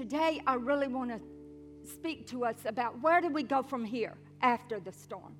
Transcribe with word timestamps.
today 0.00 0.40
I 0.46 0.54
really 0.54 0.88
want 0.88 1.10
to 1.10 1.20
speak 1.86 2.26
to 2.28 2.46
us 2.46 2.56
about 2.64 3.02
where 3.02 3.20
do 3.20 3.28
we 3.28 3.42
go 3.42 3.62
from 3.62 3.84
here 3.84 4.14
after 4.40 4.80
the 4.80 4.90
storm. 4.90 5.36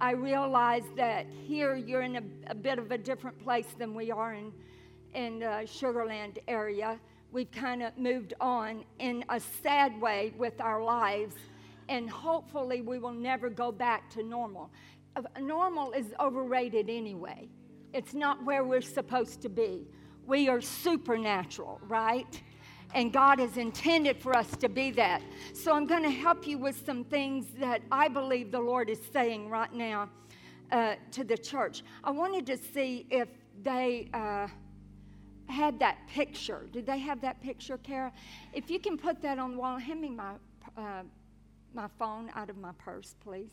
I 0.00 0.12
realize 0.12 0.84
that 0.96 1.26
here 1.46 1.76
you're 1.76 2.00
in 2.00 2.16
a, 2.16 2.22
a 2.46 2.54
bit 2.54 2.78
of 2.78 2.92
a 2.92 2.96
different 2.96 3.38
place 3.38 3.66
than 3.78 3.94
we 3.94 4.10
are 4.10 4.32
in 4.32 4.52
in 5.12 5.42
uh, 5.42 5.66
Sugar 5.66 6.06
Land 6.06 6.38
area. 6.48 6.98
We've 7.30 7.50
kind 7.50 7.82
of 7.82 7.98
moved 7.98 8.32
on 8.40 8.86
in 9.00 9.22
a 9.28 9.38
sad 9.38 10.00
way 10.00 10.32
with 10.38 10.58
our 10.62 10.82
lives, 10.82 11.34
and 11.90 12.08
hopefully 12.08 12.80
we 12.80 12.98
will 12.98 13.12
never 13.12 13.50
go 13.50 13.70
back 13.70 14.08
to 14.12 14.22
normal. 14.22 14.70
Uh, 15.14 15.24
normal 15.42 15.92
is 15.92 16.14
overrated 16.18 16.88
anyway. 16.88 17.50
It's 17.92 18.14
not 18.14 18.42
where 18.46 18.64
we're 18.64 18.80
supposed 18.80 19.42
to 19.42 19.50
be. 19.50 19.86
We 20.26 20.48
are 20.48 20.62
supernatural, 20.62 21.82
right? 21.86 22.40
And 22.94 23.12
God 23.12 23.38
has 23.38 23.56
intended 23.56 24.16
for 24.18 24.34
us 24.36 24.50
to 24.56 24.68
be 24.68 24.90
that. 24.92 25.22
So 25.54 25.74
I'm 25.74 25.86
going 25.86 26.02
to 26.02 26.10
help 26.10 26.46
you 26.46 26.58
with 26.58 26.84
some 26.84 27.04
things 27.04 27.46
that 27.58 27.82
I 27.92 28.08
believe 28.08 28.50
the 28.50 28.60
Lord 28.60 28.90
is 28.90 28.98
saying 29.12 29.48
right 29.48 29.72
now 29.72 30.08
uh, 30.72 30.96
to 31.12 31.24
the 31.24 31.38
church. 31.38 31.82
I 32.02 32.10
wanted 32.10 32.46
to 32.46 32.56
see 32.56 33.06
if 33.10 33.28
they 33.62 34.08
uh, 34.12 34.48
had 35.48 35.78
that 35.78 35.98
picture. 36.08 36.66
Did 36.72 36.86
they 36.86 36.98
have 36.98 37.20
that 37.20 37.40
picture, 37.42 37.78
Kara? 37.78 38.12
If 38.52 38.70
you 38.70 38.80
can 38.80 38.96
put 38.96 39.20
that 39.22 39.38
on 39.38 39.52
the 39.52 39.58
wall, 39.58 39.78
hand 39.78 40.00
me 40.00 40.10
my, 40.10 40.32
uh, 40.76 41.02
my 41.74 41.88
phone 41.98 42.30
out 42.34 42.50
of 42.50 42.56
my 42.56 42.72
purse, 42.78 43.14
please. 43.22 43.50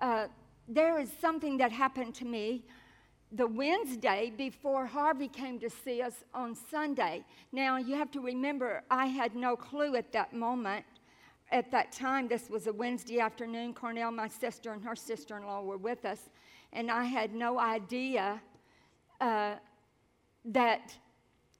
Uh, 0.00 0.26
there 0.68 0.98
is 0.98 1.10
something 1.20 1.56
that 1.58 1.72
happened 1.72 2.14
to 2.16 2.24
me 2.24 2.64
the 3.32 3.46
Wednesday 3.46 4.32
before 4.36 4.86
Harvey 4.86 5.28
came 5.28 5.58
to 5.58 5.68
see 5.68 6.02
us 6.02 6.24
on 6.32 6.54
Sunday. 6.54 7.24
Now, 7.52 7.76
you 7.76 7.96
have 7.96 8.10
to 8.12 8.20
remember, 8.20 8.82
I 8.90 9.06
had 9.06 9.34
no 9.34 9.56
clue 9.56 9.96
at 9.96 10.12
that 10.12 10.32
moment. 10.32 10.84
At 11.50 11.70
that 11.72 11.92
time, 11.92 12.28
this 12.28 12.48
was 12.48 12.66
a 12.66 12.72
Wednesday 12.72 13.20
afternoon. 13.20 13.74
Cornell, 13.74 14.10
my 14.10 14.28
sister, 14.28 14.72
and 14.72 14.82
her 14.84 14.96
sister 14.96 15.36
in 15.36 15.44
law 15.44 15.62
were 15.62 15.76
with 15.76 16.04
us, 16.04 16.30
and 16.72 16.90
I 16.90 17.04
had 17.04 17.34
no 17.34 17.58
idea 17.58 18.40
uh, 19.20 19.54
that 20.46 20.94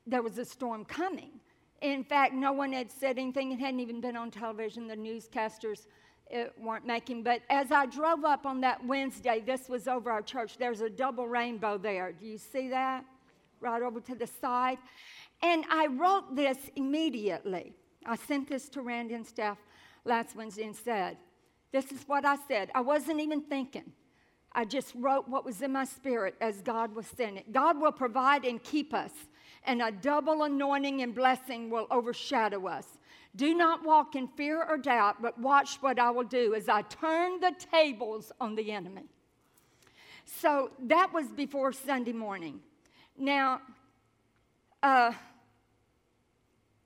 there 0.06 0.22
was 0.22 0.38
a 0.38 0.44
storm 0.44 0.84
coming. 0.84 1.30
In 1.80 2.02
fact, 2.02 2.34
no 2.34 2.52
one 2.52 2.72
had 2.72 2.90
said 2.90 3.18
anything. 3.18 3.52
It 3.52 3.60
hadn't 3.60 3.80
even 3.80 4.00
been 4.00 4.16
on 4.16 4.30
television. 4.30 4.86
The 4.86 4.96
newscasters 4.96 5.86
it 6.34 6.52
weren't 6.58 6.84
making. 6.84 7.22
But 7.22 7.42
as 7.48 7.70
I 7.70 7.86
drove 7.86 8.24
up 8.24 8.44
on 8.44 8.60
that 8.62 8.84
Wednesday, 8.84 9.40
this 9.46 9.68
was 9.68 9.86
over 9.86 10.10
our 10.10 10.20
church. 10.20 10.58
There's 10.58 10.80
a 10.80 10.90
double 10.90 11.28
rainbow 11.28 11.78
there. 11.78 12.12
Do 12.12 12.26
you 12.26 12.38
see 12.38 12.68
that? 12.70 13.04
Right 13.60 13.80
over 13.80 14.00
to 14.00 14.14
the 14.16 14.26
side. 14.26 14.78
And 15.42 15.64
I 15.70 15.86
wrote 15.86 16.34
this 16.34 16.58
immediately. 16.74 17.72
I 18.04 18.16
sent 18.16 18.48
this 18.48 18.68
to 18.70 18.82
Randy 18.82 19.14
and 19.14 19.24
staff 19.24 19.58
last 20.04 20.34
Wednesday 20.34 20.64
and 20.64 20.74
said, 20.76 21.16
This 21.70 21.92
is 21.92 22.02
what 22.06 22.24
I 22.24 22.36
said. 22.48 22.70
I 22.74 22.80
wasn't 22.80 23.20
even 23.20 23.40
thinking. 23.40 23.92
I 24.52 24.64
just 24.64 24.92
wrote 24.96 25.28
what 25.28 25.44
was 25.44 25.62
in 25.62 25.72
my 25.72 25.84
spirit 25.84 26.34
as 26.40 26.60
God 26.62 26.94
was 26.94 27.06
sending. 27.06 27.44
God 27.52 27.80
will 27.80 27.92
provide 27.92 28.44
and 28.44 28.62
keep 28.62 28.92
us, 28.92 29.10
and 29.64 29.82
a 29.82 29.90
double 29.90 30.42
anointing 30.42 31.02
and 31.02 31.14
blessing 31.14 31.70
will 31.70 31.86
overshadow 31.90 32.66
us. 32.66 32.86
Do 33.36 33.54
not 33.54 33.84
walk 33.84 34.14
in 34.14 34.28
fear 34.28 34.62
or 34.62 34.78
doubt, 34.78 35.20
but 35.20 35.38
watch 35.40 35.76
what 35.80 35.98
I 35.98 36.10
will 36.10 36.24
do 36.24 36.54
as 36.54 36.68
I 36.68 36.82
turn 36.82 37.40
the 37.40 37.52
tables 37.72 38.30
on 38.40 38.54
the 38.54 38.70
enemy. 38.70 39.04
So 40.24 40.70
that 40.84 41.12
was 41.12 41.28
before 41.28 41.72
Sunday 41.72 42.12
morning. 42.12 42.60
Now, 43.18 43.60
uh, 44.82 45.12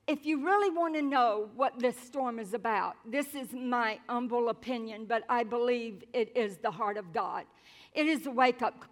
if 0.06 0.24
you 0.24 0.42
really 0.42 0.70
want 0.70 0.94
to 0.94 1.02
know 1.02 1.50
what 1.55 1.78
this 1.78 1.96
storm 1.98 2.38
is 2.38 2.55
about, 2.55 2.96
this 3.05 3.34
is 3.34 3.52
my 3.52 3.98
humble 4.08 4.48
opinion, 4.48 5.05
but 5.05 5.22
I 5.28 5.44
believe 5.44 6.02
it 6.14 6.34
is 6.34 6.56
the 6.56 6.70
heart 6.70 6.96
of 6.96 7.12
God. 7.12 7.44
It 7.92 8.06
is 8.06 8.27
a 8.27 8.30
wake 8.30 8.62
up. 8.62 8.86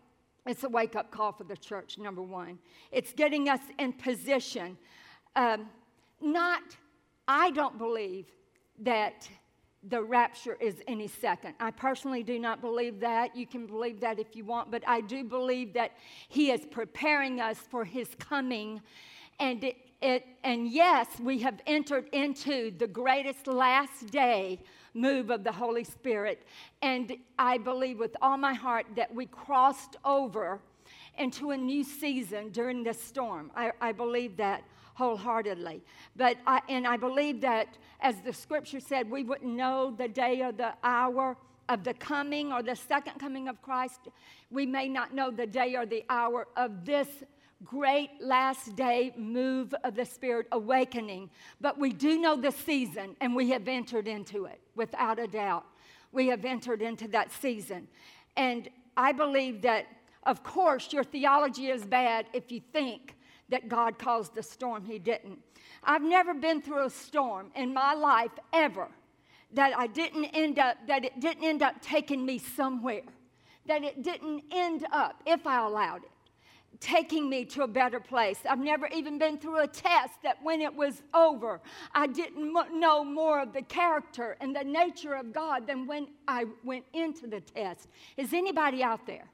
It's 0.44 0.62
a 0.62 0.69
wake 0.69 0.94
up 0.94 1.10
call 1.10 1.32
for 1.32 1.44
the 1.44 1.56
church, 1.56 1.97
number 1.97 2.22
one. 2.22 2.58
It's 2.92 3.12
getting 3.14 3.48
us 3.48 3.60
in 3.78 3.94
position, 3.94 4.76
um, 5.34 5.70
not 6.20 6.62
I 7.28 7.50
don't 7.50 7.78
believe 7.78 8.26
that 8.81 9.28
the 9.88 10.03
rapture 10.03 10.56
is 10.60 10.82
any 10.88 11.06
second. 11.06 11.54
I 11.60 11.70
personally 11.70 12.22
do 12.22 12.38
not 12.38 12.60
believe 12.60 13.00
that. 13.00 13.37
You 13.37 13.47
can 13.47 13.66
believe 13.66 14.00
that 14.00 14.19
if 14.19 14.34
you 14.34 14.44
want, 14.44 14.70
but 14.70 14.82
I 14.87 15.00
do 15.00 15.22
believe 15.22 15.75
that 15.75 15.92
He 16.28 16.50
is 16.50 16.66
preparing 16.70 17.41
us 17.41 17.59
for 17.59 17.84
His 17.84 18.09
coming. 18.19 18.81
And, 19.38 19.62
it, 19.62 19.76
it, 20.03 20.26
and 20.42 20.69
yes, 20.69 21.06
we 21.20 21.38
have 21.41 21.60
entered 21.66 22.09
into 22.12 22.72
the 22.76 22.87
greatest 22.87 23.47
last 23.47 24.10
day 24.10 24.60
move 24.94 25.31
of 25.31 25.44
the 25.44 25.53
Holy 25.53 25.84
Spirit. 25.84 26.47
And 26.82 27.16
I 27.38 27.58
believe 27.58 27.98
with 27.98 28.16
all 28.20 28.37
my 28.37 28.54
heart 28.54 28.87
that 28.97 29.14
we 29.14 29.26
crossed 29.26 29.97
over 30.04 30.60
into 31.19 31.50
a 31.50 31.56
new 31.56 31.84
season 31.84 32.50
during 32.50 32.82
this 32.82 33.00
storm. 33.00 33.50
I, 33.54 33.72
I 33.81 33.93
believe 33.93 34.37
that 34.38 34.64
wholeheartedly. 34.96 35.82
But 36.16 36.38
I, 36.46 36.62
and 36.68 36.86
I 36.86 36.96
believe 36.96 37.42
that, 37.42 37.68
as 38.00 38.16
the 38.22 38.32
scripture 38.32 38.80
said, 38.80 39.10
we 39.10 39.22
wouldn't 39.22 39.54
know 39.54 39.94
the 39.96 40.08
day 40.08 40.42
or 40.42 40.52
the 40.52 40.72
hour 40.82 41.36
of 41.68 41.84
the 41.84 41.92
coming 41.94 42.50
or 42.50 42.62
the 42.62 42.74
second 42.74 43.18
coming 43.18 43.46
of 43.48 43.60
Christ. 43.60 44.08
We 44.50 44.64
may 44.64 44.88
not 44.88 45.12
know 45.12 45.30
the 45.30 45.46
day 45.46 45.76
or 45.76 45.84
the 45.84 46.02
hour 46.08 46.48
of 46.56 46.86
this 46.86 47.08
great 47.64 48.10
last 48.20 48.74
day 48.74 49.12
move 49.16 49.74
of 49.84 49.96
the 49.96 50.04
Spirit 50.04 50.46
awakening, 50.52 51.28
but 51.60 51.78
we 51.78 51.92
do 51.92 52.18
know 52.18 52.36
the 52.36 52.52
season 52.52 53.16
and 53.20 53.34
we 53.34 53.50
have 53.50 53.68
entered 53.68 54.08
into 54.08 54.46
it 54.46 54.60
without 54.76 55.18
a 55.18 55.26
doubt. 55.26 55.66
We 56.12 56.28
have 56.28 56.44
entered 56.46 56.80
into 56.80 57.08
that 57.08 57.32
season. 57.32 57.88
And 58.36 58.68
I 58.96 59.12
believe 59.12 59.60
that, 59.62 59.86
of 60.22 60.42
course, 60.42 60.90
your 60.92 61.04
theology 61.04 61.68
is 61.68 61.84
bad 61.84 62.26
if 62.32 62.50
you 62.50 62.62
think 62.72 63.16
that 63.48 63.68
God 63.68 63.98
caused 63.98 64.34
the 64.34 64.42
storm. 64.42 64.84
He 64.84 64.98
didn't. 64.98 65.38
I've 65.82 66.02
never 66.02 66.34
been 66.34 66.60
through 66.62 66.86
a 66.86 66.90
storm 66.90 67.50
in 67.54 67.72
my 67.72 67.94
life 67.94 68.32
ever 68.52 68.88
that 69.52 69.76
I 69.76 69.86
didn't 69.86 70.24
end 70.26 70.58
up, 70.58 70.76
that 70.88 71.04
it 71.04 71.20
didn't 71.20 71.44
end 71.44 71.62
up 71.62 71.80
taking 71.80 72.26
me 72.26 72.38
somewhere, 72.38 73.02
that 73.66 73.84
it 73.84 74.02
didn't 74.02 74.44
end 74.50 74.86
up, 74.92 75.22
if 75.26 75.46
I 75.46 75.64
allowed 75.64 76.02
it, 76.04 76.10
taking 76.80 77.30
me 77.30 77.44
to 77.44 77.62
a 77.62 77.68
better 77.68 78.00
place. 78.00 78.38
I've 78.48 78.58
never 78.58 78.88
even 78.88 79.18
been 79.18 79.38
through 79.38 79.60
a 79.60 79.66
test 79.66 80.22
that 80.22 80.42
when 80.42 80.60
it 80.60 80.74
was 80.74 81.02
over, 81.14 81.60
I 81.94 82.06
didn't 82.06 82.52
know 82.52 83.04
more 83.04 83.40
of 83.40 83.52
the 83.52 83.62
character 83.62 84.36
and 84.40 84.54
the 84.54 84.64
nature 84.64 85.14
of 85.14 85.32
God 85.32 85.66
than 85.66 85.86
when 85.86 86.08
I 86.28 86.44
went 86.64 86.84
into 86.92 87.26
the 87.26 87.40
test. 87.40 87.88
Is 88.16 88.34
anybody 88.34 88.82
out 88.82 89.06
there? 89.06 89.24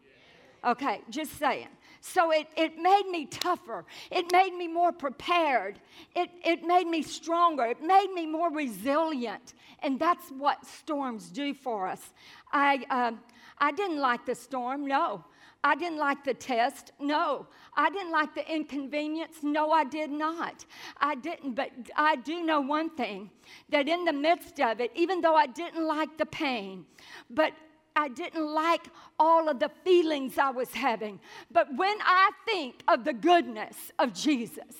Okay, 0.64 1.00
just 1.10 1.36
saying. 1.38 1.68
So 2.04 2.32
it, 2.32 2.48
it 2.56 2.76
made 2.78 3.06
me 3.08 3.26
tougher. 3.26 3.84
It 4.10 4.30
made 4.32 4.54
me 4.54 4.66
more 4.66 4.90
prepared. 4.90 5.78
It, 6.16 6.30
it 6.44 6.64
made 6.64 6.88
me 6.88 7.00
stronger. 7.00 7.64
It 7.64 7.80
made 7.80 8.10
me 8.12 8.26
more 8.26 8.50
resilient. 8.50 9.54
And 9.84 10.00
that's 10.00 10.28
what 10.30 10.66
storms 10.66 11.30
do 11.30 11.54
for 11.54 11.86
us. 11.86 12.12
I, 12.52 12.84
uh, 12.90 13.12
I 13.58 13.70
didn't 13.70 14.00
like 14.00 14.26
the 14.26 14.34
storm, 14.34 14.84
no. 14.84 15.24
I 15.62 15.76
didn't 15.76 15.98
like 15.98 16.24
the 16.24 16.34
test. 16.34 16.90
No. 16.98 17.46
I 17.76 17.88
didn't 17.88 18.10
like 18.10 18.34
the 18.34 18.52
inconvenience. 18.52 19.36
No, 19.44 19.70
I 19.70 19.84
did 19.84 20.10
not. 20.10 20.64
I 21.00 21.14
didn't. 21.14 21.54
But 21.54 21.70
I 21.94 22.16
do 22.16 22.44
know 22.44 22.60
one 22.60 22.90
thing 22.90 23.30
that 23.68 23.88
in 23.88 24.04
the 24.04 24.12
midst 24.12 24.58
of 24.58 24.80
it, 24.80 24.90
even 24.96 25.20
though 25.20 25.36
I 25.36 25.46
didn't 25.46 25.86
like 25.86 26.18
the 26.18 26.26
pain, 26.26 26.84
but 27.30 27.52
I 27.94 28.08
didn't 28.08 28.46
like 28.46 28.86
all 29.18 29.48
of 29.48 29.58
the 29.58 29.70
feelings 29.84 30.38
I 30.38 30.50
was 30.50 30.72
having. 30.72 31.20
But 31.50 31.68
when 31.76 31.96
I 32.00 32.30
think 32.46 32.82
of 32.88 33.04
the 33.04 33.12
goodness 33.12 33.76
of 33.98 34.14
Jesus 34.14 34.74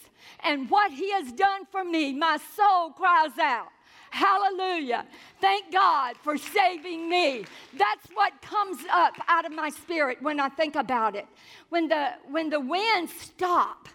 and 0.44 0.70
what 0.70 0.92
he 0.92 1.10
has 1.12 1.32
done 1.32 1.66
for 1.70 1.84
me, 1.84 2.12
my 2.12 2.38
soul 2.56 2.90
cries 2.90 3.38
out. 3.38 3.68
Hallelujah. 4.10 5.06
Thank 5.40 5.72
God 5.72 6.16
for 6.22 6.36
saving 6.36 7.08
me. 7.08 7.46
That's 7.72 8.06
what 8.12 8.42
comes 8.42 8.78
up 8.92 9.14
out 9.26 9.46
of 9.46 9.52
my 9.52 9.70
spirit 9.70 10.20
when 10.20 10.38
I 10.38 10.50
think 10.50 10.76
about 10.76 11.16
it. 11.16 11.26
When 11.70 11.88
the 11.88 12.10
when 12.30 12.50
the 12.50 12.60
winds 12.60 13.12
stop 13.14 13.88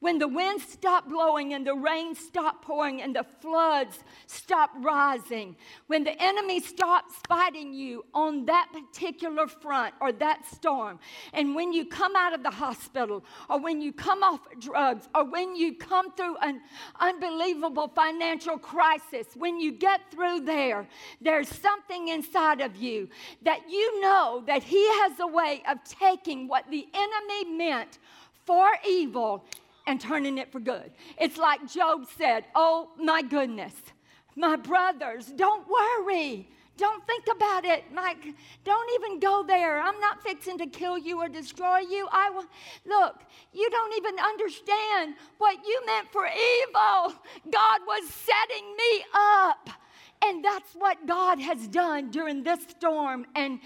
when 0.00 0.18
the 0.18 0.28
winds 0.28 0.64
stop 0.64 1.08
blowing 1.08 1.54
and 1.54 1.66
the 1.66 1.74
rain 1.74 2.14
stop 2.14 2.64
pouring 2.64 3.02
and 3.02 3.16
the 3.16 3.24
floods 3.40 3.98
stop 4.26 4.70
rising, 4.76 5.56
when 5.88 6.04
the 6.04 6.22
enemy 6.22 6.60
stops 6.60 7.14
fighting 7.26 7.72
you 7.72 8.04
on 8.14 8.46
that 8.46 8.68
particular 8.72 9.48
front 9.48 9.94
or 10.00 10.12
that 10.12 10.44
storm, 10.46 10.98
and 11.32 11.54
when 11.54 11.72
you 11.72 11.84
come 11.84 12.14
out 12.14 12.32
of 12.32 12.42
the 12.42 12.50
hospital 12.50 13.24
or 13.50 13.60
when 13.60 13.80
you 13.80 13.92
come 13.92 14.22
off 14.22 14.40
drugs 14.60 15.08
or 15.14 15.24
when 15.24 15.56
you 15.56 15.74
come 15.74 16.12
through 16.12 16.36
an 16.42 16.60
unbelievable 17.00 17.88
financial 17.88 18.56
crisis, 18.56 19.26
when 19.34 19.58
you 19.58 19.72
get 19.72 20.00
through 20.12 20.40
there, 20.40 20.86
there's 21.20 21.48
something 21.48 22.08
inside 22.08 22.60
of 22.60 22.76
you 22.76 23.08
that 23.42 23.68
you 23.68 24.00
know 24.00 24.44
that 24.46 24.62
He 24.62 24.86
has 25.00 25.18
a 25.18 25.26
way 25.26 25.62
of 25.68 25.78
taking 25.84 26.46
what 26.46 26.64
the 26.70 26.86
enemy 26.94 27.56
meant 27.56 27.98
for 28.46 28.68
evil 28.86 29.44
and 29.88 30.00
turning 30.00 30.38
it 30.38 30.52
for 30.52 30.60
good. 30.60 30.92
It's 31.18 31.38
like 31.38 31.66
Job 31.66 32.06
said, 32.16 32.44
Oh 32.54 32.90
my 32.98 33.22
goodness, 33.22 33.74
my 34.36 34.54
brothers, 34.54 35.26
don't 35.34 35.66
worry. 35.66 36.48
Don't 36.76 37.04
think 37.08 37.24
about 37.34 37.64
it, 37.64 37.82
Mike. 37.92 38.36
Don't 38.62 38.90
even 39.00 39.18
go 39.18 39.42
there. 39.42 39.80
I'm 39.80 39.98
not 39.98 40.22
fixing 40.22 40.58
to 40.58 40.66
kill 40.66 40.96
you 40.96 41.20
or 41.20 41.28
destroy 41.28 41.78
you. 41.78 42.06
I 42.12 42.30
will 42.30 42.44
look, 42.86 43.16
you 43.52 43.68
don't 43.68 43.96
even 43.96 44.16
understand 44.20 45.16
what 45.38 45.58
you 45.66 45.82
meant 45.86 46.12
for 46.12 46.24
evil. 46.26 47.18
God 47.50 47.80
was 47.84 48.08
setting 48.08 48.76
me 48.76 49.04
up. 49.12 49.70
And 50.24 50.44
that's 50.44 50.72
what 50.74 51.04
God 51.04 51.40
has 51.40 51.66
done 51.66 52.10
during 52.10 52.44
this 52.44 52.60
storm 52.68 53.26
and 53.34 53.58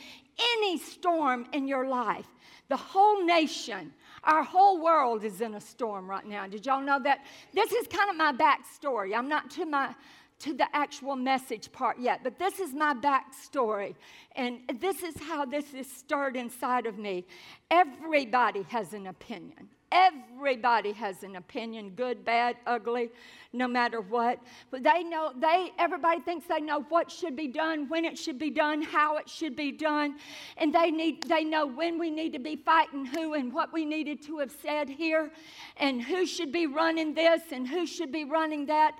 any 0.55 0.79
storm 0.79 1.47
in 1.53 1.69
your 1.69 1.87
life. 1.87 2.27
The 2.69 2.77
whole 2.77 3.25
nation, 3.25 3.93
our 4.25 4.43
whole 4.43 4.83
world 4.83 5.25
is 5.25 5.41
in 5.41 5.55
a 5.55 5.61
storm 5.61 6.09
right 6.09 6.27
now. 6.27 6.47
Did 6.47 6.65
y'all 6.67 6.81
know 6.81 7.01
that? 7.03 7.25
This 7.53 7.73
is 7.73 7.87
kind 7.87 8.11
of 8.11 8.17
my 8.17 8.33
backstory. 8.33 9.17
I'm 9.17 9.29
not 9.29 9.51
to 9.53 9.67
my 9.67 9.95
to 10.41 10.53
the 10.53 10.67
actual 10.75 11.15
message 11.15 11.71
part 11.71 12.01
yet, 12.01 12.21
but 12.25 12.37
this 12.37 12.59
is 12.59 12.75
my 12.75 12.95
backstory. 12.95 13.95
And 14.35 14.59
this 14.81 15.05
is 15.05 15.15
how 15.21 15.45
this 15.45 15.73
is 15.73 15.89
stirred 15.89 16.35
inside 16.35 16.87
of 16.87 16.99
me. 16.99 17.25
Everybody 17.71 18.63
has 18.63 18.93
an 18.93 19.07
opinion. 19.07 19.69
Everybody 19.93 20.93
has 20.93 21.23
an 21.23 21.37
opinion, 21.37 21.91
good, 21.91 22.25
bad, 22.25 22.56
ugly, 22.67 23.11
no 23.53 23.69
matter 23.69 24.00
what. 24.00 24.39
But 24.71 24.83
they 24.83 25.05
know, 25.05 25.33
they, 25.39 25.71
everybody 25.79 26.21
thinks 26.21 26.47
they 26.47 26.61
know 26.61 26.81
what 26.89 27.11
should 27.11 27.37
be 27.37 27.49
done, 27.49 27.91
when 27.91 28.06
it 28.06 28.19
should 28.19 28.39
be 28.39 28.49
done, 28.49 28.81
how 28.81 29.19
it 29.19 29.29
should 29.29 29.55
be 29.55 29.71
done. 29.71 30.17
And 30.56 30.75
they 30.75 30.91
need, 30.91 31.25
they 31.25 31.44
know 31.44 31.67
when 31.67 31.99
we 31.99 32.11
need 32.11 32.33
to 32.33 32.39
be 32.39 32.56
fighting 32.56 33.05
who 33.05 33.35
and 33.35 33.53
what 33.53 33.71
we 33.71 33.85
needed 33.85 34.23
to 34.23 34.39
have 34.39 34.55
said 34.62 34.89
here 34.89 35.31
and 35.77 36.03
who 36.03 36.25
should 36.25 36.53
be 36.53 36.67
running 36.67 37.12
this 37.12 37.43
and 37.53 37.69
who 37.69 37.87
should 37.87 38.11
be 38.11 38.25
running 38.25 38.65
that. 38.67 38.97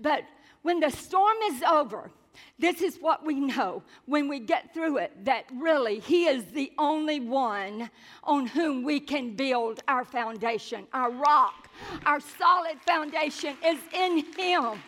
But 0.00 0.22
when 0.62 0.78
the 0.78 0.90
storm 0.90 1.36
is 1.50 1.62
over, 1.64 2.12
this 2.58 2.80
is 2.80 2.96
what 2.98 3.24
we 3.24 3.34
know 3.34 3.82
when 4.06 4.28
we 4.28 4.40
get 4.40 4.72
through 4.72 4.98
it 4.98 5.24
that 5.24 5.44
really 5.54 6.00
He 6.00 6.26
is 6.26 6.44
the 6.46 6.72
only 6.78 7.20
one 7.20 7.90
on 8.24 8.46
whom 8.46 8.82
we 8.82 9.00
can 9.00 9.34
build 9.34 9.80
our 9.88 10.04
foundation. 10.04 10.86
Our 10.92 11.10
rock, 11.10 11.68
our 12.04 12.20
solid 12.20 12.80
foundation 12.86 13.56
is 13.64 13.78
in 13.92 14.24
Him. 14.36 14.82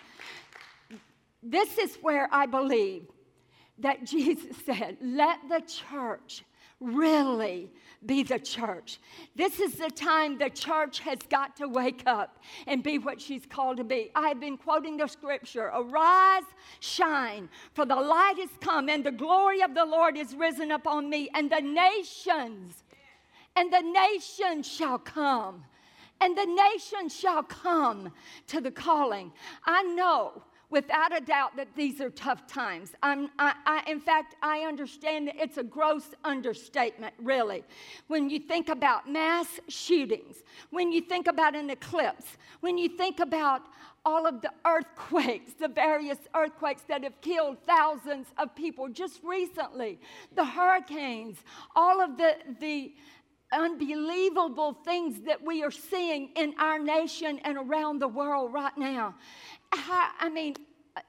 This 1.42 1.78
is 1.78 1.96
where 2.02 2.28
I 2.32 2.46
believe 2.46 3.06
that 3.78 4.04
Jesus 4.04 4.56
said, 4.66 4.96
Let 5.00 5.38
the 5.48 5.60
church 5.60 6.44
really 6.80 7.70
be 8.06 8.22
the 8.22 8.38
church. 8.38 8.98
This 9.34 9.58
is 9.58 9.74
the 9.74 9.90
time 9.90 10.38
the 10.38 10.50
church 10.50 11.00
has 11.00 11.18
got 11.28 11.56
to 11.56 11.68
wake 11.68 12.02
up 12.06 12.38
and 12.66 12.82
be 12.82 12.98
what 12.98 13.20
she's 13.20 13.44
called 13.44 13.78
to 13.78 13.84
be. 13.84 14.10
I 14.14 14.28
have 14.28 14.40
been 14.40 14.56
quoting 14.56 14.96
the 14.96 15.08
scripture 15.08 15.70
Arise, 15.74 16.44
shine, 16.80 17.48
for 17.74 17.84
the 17.84 17.96
light 17.96 18.38
is 18.38 18.50
come, 18.60 18.88
and 18.88 19.04
the 19.04 19.12
glory 19.12 19.62
of 19.62 19.74
the 19.74 19.84
Lord 19.84 20.16
is 20.16 20.34
risen 20.34 20.72
upon 20.72 21.10
me, 21.10 21.28
and 21.34 21.50
the 21.50 21.60
nations, 21.60 22.84
and 23.56 23.72
the 23.72 23.82
nations 23.82 24.66
shall 24.66 24.98
come. 24.98 25.64
And 26.20 26.36
the 26.36 26.46
nations 26.46 27.16
shall 27.16 27.44
come 27.44 28.12
to 28.48 28.60
the 28.60 28.72
calling. 28.72 29.30
I 29.64 29.84
know 29.84 30.42
without 30.70 31.16
a 31.16 31.20
doubt 31.20 31.56
that 31.56 31.68
these 31.74 32.00
are 32.00 32.10
tough 32.10 32.46
times. 32.46 32.92
I, 33.02 33.26
I, 33.38 33.82
in 33.86 34.00
fact, 34.00 34.36
I 34.42 34.60
understand 34.60 35.28
that 35.28 35.36
it's 35.36 35.56
a 35.56 35.62
gross 35.62 36.14
understatement, 36.24 37.14
really. 37.18 37.64
When 38.08 38.28
you 38.28 38.38
think 38.38 38.68
about 38.68 39.10
mass 39.10 39.60
shootings, 39.68 40.42
when 40.70 40.92
you 40.92 41.00
think 41.00 41.26
about 41.26 41.56
an 41.56 41.70
eclipse, 41.70 42.36
when 42.60 42.76
you 42.76 42.88
think 42.88 43.20
about 43.20 43.62
all 44.04 44.26
of 44.26 44.40
the 44.42 44.52
earthquakes, 44.66 45.52
the 45.54 45.68
various 45.68 46.18
earthquakes 46.34 46.82
that 46.88 47.02
have 47.02 47.20
killed 47.20 47.58
thousands 47.66 48.26
of 48.38 48.54
people 48.54 48.88
just 48.88 49.20
recently, 49.22 49.98
the 50.34 50.44
hurricanes, 50.44 51.38
all 51.74 52.00
of 52.00 52.16
the, 52.16 52.36
the 52.60 52.92
unbelievable 53.52 54.74
things 54.84 55.22
that 55.22 55.42
we 55.44 55.62
are 55.62 55.70
seeing 55.70 56.30
in 56.36 56.54
our 56.58 56.78
nation 56.78 57.38
and 57.44 57.56
around 57.56 57.98
the 57.98 58.08
world 58.08 58.52
right 58.52 58.76
now. 58.76 59.14
I 59.72 60.30
mean, 60.32 60.54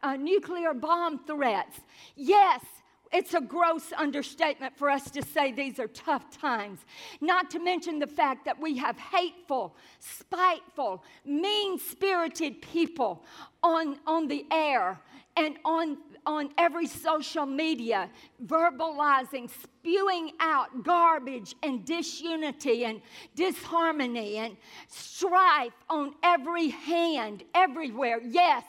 uh, 0.04 0.16
nuclear 0.16 0.74
bomb 0.74 1.20
threats. 1.26 1.80
Yes, 2.16 2.64
it's 3.12 3.34
a 3.34 3.42
gross 3.42 3.92
understatement 3.98 4.78
for 4.78 4.90
us 4.90 5.10
to 5.12 5.24
say 5.24 5.52
these 5.52 5.80
are 5.80 5.88
tough 5.88 6.30
times. 6.30 6.80
Not 7.22 7.50
to 7.52 7.60
mention 7.60 7.98
the 7.98 8.08
fact 8.08 8.46
that 8.46 8.60
we 8.60 8.78
have 8.78 9.00
hateful, 9.00 9.76
spiteful, 10.00 11.04
mean 11.26 11.80
spirited 11.80 12.62
people 12.62 13.24
on, 13.64 14.00
on 14.06 14.28
the 14.28 14.46
air 14.52 15.00
and 15.36 15.58
on, 15.66 15.98
on 16.30 16.50
every 16.60 16.86
social 16.86 17.48
media, 17.48 18.08
verbalizing, 18.46 19.50
spewing 19.50 20.31
out 20.40 20.84
garbage 20.84 21.56
and 21.64 21.84
disunity 21.84 22.86
and 22.86 23.02
disharmony 23.36 24.38
and 24.38 24.56
strife 24.88 25.74
on 25.90 26.14
every 26.22 26.70
hand, 26.70 27.44
everywhere. 27.56 28.20
Yes, 28.24 28.64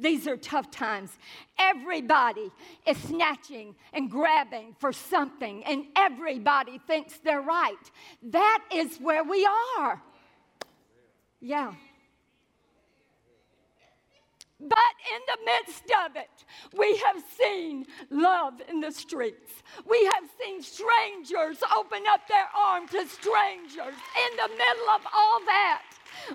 these 0.00 0.26
are 0.26 0.36
tough 0.36 0.68
times. 0.72 1.16
Everybody 1.60 2.50
is 2.84 2.96
snatching 2.98 3.76
and 3.92 4.10
grabbing 4.10 4.74
for 4.80 4.92
something, 4.92 5.62
and 5.64 5.84
everybody 5.94 6.80
thinks 6.88 7.18
they're 7.18 7.40
right. 7.40 7.90
That 8.24 8.64
is 8.74 8.98
where 8.98 9.22
we 9.22 9.48
are. 9.78 10.02
Yeah. 11.40 11.72
But 14.58 14.94
in 15.14 15.20
the 15.26 15.38
midst 15.44 15.84
of 16.06 16.16
it, 16.16 16.30
we 16.76 16.96
have 16.98 17.22
seen 17.38 17.86
love 18.10 18.54
in 18.68 18.80
the 18.80 18.90
streets. 18.90 19.62
We 19.88 20.02
have 20.14 20.24
seen 20.42 20.62
strangers 20.62 21.62
open 21.76 22.02
up 22.08 22.26
their 22.26 22.48
arms 22.56 22.90
to 22.92 23.06
strangers 23.06 23.76
in 23.94 24.36
the 24.36 24.48
middle 24.48 24.90
of 24.94 25.02
all 25.14 25.40
that. 25.46 25.82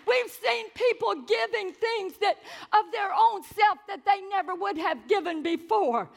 We've 0.08 0.32
seen 0.32 0.70
people 0.72 1.16
giving 1.28 1.74
things 1.74 2.14
that 2.22 2.38
of 2.74 2.92
their 2.92 3.12
own 3.14 3.44
self 3.44 3.80
that 3.88 4.06
they 4.06 4.22
never 4.30 4.56
would 4.56 4.78
have 4.78 5.08
given 5.08 5.44
before. 5.44 6.10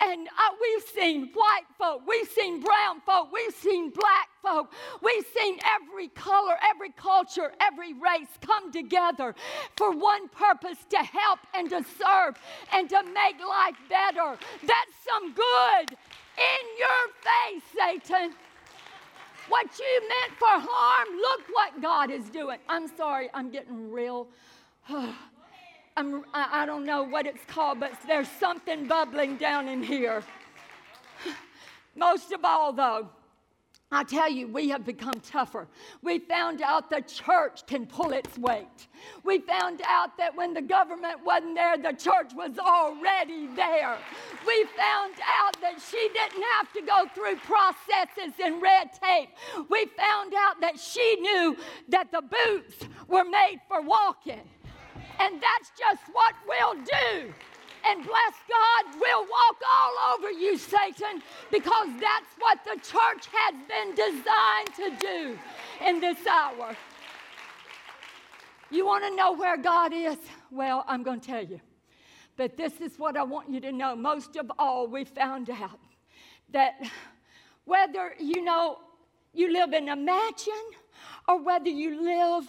And 0.00 0.28
uh, 0.28 0.54
we've 0.60 0.84
seen 0.84 1.30
white 1.34 1.66
folk, 1.76 2.02
we've 2.06 2.28
seen 2.28 2.60
brown 2.60 3.00
folk, 3.04 3.32
we've 3.32 3.54
seen 3.54 3.90
black 3.90 4.28
folk, 4.42 4.72
we've 5.02 5.26
seen 5.36 5.58
every 5.64 6.08
color, 6.08 6.54
every 6.70 6.90
culture, 6.90 7.52
every 7.60 7.94
race 7.94 8.28
come 8.40 8.70
together 8.70 9.34
for 9.76 9.90
one 9.90 10.28
purpose 10.28 10.78
to 10.90 10.98
help 10.98 11.40
and 11.52 11.68
to 11.70 11.84
serve 11.98 12.36
and 12.72 12.88
to 12.88 13.02
make 13.02 13.40
life 13.40 13.76
better. 13.88 14.38
That's 14.62 14.94
some 15.04 15.34
good 15.34 15.96
in 16.38 16.64
your 16.78 17.02
face, 17.20 17.62
Satan. 17.76 18.34
What 19.48 19.66
you 19.78 20.08
meant 20.08 20.38
for 20.38 20.46
harm, 20.50 21.08
look 21.16 21.40
what 21.52 21.82
God 21.82 22.10
is 22.10 22.28
doing. 22.28 22.58
I'm 22.68 22.88
sorry, 22.96 23.30
I'm 23.32 23.50
getting 23.50 23.90
real. 23.90 24.28
I'm, 25.96 26.24
I 26.32 26.64
don't 26.64 26.84
know 26.84 27.02
what 27.02 27.26
it's 27.26 27.44
called, 27.46 27.80
but 27.80 27.92
there's 28.06 28.28
something 28.28 28.86
bubbling 28.86 29.36
down 29.36 29.66
in 29.66 29.82
here. 29.82 30.22
Most 31.96 32.30
of 32.30 32.44
all, 32.44 32.72
though, 32.72 33.08
I 33.90 34.04
tell 34.04 34.30
you, 34.30 34.48
we 34.48 34.68
have 34.68 34.84
become 34.84 35.14
tougher. 35.22 35.66
We 36.02 36.18
found 36.18 36.60
out 36.60 36.90
the 36.90 37.00
church 37.00 37.66
can 37.66 37.86
pull 37.86 38.12
its 38.12 38.36
weight. 38.36 38.86
We 39.24 39.38
found 39.38 39.80
out 39.86 40.18
that 40.18 40.36
when 40.36 40.52
the 40.52 40.60
government 40.60 41.24
wasn't 41.24 41.54
there, 41.54 41.78
the 41.78 41.94
church 41.96 42.32
was 42.34 42.58
already 42.58 43.46
there. 43.56 43.96
We 44.46 44.66
found 44.76 45.14
out 45.40 45.58
that 45.62 45.80
she 45.90 46.10
didn't 46.12 46.44
have 46.56 46.70
to 46.74 46.82
go 46.82 47.08
through 47.14 47.36
processes 47.36 48.34
and 48.44 48.60
red 48.60 48.90
tape. 48.92 49.30
We 49.70 49.86
found 49.96 50.34
out 50.38 50.60
that 50.60 50.78
she 50.78 51.16
knew 51.20 51.56
that 51.88 52.12
the 52.12 52.20
boots 52.22 52.84
were 53.08 53.24
made 53.24 53.60
for 53.68 53.80
walking. 53.80 54.42
And 55.18 55.40
that's 55.40 55.72
just 55.78 56.02
what 56.12 56.34
we'll 56.46 56.74
do. 56.84 57.32
And 57.86 58.04
bless 58.04 58.34
God, 58.48 59.00
we'll 59.00 59.22
walk 59.22 59.56
all 59.72 60.14
over 60.14 60.30
you, 60.30 60.56
Satan, 60.58 61.22
because 61.50 61.88
that's 62.00 62.32
what 62.38 62.58
the 62.64 62.74
church 62.80 63.28
has 63.32 63.54
been 63.68 63.94
designed 63.94 64.74
to 64.76 65.06
do 65.06 65.38
in 65.86 66.00
this 66.00 66.26
hour. 66.26 66.76
You 68.70 68.84
want 68.84 69.04
to 69.04 69.14
know 69.14 69.32
where 69.32 69.56
God 69.56 69.92
is? 69.94 70.16
Well, 70.50 70.84
I'm 70.86 71.02
going 71.02 71.20
to 71.20 71.26
tell 71.26 71.44
you. 71.44 71.60
But 72.36 72.56
this 72.56 72.80
is 72.80 72.98
what 72.98 73.16
I 73.16 73.22
want 73.22 73.50
you 73.50 73.60
to 73.60 73.72
know. 73.72 73.96
Most 73.96 74.36
of 74.36 74.50
all, 74.58 74.86
we 74.86 75.04
found 75.04 75.50
out 75.50 75.80
that 76.52 76.80
whether 77.64 78.14
you 78.18 78.42
know 78.42 78.78
you 79.32 79.52
live 79.52 79.72
in 79.72 79.88
a 79.88 79.96
mansion 79.96 80.52
or 81.26 81.42
whether 81.42 81.68
you 81.68 82.02
live 82.02 82.48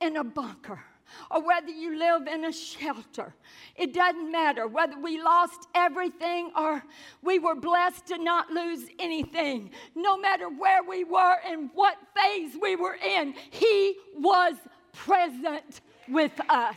in 0.00 0.16
a 0.16 0.24
bunker, 0.24 0.80
or 1.30 1.42
whether 1.42 1.70
you 1.70 1.98
live 1.98 2.26
in 2.26 2.44
a 2.44 2.52
shelter. 2.52 3.34
It 3.76 3.92
doesn't 3.92 4.30
matter 4.30 4.66
whether 4.66 4.98
we 4.98 5.20
lost 5.20 5.68
everything 5.74 6.50
or 6.56 6.84
we 7.22 7.38
were 7.38 7.54
blessed 7.54 8.06
to 8.06 8.18
not 8.18 8.50
lose 8.50 8.86
anything. 8.98 9.70
No 9.94 10.16
matter 10.16 10.48
where 10.48 10.82
we 10.82 11.04
were 11.04 11.36
and 11.46 11.70
what 11.74 11.96
phase 12.16 12.52
we 12.60 12.76
were 12.76 12.96
in, 12.96 13.34
He 13.50 13.96
was 14.16 14.54
present 14.92 15.80
with 16.08 16.38
us. 16.48 16.76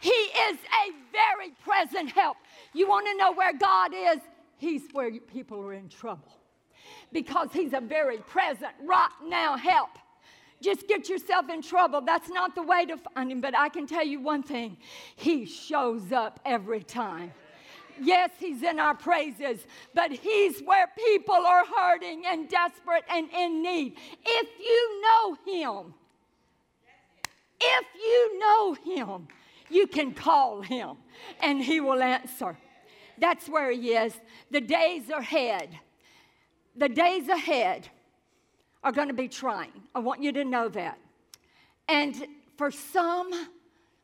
He 0.00 0.10
is 0.10 0.56
a 0.56 0.92
very 1.12 1.50
present 1.64 2.10
help. 2.10 2.36
You 2.72 2.88
want 2.88 3.06
to 3.06 3.16
know 3.16 3.32
where 3.32 3.52
God 3.52 3.92
is? 3.94 4.18
He's 4.56 4.82
where 4.92 5.10
people 5.10 5.60
are 5.60 5.72
in 5.72 5.88
trouble 5.88 6.32
because 7.12 7.48
He's 7.52 7.72
a 7.72 7.80
very 7.80 8.18
present, 8.18 8.72
right 8.84 9.10
now 9.24 9.56
help. 9.56 9.90
Just 10.60 10.88
get 10.88 11.08
yourself 11.08 11.48
in 11.48 11.62
trouble. 11.62 12.00
That's 12.00 12.28
not 12.28 12.54
the 12.54 12.62
way 12.62 12.84
to 12.86 12.96
find 12.96 13.30
Him. 13.30 13.40
But 13.40 13.56
I 13.56 13.68
can 13.68 13.86
tell 13.86 14.04
you 14.04 14.20
one 14.20 14.42
thing 14.42 14.76
He 15.16 15.46
shows 15.46 16.12
up 16.12 16.40
every 16.44 16.82
time. 16.82 17.32
Yes, 18.00 18.30
He's 18.38 18.62
in 18.62 18.78
our 18.78 18.94
praises, 18.94 19.60
but 19.94 20.10
He's 20.10 20.60
where 20.60 20.88
people 20.96 21.34
are 21.34 21.64
hurting 21.64 22.24
and 22.26 22.48
desperate 22.48 23.04
and 23.08 23.28
in 23.30 23.62
need. 23.62 23.96
If 24.24 24.48
you 24.58 25.02
know 25.02 25.36
Him, 25.46 25.94
if 27.60 27.86
you 27.94 28.38
know 28.38 28.74
Him, 28.74 29.28
you 29.70 29.86
can 29.86 30.12
call 30.12 30.62
Him 30.62 30.96
and 31.40 31.62
He 31.62 31.80
will 31.80 32.02
answer. 32.02 32.56
That's 33.18 33.48
where 33.48 33.70
He 33.70 33.90
is. 33.90 34.14
The 34.50 34.60
days 34.60 35.10
are 35.10 35.20
ahead, 35.20 35.70
the 36.76 36.88
days 36.88 37.28
ahead 37.28 37.88
are 38.82 38.92
going 38.92 39.08
to 39.08 39.14
be 39.14 39.28
trying. 39.28 39.82
I 39.94 40.00
want 40.00 40.22
you 40.22 40.32
to 40.32 40.44
know 40.44 40.68
that. 40.68 40.98
And 41.88 42.26
for 42.56 42.70
some, 42.70 43.32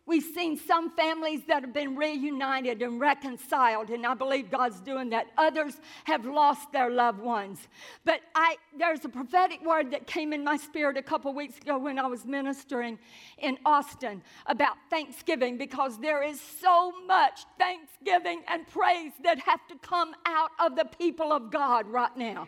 We've 0.07 0.23
seen 0.23 0.59
some 0.59 0.90
families 0.90 1.40
that 1.49 1.62
have 1.62 1.73
been 1.73 1.97
reunited 1.97 2.83
and 2.83 3.00
reconciled, 3.00 3.88
and 3.88 4.04
I 4.04 4.12
believe 4.12 4.50
God's 4.50 4.78
doing 4.81 5.09
that. 5.11 5.28
Others 5.38 5.81
have 6.04 6.26
lost 6.26 6.71
their 6.73 6.90
loved 6.90 7.21
ones. 7.21 7.69
But 8.04 8.21
I, 8.35 8.57
there's 8.78 9.02
a 9.07 9.09
prophetic 9.09 9.64
word 9.64 9.90
that 9.93 10.07
came 10.07 10.35
in 10.35 10.45
my 10.45 10.59
spirit 10.59 10.99
a 10.99 11.02
couple 11.02 11.33
weeks 11.33 11.57
ago 11.57 11.78
when 11.78 11.99
I 11.99 12.07
was 12.07 12.26
ministering 12.26 12.99
in 13.38 13.57
Austin 13.64 14.21
about 14.45 14.76
Thanksgiving 14.90 15.57
because 15.57 15.99
there 15.99 16.23
is 16.23 16.38
so 16.38 16.93
much 17.07 17.47
thanksgiving 17.59 18.43
and 18.49 18.69
praise 18.69 19.12
that 19.23 19.38
have 19.38 19.66
to 19.69 19.76
come 19.76 20.14
out 20.26 20.50
of 20.61 20.76
the 20.76 20.85
people 20.85 21.33
of 21.33 21.50
God 21.50 21.87
right 21.87 22.14
now. 22.14 22.47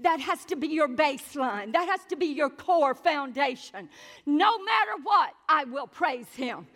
That 0.00 0.20
has 0.20 0.44
to 0.46 0.56
be 0.56 0.68
your 0.68 0.88
baseline. 0.88 1.72
That 1.72 1.88
has 1.88 2.00
to 2.10 2.16
be 2.16 2.26
your 2.26 2.50
core 2.50 2.94
foundation. 2.94 3.88
No 4.26 4.58
matter 4.58 4.92
what, 5.02 5.34
I 5.48 5.64
will 5.64 5.86
praise 5.86 6.28
Him. 6.34 6.66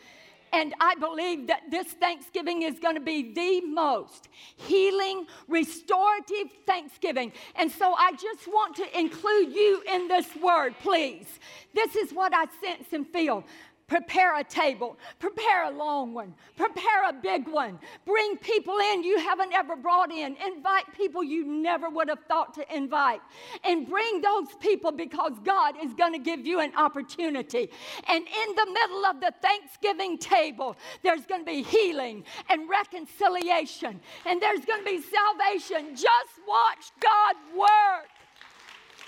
And 0.54 0.74
I 0.80 0.94
believe 0.96 1.46
that 1.46 1.70
this 1.70 1.86
Thanksgiving 1.86 2.62
is 2.62 2.78
going 2.78 2.96
to 2.96 3.00
be 3.00 3.32
the 3.32 3.62
most 3.62 4.28
healing, 4.56 5.26
restorative 5.48 6.52
Thanksgiving. 6.66 7.32
And 7.56 7.70
so 7.70 7.94
I 7.94 8.12
just 8.12 8.46
want 8.46 8.76
to 8.76 8.98
include 8.98 9.54
you 9.54 9.82
in 9.90 10.08
this 10.08 10.26
word, 10.36 10.74
please. 10.82 11.26
This 11.72 11.96
is 11.96 12.12
what 12.12 12.34
I 12.34 12.44
sense 12.62 12.92
and 12.92 13.06
feel. 13.08 13.44
Prepare 13.86 14.38
a 14.38 14.44
table. 14.44 14.96
Prepare 15.18 15.64
a 15.64 15.70
long 15.70 16.14
one. 16.14 16.34
Prepare 16.56 17.08
a 17.08 17.12
big 17.12 17.46
one. 17.46 17.78
Bring 18.06 18.36
people 18.38 18.78
in 18.78 19.02
you 19.04 19.18
haven't 19.18 19.52
ever 19.52 19.76
brought 19.76 20.10
in. 20.10 20.36
Invite 20.46 20.84
people 20.96 21.22
you 21.22 21.44
never 21.44 21.90
would 21.90 22.08
have 22.08 22.20
thought 22.26 22.54
to 22.54 22.74
invite. 22.74 23.20
And 23.64 23.88
bring 23.88 24.20
those 24.22 24.48
people 24.60 24.92
because 24.92 25.32
God 25.44 25.74
is 25.82 25.92
going 25.94 26.12
to 26.12 26.18
give 26.18 26.46
you 26.46 26.60
an 26.60 26.72
opportunity. 26.76 27.70
And 28.08 28.24
in 28.24 28.54
the 28.54 28.66
middle 28.72 29.04
of 29.06 29.20
the 29.20 29.32
Thanksgiving 29.42 30.18
table, 30.18 30.76
there's 31.02 31.26
going 31.26 31.42
to 31.42 31.50
be 31.50 31.62
healing 31.62 32.24
and 32.48 32.68
reconciliation. 32.68 34.00
And 34.24 34.40
there's 34.40 34.64
going 34.64 34.80
to 34.80 34.90
be 34.90 35.02
salvation. 35.02 35.94
Just 35.94 36.40
watch 36.48 36.92
God 37.00 37.36
work. 37.56 38.08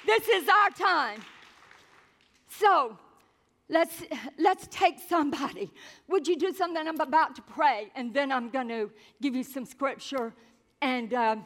This 0.07 0.29
is 0.29 0.49
our 0.49 0.71
time. 0.71 1.23
So, 2.49 2.99
Let's, 3.69 4.03
let's 4.39 4.69
take 4.71 4.99
somebody. 5.09 5.73
Would 6.09 6.29
you 6.29 6.37
do 6.37 6.53
something? 6.53 6.87
I'm 6.87 7.01
about 7.01 7.35
to 7.37 7.43
pray, 7.43 7.91
and 7.95 8.13
then 8.13 8.31
I'm 8.31 8.51
going 8.51 8.69
to 8.69 8.91
give 9.23 9.35
you 9.35 9.43
some 9.43 9.65
scripture 9.65 10.35
and 10.83 11.15
uh, 11.15 11.37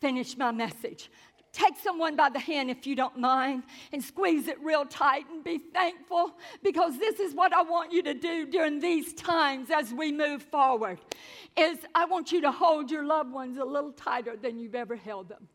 finish 0.00 0.36
my 0.36 0.50
message. 0.50 1.10
Take 1.52 1.78
someone 1.82 2.14
by 2.14 2.28
the 2.28 2.38
hand 2.38 2.70
if 2.70 2.86
you 2.86 2.94
don't 2.94 3.18
mind 3.18 3.62
and 3.92 4.02
squeeze 4.02 4.48
it 4.48 4.62
real 4.62 4.84
tight 4.84 5.24
and 5.30 5.42
be 5.42 5.58
thankful 5.58 6.32
because 6.62 6.98
this 6.98 7.18
is 7.18 7.34
what 7.34 7.54
I 7.54 7.62
want 7.62 7.90
you 7.90 8.02
to 8.02 8.14
do 8.14 8.46
during 8.46 8.80
these 8.80 9.14
times 9.14 9.70
as 9.70 9.92
we 9.92 10.12
move 10.12 10.42
forward 10.42 11.00
is 11.56 11.78
I 11.94 12.04
want 12.04 12.32
you 12.32 12.42
to 12.42 12.52
hold 12.52 12.90
your 12.90 13.04
loved 13.04 13.32
ones 13.32 13.56
a 13.58 13.64
little 13.64 13.92
tighter 13.92 14.36
than 14.36 14.58
you've 14.58 14.74
ever 14.74 14.94
held 14.94 15.30
them. 15.30 15.48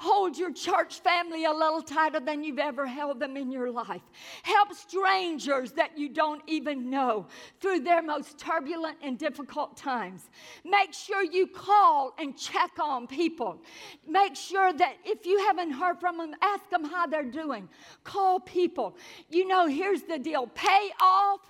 Hold 0.00 0.36
your 0.36 0.52
church 0.52 1.00
family 1.00 1.44
a 1.44 1.52
little 1.52 1.82
tighter 1.82 2.20
than 2.20 2.42
you've 2.42 2.58
ever 2.58 2.86
held 2.86 3.20
them 3.20 3.36
in 3.36 3.50
your 3.50 3.70
life. 3.70 4.02
Help 4.42 4.74
strangers 4.74 5.72
that 5.72 5.98
you 5.98 6.08
don't 6.08 6.42
even 6.46 6.90
know 6.90 7.26
through 7.60 7.80
their 7.80 8.02
most 8.02 8.38
turbulent 8.38 8.96
and 9.02 9.18
difficult 9.18 9.76
times. 9.76 10.30
Make 10.64 10.92
sure 10.92 11.22
you 11.22 11.46
call 11.46 12.14
and 12.18 12.36
check 12.36 12.72
on 12.82 13.06
people. 13.06 13.62
Make 14.06 14.36
sure 14.36 14.72
that 14.72 14.96
if 15.04 15.26
you 15.26 15.38
haven't 15.46 15.72
heard 15.72 15.98
from 15.98 16.18
them, 16.18 16.34
ask 16.42 16.68
them 16.70 16.84
how 16.84 17.06
they're 17.06 17.24
doing. 17.24 17.68
Call 18.04 18.40
people. 18.40 18.96
You 19.30 19.46
know, 19.46 19.66
here's 19.66 20.02
the 20.02 20.18
deal 20.18 20.46
pay 20.46 20.90
off 21.00 21.40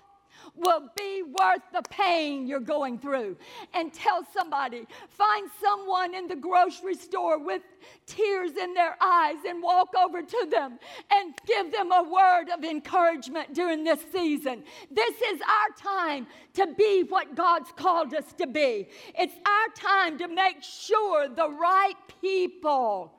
will 0.59 0.89
be 0.97 1.23
worth 1.23 1.63
the 1.73 1.83
pain 1.91 2.47
you're 2.47 2.61
going 2.61 2.99
through. 2.99 3.37
And 3.75 3.93
tell 3.93 4.27
somebody, 4.33 4.87
find 5.09 5.49
someone 5.63 6.15
in 6.15 6.29
the 6.29 6.37
grocery 6.37 6.95
store 6.95 7.39
with 7.39 7.63
tears 8.07 8.57
in 8.57 8.75
their 8.75 8.97
eyes 9.01 9.37
and 9.47 9.63
walk 9.63 9.95
over 9.97 10.23
to 10.23 10.49
them 10.51 10.79
and 11.11 11.35
give 11.47 11.73
them 11.73 11.93
a 11.93 12.03
word 12.03 12.51
of 12.53 12.65
encouragement 12.65 13.55
during 13.55 13.85
this 13.85 14.01
season. 14.13 14.65
This 14.91 15.15
is 15.21 15.41
our 15.41 15.93
time 15.95 16.27
to 16.55 16.75
be 16.75 17.05
what 17.09 17.35
God's 17.35 17.71
called 17.77 18.15
us 18.15 18.33
to 18.35 18.47
be. 18.47 18.89
It's 19.19 19.35
our 19.47 19.75
time 19.75 20.19
to 20.19 20.29
make 20.29 20.63
sure 20.63 21.29
the 21.29 21.51
right 21.51 21.95
people 22.21 23.18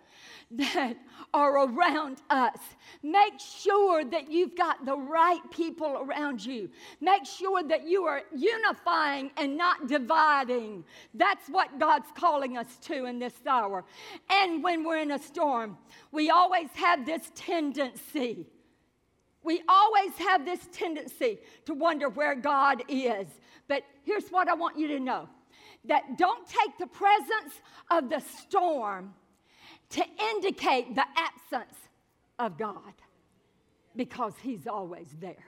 that 0.52 0.96
are 1.34 1.66
around 1.66 2.22
us. 2.30 2.58
Make 3.04 3.40
sure 3.40 4.04
that 4.04 4.32
you've 4.32 4.56
got 4.56 4.84
the 4.86 4.96
right 4.96 5.42
people 5.52 6.08
around 6.10 6.44
you. 6.44 6.70
Make 7.02 7.26
sure 7.26 7.62
that 7.64 7.88
you 7.88 8.06
are 8.06 8.24
unifying 8.36 9.30
and 9.38 9.56
not 9.56 9.88
dividing. 9.88 10.84
That's 11.14 11.48
what 11.50 11.80
God's 11.80 12.10
calling 12.16 12.58
us 12.58 12.78
to 12.84 13.06
in 13.06 13.20
this 13.20 13.36
hour. 13.46 13.86
And 14.30 14.64
when 14.64 14.84
we're 14.84 15.00
in 15.00 15.12
a 15.12 15.20
storm, 15.20 15.78
we 16.12 16.32
always 16.32 16.70
have 16.74 17.06
this 17.06 17.32
tendency. 17.36 18.48
We 19.44 19.62
always 19.70 20.14
have 20.18 20.46
this 20.46 20.68
tendency 20.72 21.40
to 21.66 21.74
wonder 21.74 22.10
where 22.10 22.36
God 22.36 22.84
is. 22.88 23.28
But 23.68 23.84
here's 24.04 24.30
what 24.30 24.48
I 24.48 24.56
want 24.56 24.80
you 24.80 24.88
to 24.90 25.00
know 25.00 25.30
that 25.86 26.18
don't 26.18 26.46
take 26.48 26.78
the 26.78 26.88
presence 26.88 27.62
of 27.90 28.10
the 28.10 28.20
storm 28.20 29.14
to 29.92 30.04
indicate 30.34 30.96
the 30.96 31.06
absence 31.16 31.76
of 32.38 32.58
God 32.58 32.94
because 33.96 34.34
He's 34.42 34.68
always 34.68 35.16
there. 35.20 35.48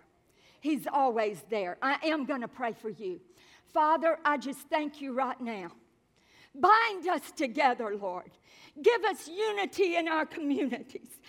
He's 0.59 0.87
always 0.91 1.43
there. 1.49 1.77
I 1.81 1.97
am 2.03 2.25
going 2.25 2.41
to 2.41 2.47
pray 2.47 2.73
for 2.73 2.89
you. 2.89 3.19
Father, 3.73 4.17
I 4.25 4.37
just 4.37 4.59
thank 4.69 5.01
you 5.01 5.13
right 5.13 5.39
now. 5.39 5.71
Bind 6.53 7.07
us 7.07 7.31
together, 7.31 7.95
Lord. 7.95 8.31
Give 8.81 9.03
us 9.05 9.27
unity 9.27 9.95
in 9.95 10.07
our 10.07 10.25
communities. 10.25 11.19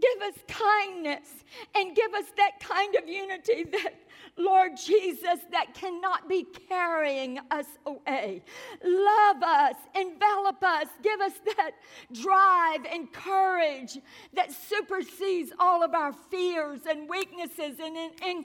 Give 0.00 0.22
us 0.22 0.34
kindness 0.48 1.44
and 1.76 1.94
give 1.94 2.12
us 2.14 2.24
that 2.36 2.58
kind 2.60 2.96
of 2.96 3.08
unity 3.08 3.64
that 3.72 3.94
Lord 4.36 4.72
Jesus, 4.76 5.40
that 5.52 5.74
cannot 5.74 6.28
be 6.28 6.46
carrying 6.68 7.38
us 7.50 7.66
away. 7.86 8.42
Love 8.82 9.42
us, 9.42 9.76
envelop 9.94 10.62
us, 10.62 10.86
give 11.02 11.20
us 11.20 11.32
that 11.56 11.72
drive 12.12 12.84
and 12.90 13.12
courage 13.12 13.98
that 14.32 14.52
supersedes 14.52 15.52
all 15.58 15.82
of 15.82 15.94
our 15.94 16.12
fears 16.30 16.80
and 16.88 17.08
weaknesses 17.08 17.78
and, 17.80 17.96
and. 18.22 18.44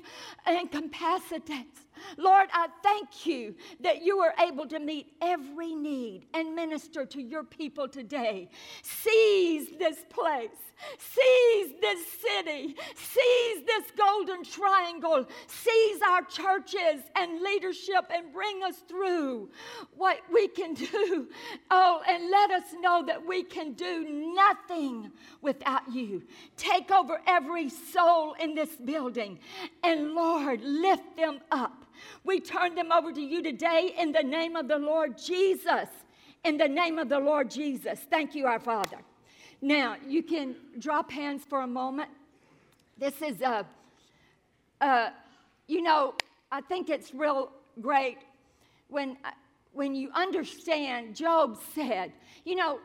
Lord, 2.17 2.49
I 2.53 2.67
thank 2.83 3.25
you 3.25 3.55
that 3.81 4.03
you 4.03 4.19
are 4.19 4.33
able 4.39 4.67
to 4.67 4.79
meet 4.79 5.13
every 5.21 5.73
need 5.75 6.25
and 6.33 6.55
minister 6.55 7.05
to 7.05 7.21
your 7.21 7.43
people 7.43 7.87
today. 7.87 8.49
Seize 8.81 9.69
this 9.77 9.97
place. 10.09 10.49
Seize 10.97 11.73
this 11.81 11.99
city. 12.21 12.75
Seize 12.95 13.65
this 13.65 13.91
golden 13.97 14.43
triangle. 14.43 15.25
Seize 15.47 16.01
our 16.01 16.23
churches 16.23 17.01
and 17.15 17.41
leadership 17.41 18.05
and 18.13 18.31
bring 18.33 18.63
us 18.63 18.77
through 18.87 19.49
what 19.95 20.19
we 20.31 20.47
can 20.47 20.73
do. 20.73 21.27
Oh, 21.69 22.01
and 22.07 22.29
let 22.29 22.51
us 22.51 22.63
know 22.79 23.03
that 23.05 23.25
we 23.25 23.43
can 23.43 23.73
do 23.73 24.33
nothing 24.33 25.11
without 25.41 25.91
you. 25.91 26.23
Take 26.55 26.91
over 26.91 27.21
every 27.27 27.69
soul 27.69 28.33
in 28.39 28.55
this 28.55 28.75
building. 28.77 29.39
And 29.83 30.13
Lord, 30.13 30.61
lift 30.61 31.17
them 31.17 31.39
up. 31.51 31.85
We 32.23 32.39
turn 32.39 32.75
them 32.75 32.91
over 32.91 33.11
to 33.11 33.21
you 33.21 33.41
today 33.41 33.93
in 33.97 34.11
the 34.11 34.23
name 34.23 34.55
of 34.55 34.67
the 34.67 34.77
Lord 34.77 35.17
Jesus. 35.17 35.89
In 36.43 36.57
the 36.57 36.67
name 36.67 36.99
of 36.99 37.09
the 37.09 37.19
Lord 37.19 37.51
Jesus. 37.51 37.99
Thank 38.09 38.35
you, 38.35 38.45
our 38.45 38.59
Father. 38.59 38.97
Now, 39.61 39.97
you 40.07 40.23
can 40.23 40.55
drop 40.79 41.11
hands 41.11 41.43
for 41.43 41.61
a 41.61 41.67
moment. 41.67 42.09
This 42.97 43.21
is 43.21 43.41
a, 43.41 43.65
a 44.81 45.11
you 45.67 45.81
know, 45.81 46.13
I 46.51 46.61
think 46.61 46.89
it's 46.89 47.13
real 47.13 47.51
great 47.81 48.17
when, 48.87 49.17
uh, 49.23 49.31
when 49.73 49.95
you 49.95 50.09
understand, 50.13 51.15
Job 51.15 51.59
said, 51.75 52.11
you 52.43 52.55
know, 52.55 52.79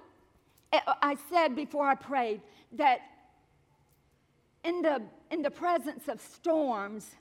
eh, 0.73 0.81
I 1.03 1.17
said 1.31 1.57
before 1.57 1.89
I 1.89 1.95
prayed 1.95 2.41
that 2.73 3.01
in 4.65 4.83
the, 4.83 5.03
in 5.31 5.43
the 5.43 5.51
presence 5.51 6.09
of 6.09 6.21
storms, 6.21 7.15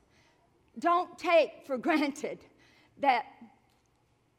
don't 0.79 1.17
take 1.17 1.65
for 1.65 1.77
granted 1.77 2.39
that, 2.99 3.25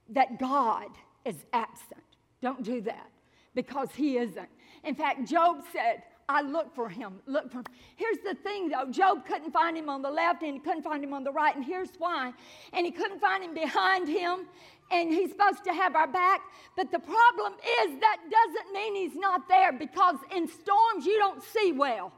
that 0.08 0.38
God 0.38 0.88
is 1.24 1.36
absent. 1.52 2.02
Don't 2.42 2.62
do 2.62 2.80
that 2.82 3.10
because 3.54 3.88
he 3.94 4.18
isn't. 4.18 4.48
In 4.82 4.94
fact, 4.94 5.28
Job 5.28 5.62
said, 5.72 6.02
I 6.28 6.40
look 6.40 6.74
for 6.74 6.88
him, 6.88 7.20
look 7.26 7.50
for 7.50 7.58
him. 7.58 7.64
Here's 7.96 8.18
the 8.24 8.34
thing 8.34 8.68
though 8.68 8.90
Job 8.90 9.26
couldn't 9.26 9.52
find 9.52 9.76
him 9.76 9.88
on 9.88 10.02
the 10.02 10.10
left 10.10 10.42
and 10.42 10.54
he 10.54 10.58
couldn't 10.58 10.82
find 10.82 11.04
him 11.04 11.12
on 11.12 11.22
the 11.22 11.32
right, 11.32 11.54
and 11.54 11.64
here's 11.64 11.90
why. 11.98 12.32
And 12.72 12.86
he 12.86 12.92
couldn't 12.92 13.20
find 13.20 13.44
him 13.44 13.54
behind 13.54 14.08
him, 14.08 14.46
and 14.90 15.10
he's 15.10 15.30
supposed 15.30 15.64
to 15.64 15.72
have 15.72 15.94
our 15.94 16.06
back. 16.06 16.40
But 16.76 16.90
the 16.90 16.98
problem 16.98 17.54
is 17.82 18.00
that 18.00 18.18
doesn't 18.30 18.72
mean 18.72 18.94
he's 18.94 19.16
not 19.16 19.48
there 19.48 19.72
because 19.72 20.16
in 20.34 20.48
storms 20.48 21.04
you 21.04 21.18
don't 21.18 21.42
see 21.42 21.72
well. 21.72 22.12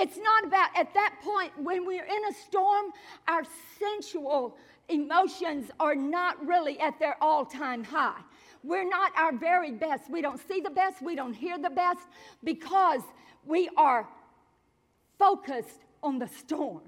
It's 0.00 0.16
not 0.16 0.44
about, 0.44 0.68
at 0.76 0.94
that 0.94 1.16
point, 1.22 1.52
when 1.60 1.84
we're 1.84 2.04
in 2.04 2.24
a 2.30 2.32
storm, 2.46 2.92
our 3.26 3.42
sensual 3.78 4.56
emotions 4.88 5.70
are 5.80 5.96
not 5.96 6.44
really 6.46 6.78
at 6.80 6.98
their 7.00 7.16
all 7.20 7.44
time 7.44 7.82
high. 7.82 8.20
We're 8.62 8.88
not 8.88 9.12
our 9.16 9.36
very 9.36 9.72
best. 9.72 10.10
We 10.10 10.22
don't 10.22 10.40
see 10.48 10.60
the 10.60 10.70
best, 10.70 11.02
we 11.02 11.16
don't 11.16 11.34
hear 11.34 11.58
the 11.58 11.70
best 11.70 12.06
because 12.44 13.02
we 13.44 13.68
are 13.76 14.08
focused 15.18 15.80
on 16.02 16.18
the 16.18 16.28
storm. 16.28 16.82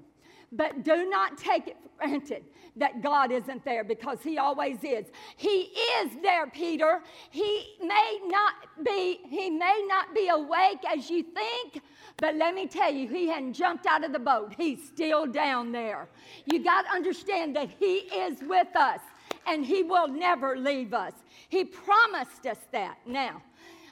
But 0.51 0.83
do 0.83 1.09
not 1.09 1.37
take 1.37 1.67
it 1.67 1.77
for 1.81 1.89
granted 1.97 2.43
that 2.75 3.01
God 3.01 3.31
isn't 3.31 3.63
there 3.65 3.83
because 3.83 4.19
He 4.21 4.37
always 4.37 4.77
is. 4.83 5.05
He 5.37 5.69
is 6.01 6.11
there, 6.21 6.47
Peter. 6.47 7.01
He 7.29 7.75
may 7.81 8.19
not 8.25 8.53
be, 8.83 9.19
He 9.29 9.49
may 9.49 9.85
not 9.87 10.13
be 10.15 10.29
awake 10.29 10.79
as 10.89 11.09
you 11.09 11.23
think, 11.23 11.81
but 12.17 12.35
let 12.35 12.53
me 12.55 12.67
tell 12.67 12.91
you, 12.91 13.07
He 13.07 13.27
hadn't 13.27 13.53
jumped 13.53 13.85
out 13.85 14.03
of 14.03 14.13
the 14.13 14.19
boat. 14.19 14.53
He's 14.57 14.85
still 14.87 15.25
down 15.25 15.71
there. 15.71 16.07
You 16.45 16.63
got 16.63 16.83
to 16.83 16.91
understand 16.91 17.55
that 17.55 17.69
He 17.79 17.95
is 17.95 18.39
with 18.41 18.75
us 18.75 19.01
and 19.47 19.65
He 19.65 19.83
will 19.83 20.07
never 20.07 20.57
leave 20.57 20.93
us. 20.93 21.13
He 21.49 21.65
promised 21.65 22.45
us 22.45 22.59
that. 22.71 22.97
Now, 23.05 23.41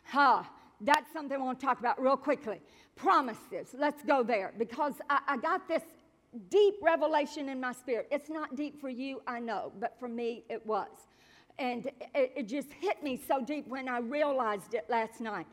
huh, 0.05 0.43
that's 0.81 1.11
something 1.11 1.39
I 1.39 1.43
want 1.43 1.59
to 1.59 1.65
talk 1.65 1.79
about 1.79 2.01
real 2.01 2.17
quickly. 2.17 2.61
Promises. 2.95 3.75
Let's 3.77 4.03
go 4.03 4.23
there 4.23 4.53
because 4.57 4.93
I, 5.09 5.19
I 5.27 5.37
got 5.37 5.67
this 5.67 5.83
deep 6.49 6.75
revelation 6.81 7.49
in 7.49 7.59
my 7.59 7.73
spirit. 7.73 8.07
It's 8.11 8.29
not 8.29 8.55
deep 8.55 8.79
for 8.79 8.89
you, 8.89 9.21
I 9.27 9.39
know, 9.39 9.71
but 9.79 9.99
for 9.99 10.07
me, 10.07 10.43
it 10.49 10.65
was. 10.65 10.89
And 11.57 11.87
it, 12.15 12.33
it, 12.35 12.47
just 12.47 12.71
hit 12.71 13.03
me 13.03 13.19
so 13.27 13.43
deep 13.43 13.67
when 13.67 13.89
I 13.89 13.99
realized 13.99 14.73
it 14.73 14.85
last 14.89 15.19
night. 15.19 15.47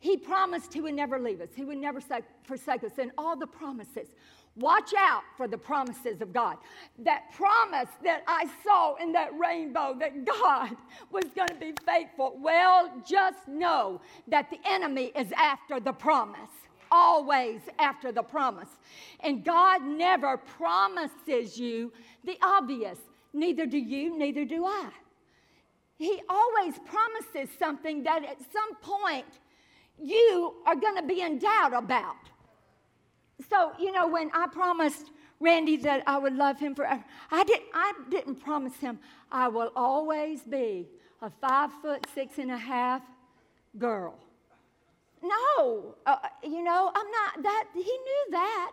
He 0.00 0.16
promised 0.16 0.74
He 0.74 0.80
would 0.80 0.94
never 0.94 1.18
leave 1.18 1.40
us, 1.40 1.50
He 1.54 1.64
would 1.64 1.78
never 1.78 2.00
forsake 2.44 2.84
us, 2.84 2.92
and 2.98 3.12
all 3.16 3.36
the 3.36 3.46
promises. 3.46 4.08
Watch 4.56 4.92
out 4.96 5.22
for 5.36 5.48
the 5.48 5.58
promises 5.58 6.20
of 6.20 6.32
God. 6.32 6.58
That 7.00 7.32
promise 7.34 7.88
that 8.04 8.22
I 8.28 8.46
saw 8.62 8.94
in 8.96 9.10
that 9.12 9.30
rainbow 9.36 9.96
that 9.98 10.24
God 10.24 10.76
was 11.10 11.24
going 11.34 11.48
to 11.48 11.56
be 11.56 11.72
faithful. 11.84 12.38
Well, 12.40 12.92
just 13.04 13.48
know 13.48 14.00
that 14.28 14.50
the 14.50 14.58
enemy 14.64 15.10
is 15.16 15.32
after 15.32 15.80
the 15.80 15.92
promise 15.92 16.50
always 16.94 17.60
after 17.80 18.12
the 18.12 18.22
promise. 18.22 18.68
And 19.20 19.44
God 19.44 19.82
never 19.82 20.36
promises 20.36 21.58
you 21.58 21.92
the 22.22 22.38
obvious. 22.40 22.98
Neither 23.32 23.66
do 23.66 23.78
you, 23.78 24.16
neither 24.16 24.44
do 24.44 24.64
I. 24.64 24.90
He 25.98 26.20
always 26.28 26.74
promises 26.86 27.54
something 27.58 28.04
that 28.04 28.24
at 28.24 28.38
some 28.52 28.76
point 28.76 29.26
you 30.00 30.54
are 30.66 30.76
going 30.76 30.96
to 30.96 31.02
be 31.02 31.20
in 31.20 31.38
doubt 31.38 31.74
about. 31.74 32.16
So, 33.50 33.72
you 33.80 33.90
know, 33.90 34.06
when 34.06 34.30
I 34.32 34.46
promised 34.46 35.10
Randy 35.40 35.76
that 35.78 36.04
I 36.06 36.16
would 36.18 36.36
love 36.36 36.60
him 36.60 36.74
forever, 36.76 37.04
I, 37.30 37.42
didn't. 37.42 37.66
I 37.74 37.92
didn't 38.08 38.36
promise 38.36 38.76
him 38.76 39.00
I 39.32 39.48
will 39.48 39.72
always 39.74 40.42
be 40.42 40.86
a 41.20 41.30
five 41.40 41.70
foot 41.82 42.06
six 42.14 42.38
and 42.38 42.52
a 42.52 42.58
half 42.58 43.02
girl. 43.78 44.18
No, 45.24 45.94
uh, 46.04 46.16
you 46.42 46.62
know, 46.62 46.90
I'm 46.94 47.10
not 47.10 47.42
that. 47.42 47.64
He 47.72 47.80
knew 47.80 48.26
that. 48.32 48.72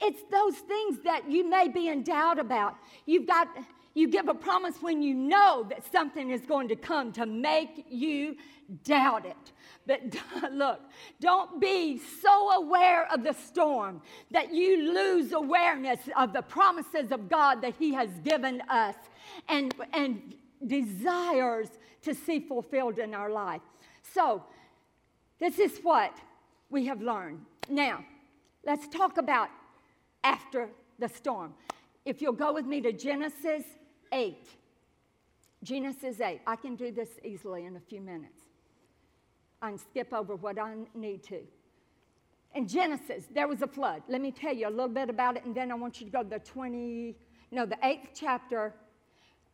It's 0.00 0.22
those 0.30 0.56
things 0.56 0.98
that 1.04 1.30
you 1.30 1.48
may 1.48 1.68
be 1.68 1.88
in 1.88 2.02
doubt 2.02 2.38
about. 2.38 2.76
You've 3.06 3.26
got, 3.26 3.48
you 3.94 4.08
give 4.08 4.28
a 4.28 4.34
promise 4.34 4.76
when 4.80 5.02
you 5.02 5.14
know 5.14 5.66
that 5.68 5.90
something 5.90 6.30
is 6.30 6.42
going 6.42 6.68
to 6.68 6.76
come 6.76 7.12
to 7.12 7.26
make 7.26 7.86
you 7.88 8.36
doubt 8.84 9.26
it. 9.26 9.52
But 9.86 10.00
look, 10.52 10.80
don't 11.20 11.60
be 11.60 11.98
so 11.98 12.50
aware 12.52 13.10
of 13.12 13.22
the 13.22 13.32
storm 13.32 14.00
that 14.30 14.52
you 14.52 14.92
lose 14.92 15.32
awareness 15.32 16.00
of 16.16 16.32
the 16.32 16.42
promises 16.42 17.12
of 17.12 17.28
God 17.28 17.62
that 17.62 17.74
He 17.78 17.92
has 17.94 18.10
given 18.24 18.62
us 18.68 18.96
and, 19.48 19.74
and 19.92 20.34
desires 20.66 21.68
to 22.02 22.14
see 22.14 22.40
fulfilled 22.40 22.98
in 22.98 23.14
our 23.14 23.30
life. 23.30 23.62
So, 24.12 24.44
this 25.38 25.58
is 25.58 25.78
what 25.82 26.16
we 26.70 26.86
have 26.86 27.02
learned. 27.02 27.40
Now, 27.68 28.04
let's 28.64 28.86
talk 28.88 29.18
about 29.18 29.48
after 30.22 30.68
the 30.98 31.08
storm. 31.08 31.54
If 32.04 32.20
you'll 32.20 32.32
go 32.32 32.52
with 32.52 32.66
me 32.66 32.80
to 32.82 32.92
Genesis 32.92 33.64
8. 34.12 34.48
Genesis 35.62 36.20
8. 36.20 36.40
I 36.46 36.56
can 36.56 36.76
do 36.76 36.92
this 36.92 37.08
easily 37.24 37.64
in 37.64 37.76
a 37.76 37.80
few 37.80 38.00
minutes. 38.00 38.40
Can 39.62 39.78
skip 39.78 40.12
over 40.12 40.36
what 40.36 40.58
I 40.58 40.74
need 40.94 41.22
to. 41.24 41.40
In 42.54 42.68
Genesis, 42.68 43.24
there 43.34 43.48
was 43.48 43.62
a 43.62 43.66
flood. 43.66 44.02
Let 44.08 44.20
me 44.20 44.30
tell 44.30 44.54
you 44.54 44.68
a 44.68 44.70
little 44.70 44.88
bit 44.88 45.08
about 45.08 45.36
it, 45.36 45.44
and 45.44 45.54
then 45.54 45.72
I 45.72 45.74
want 45.74 46.00
you 46.00 46.06
to 46.06 46.12
go 46.12 46.22
to 46.22 46.28
the 46.28 46.38
20, 46.38 47.16
no, 47.50 47.66
the 47.66 47.78
eighth 47.82 48.10
chapter, 48.14 48.74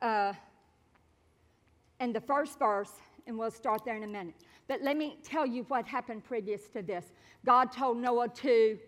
uh, 0.02 0.34
and 2.00 2.14
the 2.14 2.20
first 2.20 2.58
verse, 2.58 2.90
and 3.30 3.38
we'll 3.38 3.50
start 3.50 3.84
there 3.84 3.96
in 3.96 4.02
a 4.02 4.06
minute. 4.06 4.34
But 4.68 4.82
let 4.82 4.96
me 4.96 5.16
tell 5.22 5.46
you 5.46 5.64
what 5.68 5.86
happened 5.86 6.24
previous 6.24 6.68
to 6.74 6.82
this. 6.82 7.06
God 7.46 7.72
told 7.72 7.96
Noah 7.96 8.28
to 8.28 8.78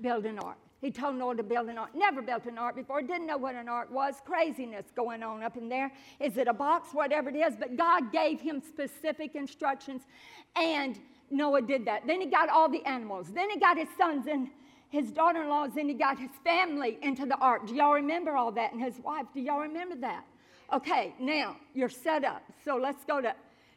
build 0.00 0.24
an 0.24 0.38
ark. 0.38 0.56
He 0.80 0.90
told 0.90 1.16
Noah 1.16 1.36
to 1.36 1.42
build 1.42 1.68
an 1.68 1.78
ark. 1.78 1.90
Never 1.94 2.22
built 2.22 2.46
an 2.46 2.56
ark 2.56 2.76
before. 2.76 3.02
Didn't 3.02 3.26
know 3.26 3.36
what 3.36 3.54
an 3.54 3.68
ark 3.68 3.90
was. 3.90 4.16
Craziness 4.24 4.86
going 4.94 5.22
on 5.22 5.42
up 5.42 5.56
in 5.56 5.68
there. 5.68 5.90
Is 6.20 6.36
it 6.36 6.46
a 6.46 6.52
box? 6.52 6.90
Whatever 6.92 7.30
it 7.30 7.36
is. 7.36 7.54
But 7.58 7.76
God 7.76 8.12
gave 8.12 8.40
him 8.40 8.60
specific 8.60 9.34
instructions, 9.34 10.02
and 10.56 11.00
Noah 11.30 11.62
did 11.62 11.84
that. 11.86 12.06
Then 12.06 12.20
he 12.20 12.26
got 12.26 12.48
all 12.48 12.68
the 12.68 12.84
animals. 12.84 13.32
Then 13.32 13.50
he 13.50 13.58
got 13.58 13.76
his 13.76 13.88
sons 13.98 14.26
and 14.26 14.48
his 14.90 15.10
daughter-in-laws. 15.10 15.70
Then 15.74 15.88
he 15.88 15.94
got 15.94 16.18
his 16.18 16.30
family 16.44 16.98
into 17.02 17.26
the 17.26 17.36
ark. 17.36 17.66
Do 17.66 17.74
y'all 17.74 17.94
remember 17.94 18.36
all 18.36 18.52
that? 18.52 18.72
And 18.72 18.80
his 18.80 18.98
wife. 19.00 19.26
Do 19.34 19.40
y'all 19.40 19.60
remember 19.60 19.96
that? 19.96 20.24
Okay, 20.72 21.14
now 21.20 21.56
you're 21.74 21.88
set 21.88 22.24
up. 22.24 22.42
So 22.64 22.76
let's 22.76 23.04
go 23.04 23.20
to 23.20 23.34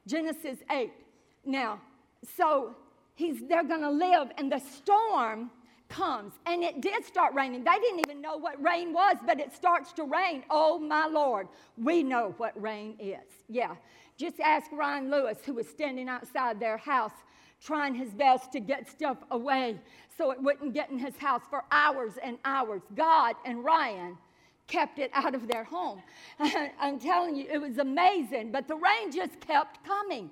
Genesis 0.07 0.59
8. 0.69 0.91
Now, 1.45 1.79
so 2.35 2.75
he's 3.15 3.41
they're 3.47 3.63
going 3.63 3.81
to 3.81 3.91
live, 3.91 4.29
and 4.37 4.51
the 4.51 4.59
storm 4.59 5.51
comes, 5.89 6.33
and 6.45 6.63
it 6.63 6.81
did 6.81 7.05
start 7.05 7.33
raining. 7.33 7.63
They 7.63 7.79
didn't 7.79 7.99
even 7.99 8.21
know 8.21 8.37
what 8.37 8.61
rain 8.61 8.93
was, 8.93 9.17
but 9.25 9.39
it 9.39 9.53
starts 9.53 9.93
to 9.93 10.03
rain. 10.03 10.43
Oh 10.49 10.79
my 10.79 11.07
Lord, 11.07 11.47
we 11.77 12.03
know 12.03 12.33
what 12.37 12.59
rain 12.61 12.95
is. 12.99 13.43
Yeah, 13.47 13.75
just 14.17 14.39
ask 14.39 14.71
Ryan 14.71 15.09
Lewis, 15.09 15.37
who 15.45 15.53
was 15.53 15.67
standing 15.67 16.09
outside 16.09 16.59
their 16.59 16.77
house 16.77 17.13
trying 17.63 17.95
his 17.95 18.13
best 18.13 18.51
to 18.51 18.59
get 18.59 18.87
stuff 18.87 19.17
away 19.31 19.79
so 20.17 20.31
it 20.31 20.41
wouldn't 20.41 20.73
get 20.73 20.89
in 20.89 20.97
his 20.99 21.15
house 21.17 21.41
for 21.49 21.63
hours 21.71 22.13
and 22.23 22.37
hours. 22.45 22.81
God 22.95 23.35
and 23.45 23.63
Ryan 23.63 24.17
kept 24.67 24.99
it 24.99 25.09
out 25.13 25.33
of 25.33 25.47
their 25.47 25.63
home. 25.63 26.01
I'm 26.79 26.99
telling 26.99 27.35
you, 27.35 27.45
it 27.49 27.59
was 27.59 27.77
amazing, 27.77 28.51
but 28.51 28.67
the 28.67 28.75
rain 28.75 29.11
just 29.11 29.39
kept 29.39 29.83
coming. 29.85 30.29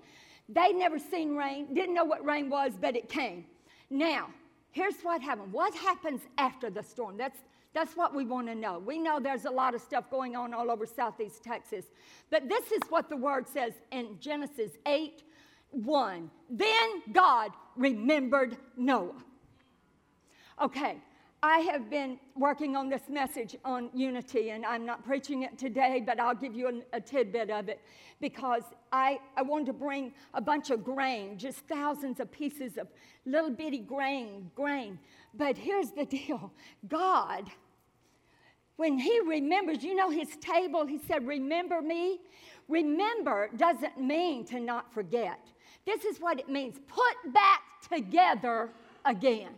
They'd 0.47 0.75
never 0.75 0.99
seen 0.99 1.35
rain, 1.35 1.73
didn't 1.73 1.95
know 1.95 2.05
what 2.05 2.23
rain 2.23 2.49
was, 2.49 2.73
but 2.79 2.95
it 2.95 3.09
came. 3.09 3.45
Now, 3.89 4.29
here's 4.71 5.01
what 5.01 5.21
happened. 5.21 5.51
What 5.51 5.73
happens 5.73 6.21
after 6.37 6.69
the 6.69 6.83
storm? 6.83 7.17
That's 7.17 7.39
that's 7.73 7.97
what 7.97 8.15
we 8.15 8.25
want 8.25 8.47
to 8.47 8.55
know. 8.55 8.79
We 8.79 8.97
know 8.97 9.19
there's 9.19 9.43
a 9.43 9.51
lot 9.51 9.75
of 9.75 9.81
stuff 9.81 10.09
going 10.09 10.33
on 10.33 10.53
all 10.53 10.71
over 10.71 10.85
southeast 10.85 11.43
Texas. 11.43 11.83
But 12.29 12.47
this 12.47 12.71
is 12.71 12.79
what 12.87 13.09
the 13.09 13.17
word 13.17 13.49
says 13.49 13.73
in 13.91 14.17
Genesis 14.21 14.71
8 14.85 15.23
1. 15.71 16.31
Then 16.49 17.03
God 17.11 17.51
remembered 17.75 18.55
Noah. 18.77 19.21
Okay, 20.61 20.99
I 21.47 21.59
have 21.71 21.91
been 21.91 22.17
working 22.35 22.75
on 22.75 22.89
this 22.89 23.03
message 23.07 23.55
on 23.63 23.91
unity, 23.93 24.49
and 24.49 24.65
I'm 24.65 24.83
not 24.83 25.05
preaching 25.05 25.43
it 25.43 25.59
today, 25.59 26.01
but 26.03 26.19
I'll 26.19 26.33
give 26.33 26.55
you 26.55 26.81
a, 26.91 26.97
a 26.97 26.99
tidbit 26.99 27.51
of 27.51 27.69
it 27.69 27.81
because 28.19 28.63
I, 28.91 29.19
I 29.37 29.43
wanted 29.43 29.67
to 29.67 29.73
bring 29.73 30.11
a 30.33 30.41
bunch 30.41 30.71
of 30.71 30.83
grain, 30.83 31.37
just 31.37 31.59
thousands 31.67 32.19
of 32.19 32.31
pieces 32.31 32.79
of 32.79 32.87
little 33.27 33.51
bitty 33.51 33.77
grain, 33.77 34.49
grain. 34.55 34.97
But 35.35 35.55
here's 35.55 35.91
the 35.91 36.05
deal 36.05 36.51
God, 36.87 37.47
when 38.77 38.97
He 38.97 39.19
remembers, 39.19 39.83
you 39.83 39.93
know, 39.93 40.09
His 40.09 40.35
table, 40.37 40.87
He 40.87 40.97
said, 40.97 41.27
Remember 41.27 41.79
me. 41.79 42.21
Remember 42.67 43.51
doesn't 43.55 44.01
mean 44.01 44.45
to 44.45 44.59
not 44.59 44.91
forget. 44.91 45.39
This 45.85 46.05
is 46.05 46.17
what 46.17 46.39
it 46.39 46.49
means 46.49 46.79
put 46.87 47.33
back 47.35 47.61
together 47.87 48.71
again. 49.05 49.51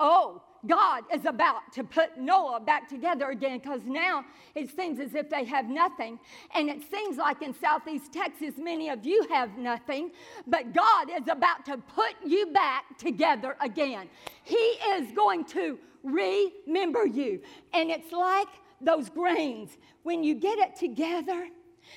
Oh, 0.00 0.42
God 0.66 1.04
is 1.12 1.24
about 1.24 1.72
to 1.74 1.84
put 1.84 2.18
Noah 2.18 2.60
back 2.60 2.88
together 2.88 3.30
again 3.30 3.58
because 3.58 3.82
now 3.84 4.24
it 4.54 4.74
seems 4.74 4.98
as 4.98 5.14
if 5.14 5.30
they 5.30 5.44
have 5.44 5.68
nothing. 5.68 6.18
And 6.54 6.68
it 6.68 6.82
seems 6.90 7.16
like 7.16 7.42
in 7.42 7.54
Southeast 7.54 8.12
Texas, 8.12 8.54
many 8.58 8.90
of 8.90 9.06
you 9.06 9.26
have 9.30 9.56
nothing, 9.56 10.10
but 10.46 10.74
God 10.74 11.10
is 11.10 11.28
about 11.28 11.64
to 11.66 11.78
put 11.78 12.14
you 12.24 12.46
back 12.46 12.98
together 12.98 13.56
again. 13.60 14.08
He 14.42 14.56
is 14.56 15.12
going 15.12 15.44
to 15.46 15.78
remember 16.02 17.06
you. 17.06 17.40
And 17.72 17.90
it's 17.90 18.12
like 18.12 18.48
those 18.80 19.08
grains. 19.08 19.78
When 20.02 20.24
you 20.24 20.34
get 20.34 20.58
it 20.58 20.76
together, 20.76 21.48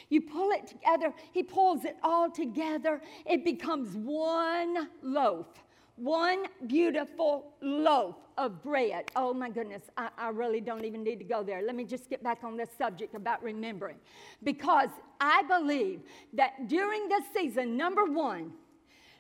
you 0.09 0.21
pull 0.21 0.51
it 0.51 0.67
together, 0.67 1.13
He 1.33 1.43
pulls 1.43 1.83
it 1.83 1.97
all 2.03 2.29
together, 2.31 3.01
it 3.25 3.43
becomes 3.43 3.95
one 3.95 4.87
loaf 5.01 5.47
one 6.01 6.45
beautiful 6.65 7.53
loaf 7.61 8.15
of 8.35 8.63
bread. 8.63 9.11
Oh 9.15 9.35
my 9.35 9.51
goodness, 9.51 9.83
I, 9.97 10.09
I, 10.17 10.29
really 10.29 10.59
don't 10.59 10.83
even 10.83 11.03
need 11.03 11.19
to 11.19 11.23
go 11.23 11.43
there. 11.43 11.61
Let 11.61 11.75
me 11.75 11.83
just 11.83 12.09
get 12.09 12.23
back 12.23 12.39
on 12.43 12.57
this 12.57 12.69
subject 12.75 13.13
about 13.13 13.43
remembering. 13.43 13.97
Because 14.43 14.89
I 15.19 15.43
believe 15.43 16.01
that 16.33 16.67
during 16.67 17.07
this 17.07 17.23
season, 17.35 17.77
number 17.77 18.05
one, 18.05 18.51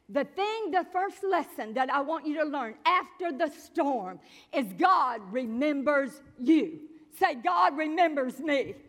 the 0.09 0.25
thing, 0.25 0.71
the 0.71 0.85
first 0.91 1.23
lesson 1.23 1.75
that 1.75 1.93
I 1.93 2.01
want 2.01 2.25
you 2.25 2.35
to 2.37 2.45
learn 2.45 2.73
after 2.85 3.31
the 3.31 3.51
storm 3.51 4.19
is 4.51 4.65
God 4.73 5.21
remembers 5.31 6.19
you. 6.39 6.79
Say, 7.19 7.35
God 7.35 7.77
remembers 7.77 8.39
me. 8.39 8.73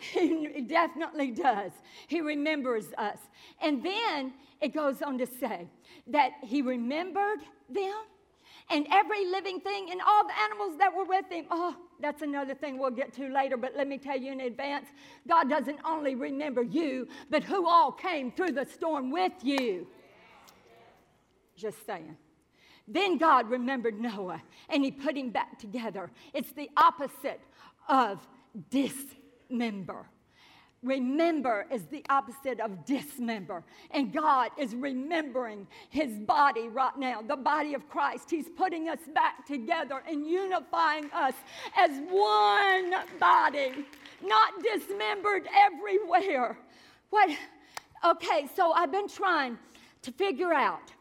He 0.00 0.62
definitely 0.62 1.30
does. 1.30 1.72
He 2.06 2.22
remembers 2.22 2.86
us. 2.96 3.18
And 3.60 3.84
then 3.84 4.32
it 4.60 4.74
goes 4.74 5.02
on 5.02 5.18
to 5.18 5.26
say 5.26 5.68
that 6.08 6.32
he 6.42 6.62
remembered 6.62 7.40
them 7.68 7.94
and 8.70 8.86
every 8.90 9.26
living 9.26 9.60
thing 9.60 9.90
and 9.90 10.00
all 10.00 10.26
the 10.26 10.38
animals 10.40 10.78
that 10.78 10.94
were 10.94 11.04
with 11.04 11.24
him. 11.30 11.46
Oh, 11.50 11.76
that's 12.00 12.22
another 12.22 12.54
thing 12.54 12.78
we'll 12.78 12.90
get 12.90 13.12
to 13.14 13.28
later, 13.28 13.56
but 13.56 13.76
let 13.76 13.88
me 13.88 13.98
tell 13.98 14.18
you 14.18 14.32
in 14.32 14.40
advance 14.40 14.86
God 15.28 15.48
doesn't 15.48 15.78
only 15.84 16.14
remember 16.14 16.62
you, 16.62 17.08
but 17.30 17.42
who 17.42 17.66
all 17.66 17.90
came 17.90 18.30
through 18.32 18.52
the 18.52 18.66
storm 18.66 19.10
with 19.10 19.32
you. 19.42 19.86
Just 21.56 21.84
saying. 21.86 22.16
Then 22.86 23.18
God 23.18 23.50
remembered 23.50 24.00
Noah 24.00 24.42
and 24.68 24.84
he 24.84 24.90
put 24.90 25.16
him 25.16 25.30
back 25.30 25.58
together. 25.58 26.10
It's 26.32 26.52
the 26.52 26.70
opposite 26.76 27.40
of 27.88 28.26
dismember. 28.70 30.06
Remember 30.82 31.66
is 31.70 31.84
the 31.86 32.02
opposite 32.08 32.58
of 32.58 32.86
dismember. 32.86 33.62
And 33.90 34.12
God 34.12 34.50
is 34.58 34.74
remembering 34.74 35.66
his 35.90 36.18
body 36.18 36.68
right 36.68 36.96
now, 36.98 37.20
the 37.20 37.36
body 37.36 37.74
of 37.74 37.88
Christ. 37.90 38.30
He's 38.30 38.48
putting 38.48 38.88
us 38.88 39.00
back 39.14 39.46
together 39.46 40.02
and 40.08 40.26
unifying 40.26 41.10
us 41.12 41.34
as 41.76 41.90
one 42.08 42.94
body, 43.18 43.72
not 44.22 44.52
dismembered 44.62 45.46
everywhere. 45.54 46.56
What? 47.10 47.30
Okay, 48.02 48.48
so 48.56 48.72
I've 48.72 48.92
been 48.92 49.08
trying 49.08 49.58
to 50.00 50.12
figure 50.12 50.54
out 50.54 50.92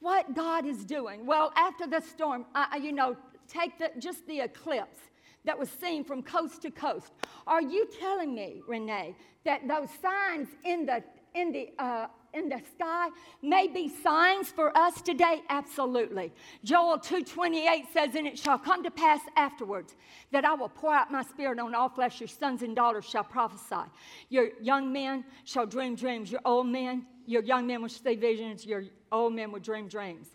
what 0.00 0.34
God 0.34 0.64
is 0.64 0.84
doing. 0.84 1.26
Well, 1.26 1.52
after 1.54 1.86
the 1.86 2.00
storm, 2.00 2.46
I, 2.54 2.78
you 2.78 2.92
know, 2.92 3.16
take 3.46 3.78
the, 3.78 3.90
just 3.98 4.26
the 4.26 4.40
eclipse 4.40 5.00
that 5.44 5.58
was 5.58 5.70
seen 5.70 6.04
from 6.04 6.22
coast 6.22 6.62
to 6.62 6.70
coast. 6.70 7.12
Are 7.46 7.62
you 7.62 7.88
telling 8.00 8.34
me, 8.34 8.62
Renee, 8.66 9.14
that 9.44 9.66
those 9.68 9.88
signs 10.02 10.48
in 10.64 10.86
the 10.86 11.02
in 11.34 11.52
the 11.52 11.70
uh, 11.78 12.06
in 12.34 12.48
the 12.48 12.60
sky 12.74 13.08
may 13.42 13.68
be 13.68 13.88
signs 13.88 14.48
for 14.48 14.76
us 14.76 15.00
today? 15.00 15.42
Absolutely. 15.48 16.32
Joel 16.64 16.98
2.28 16.98 17.92
says 17.92 18.14
and 18.14 18.26
it 18.26 18.38
shall 18.38 18.58
come 18.58 18.82
to 18.82 18.90
pass 18.90 19.20
afterwards 19.36 19.94
that 20.32 20.44
i 20.44 20.54
will 20.54 20.68
pour 20.68 20.92
out 20.92 21.10
my 21.10 21.22
spirit 21.22 21.58
on 21.58 21.74
all 21.74 21.88
flesh. 21.88 22.20
Your 22.20 22.28
sons 22.28 22.62
and 22.62 22.74
daughters 22.74 23.04
shall 23.04 23.24
prophesy. 23.24 23.88
Your 24.28 24.48
young 24.60 24.92
men 24.92 25.24
shall 25.44 25.66
dream 25.66 25.94
dreams. 25.94 26.30
Your 26.30 26.40
old 26.44 26.66
men 26.66 27.06
your 27.26 27.42
young 27.42 27.66
men 27.66 27.82
will 27.82 27.88
see 27.88 28.14
visions. 28.14 28.64
Your 28.64 28.84
old 29.12 29.34
men 29.34 29.52
will 29.52 29.60
dream 29.60 29.88
dreams. 29.88 30.28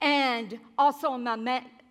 And 0.00 0.58
also 0.78 1.08
on 1.08 1.24
my 1.24 1.36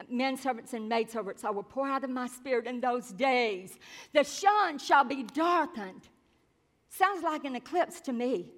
men 0.10 0.38
servants 0.38 0.74
and 0.74 0.88
maid 0.88 1.10
servants, 1.10 1.44
I 1.44 1.50
will 1.50 1.64
pour 1.64 1.88
out 1.88 2.04
of 2.04 2.10
my 2.10 2.28
spirit 2.28 2.68
in 2.68 2.80
those 2.80 3.10
days. 3.10 3.78
The 4.14 4.24
sun 4.24 4.78
shall 4.78 5.04
be 5.04 5.24
darkened. 5.24 6.08
Sounds 6.90 7.24
like 7.24 7.46
an 7.46 7.56
eclipse 7.56 8.02
to 8.02 8.14
me. 8.14 8.52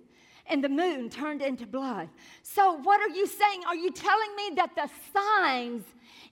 And 0.46 0.64
the 0.64 0.70
moon 0.70 1.10
turned 1.10 1.42
into 1.42 1.68
blood. 1.68 2.10
So, 2.42 2.74
what 2.74 3.00
are 3.02 3.16
you 3.16 3.28
saying? 3.28 3.62
Are 3.68 3.76
you 3.76 3.92
telling 3.92 4.36
me 4.36 4.52
that 4.56 4.76
the 4.76 4.90
signs 5.14 5.84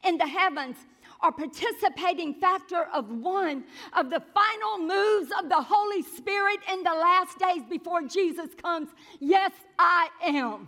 in 0.03 0.17
the 0.17 0.25
heavens 0.25 0.75
are 1.21 1.31
participating 1.31 2.33
factor 2.33 2.87
of 2.93 3.09
one 3.09 3.63
of 3.95 4.09
the 4.09 4.21
final 4.33 4.79
moves 4.79 5.31
of 5.39 5.49
the 5.49 5.61
Holy 5.61 6.01
Spirit 6.01 6.59
in 6.71 6.83
the 6.83 6.91
last 6.91 7.37
days 7.37 7.63
before 7.69 8.01
Jesus 8.03 8.49
comes? 8.61 8.89
Yes, 9.19 9.51
I 9.77 10.09
am. 10.23 10.67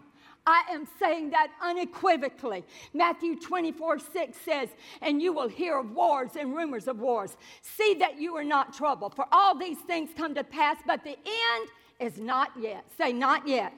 I 0.49 0.63
am 0.71 0.87
saying 0.97 1.29
that 1.29 1.49
unequivocally. 1.61 2.65
Matthew 2.91 3.39
24, 3.39 3.99
6 3.99 4.37
says, 4.43 4.69
And 4.99 5.21
you 5.21 5.31
will 5.31 5.47
hear 5.47 5.77
of 5.77 5.91
wars 5.91 6.31
and 6.37 6.55
rumors 6.55 6.87
of 6.87 6.99
wars. 6.99 7.37
See 7.61 7.93
that 7.99 8.19
you 8.19 8.35
are 8.35 8.43
not 8.43 8.73
troubled, 8.73 9.13
for 9.13 9.27
all 9.31 9.55
these 9.55 9.77
things 9.77 10.09
come 10.17 10.33
to 10.33 10.43
pass, 10.43 10.77
but 10.87 11.03
the 11.03 11.11
end 11.11 11.69
is 11.99 12.17
not 12.17 12.51
yet. 12.59 12.83
Say, 12.97 13.13
not 13.13 13.47
yet. 13.47 13.73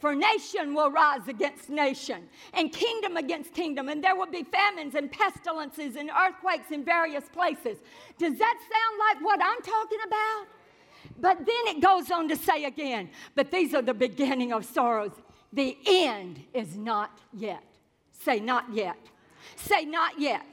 For 0.00 0.14
nation 0.14 0.72
will 0.72 0.90
rise 0.90 1.28
against 1.28 1.68
nation, 1.68 2.28
and 2.54 2.72
kingdom 2.72 3.18
against 3.18 3.52
kingdom, 3.52 3.90
and 3.90 4.02
there 4.02 4.16
will 4.16 4.30
be 4.30 4.42
famines 4.42 4.94
and 4.94 5.12
pestilences 5.12 5.96
and 5.96 6.10
earthquakes 6.10 6.70
in 6.70 6.82
various 6.82 7.24
places. 7.30 7.78
Does 8.18 8.38
that 8.38 8.58
sound 8.58 8.98
like 8.98 9.24
what 9.24 9.40
I'm 9.42 9.60
talking 9.60 9.98
about? 10.06 10.46
But 11.20 11.38
then 11.38 11.76
it 11.76 11.82
goes 11.82 12.10
on 12.10 12.28
to 12.28 12.36
say 12.36 12.64
again, 12.64 13.10
but 13.34 13.50
these 13.50 13.74
are 13.74 13.82
the 13.82 13.94
beginning 13.94 14.52
of 14.52 14.64
sorrows. 14.64 15.12
The 15.54 15.78
end 15.86 16.40
is 16.52 16.76
not 16.76 17.18
yet. 17.32 17.62
Say, 18.10 18.40
not 18.40 18.74
yet. 18.74 18.96
Say, 19.54 19.84
not 19.84 20.18
yet. 20.18 20.44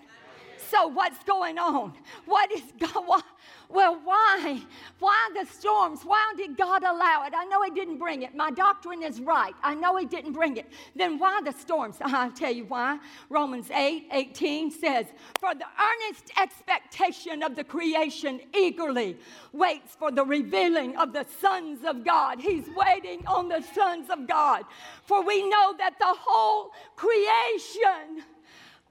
So, 0.72 0.88
what's 0.88 1.22
going 1.26 1.60
on? 1.60 1.94
What 2.26 2.50
is 2.50 2.64
God? 2.80 3.24
Well, 3.68 4.00
why? 4.04 4.62
Why 5.00 5.30
the 5.34 5.46
storms? 5.46 6.02
Why 6.04 6.34
did 6.38 6.56
God 6.56 6.84
allow 6.84 7.26
it? 7.26 7.34
I 7.36 7.44
know 7.46 7.62
He 7.62 7.72
didn't 7.72 7.98
bring 7.98 8.22
it. 8.22 8.34
My 8.36 8.52
doctrine 8.52 9.04
is 9.04 9.20
right. 9.20 9.54
I 9.64 9.76
know 9.76 9.98
He 9.98 10.06
didn't 10.06 10.32
bring 10.32 10.56
it. 10.56 10.68
Then 10.96 11.20
why 11.20 11.42
the 11.44 11.52
storms? 11.52 11.98
I'll 12.02 12.32
tell 12.32 12.54
you 12.54 12.66
why. 12.66 13.00
Romans 13.30 13.70
8 13.70 14.08
18 14.14 14.72
says, 14.72 15.08
For 15.42 15.54
the 15.54 15.66
earnest 15.66 16.32
expectation 16.42 17.44
of 17.44 17.56
the 17.56 17.66
creation 17.66 18.40
eagerly 18.56 19.18
waits 19.52 19.96
for 20.00 20.10
the 20.10 20.24
revealing 20.24 20.96
of 20.96 21.12
the 21.12 21.26
sons 21.42 21.80
of 21.86 22.06
God. 22.06 22.40
He's 22.40 22.70
waiting 22.76 23.28
on 23.28 23.50
the 23.50 23.62
sons 23.74 24.10
of 24.10 24.26
God. 24.26 24.64
For 25.04 25.22
we 25.22 25.50
know 25.50 25.76
that 25.78 26.00
the 26.00 26.16
whole 26.18 26.72
creation 26.96 28.24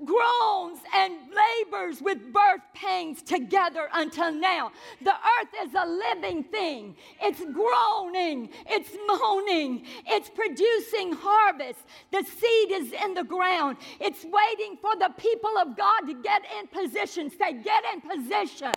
groans 0.04 0.78
and 0.94 1.14
labors 1.14 2.00
with 2.00 2.32
birth 2.32 2.62
pains 2.74 3.22
together 3.22 3.88
until 3.92 4.32
now. 4.32 4.72
The 5.02 5.12
earth 5.12 5.48
is 5.62 5.74
a 5.74 5.86
living 5.86 6.44
thing. 6.44 6.96
It's 7.20 7.40
groaning, 7.40 8.50
it's 8.66 8.90
moaning, 9.06 9.84
it's 10.06 10.30
producing 10.30 11.12
harvest. 11.12 11.80
The 12.10 12.22
seed 12.22 12.70
is 12.72 12.92
in 12.92 13.14
the 13.14 13.24
ground. 13.24 13.78
It's 14.00 14.24
waiting 14.24 14.76
for 14.80 14.96
the 14.96 15.12
people 15.16 15.56
of 15.58 15.76
God 15.76 16.00
to 16.02 16.14
get 16.14 16.42
in 16.58 16.66
position. 16.68 17.30
Say, 17.30 17.54
get 17.62 17.84
in 17.92 18.00
position. 18.00 18.72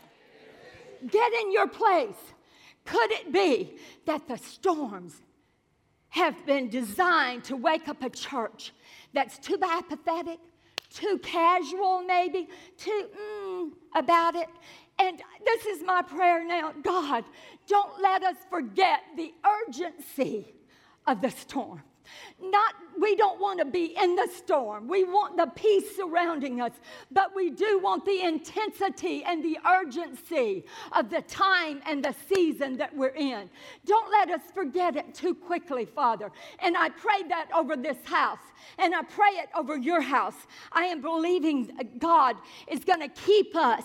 Get 1.09 1.33
in 1.33 1.51
your 1.51 1.67
place. 1.67 2.15
Could 2.85 3.11
it 3.11 3.31
be 3.31 3.77
that 4.05 4.27
the 4.27 4.37
storms 4.37 5.21
have 6.09 6.45
been 6.45 6.69
designed 6.69 7.43
to 7.45 7.55
wake 7.55 7.87
up 7.87 8.03
a 8.03 8.09
church 8.09 8.73
that's 9.13 9.37
too 9.39 9.57
apathetic? 9.61 10.39
Too 10.93 11.19
casual, 11.23 12.03
maybe, 12.03 12.47
too 12.77 13.07
mm, 13.19 13.71
about 13.95 14.35
it. 14.35 14.47
And 14.99 15.21
this 15.43 15.65
is 15.65 15.83
my 15.83 16.01
prayer 16.01 16.45
now 16.45 16.71
God, 16.83 17.25
don't 17.67 18.01
let 18.01 18.23
us 18.23 18.37
forget 18.49 19.01
the 19.17 19.33
urgency 19.67 20.53
of 21.07 21.21
the 21.21 21.29
storm. 21.29 21.81
Not, 22.41 22.73
we 22.99 23.15
don't 23.15 23.39
want 23.39 23.59
to 23.59 23.65
be 23.65 23.95
in 24.01 24.15
the 24.15 24.27
storm. 24.27 24.87
We 24.87 25.03
want 25.03 25.37
the 25.37 25.47
peace 25.47 25.95
surrounding 25.95 26.61
us, 26.61 26.71
but 27.11 27.35
we 27.35 27.49
do 27.49 27.79
want 27.79 28.05
the 28.05 28.21
intensity 28.21 29.23
and 29.23 29.43
the 29.43 29.57
urgency 29.69 30.65
of 30.91 31.09
the 31.09 31.21
time 31.21 31.81
and 31.85 32.03
the 32.03 32.15
season 32.27 32.77
that 32.77 32.95
we're 32.95 33.09
in. 33.09 33.49
Don't 33.85 34.11
let 34.11 34.29
us 34.29 34.41
forget 34.53 34.95
it 34.95 35.13
too 35.13 35.35
quickly, 35.35 35.85
Father. 35.85 36.31
And 36.59 36.75
I 36.77 36.89
pray 36.89 37.23
that 37.29 37.49
over 37.55 37.75
this 37.75 37.97
house, 38.05 38.39
and 38.77 38.93
I 38.93 39.03
pray 39.03 39.31
it 39.35 39.49
over 39.55 39.77
your 39.77 40.01
house. 40.01 40.47
I 40.71 40.85
am 40.85 41.01
believing 41.01 41.71
God 41.99 42.35
is 42.67 42.83
going 42.83 43.01
to 43.01 43.09
keep 43.09 43.55
us 43.55 43.83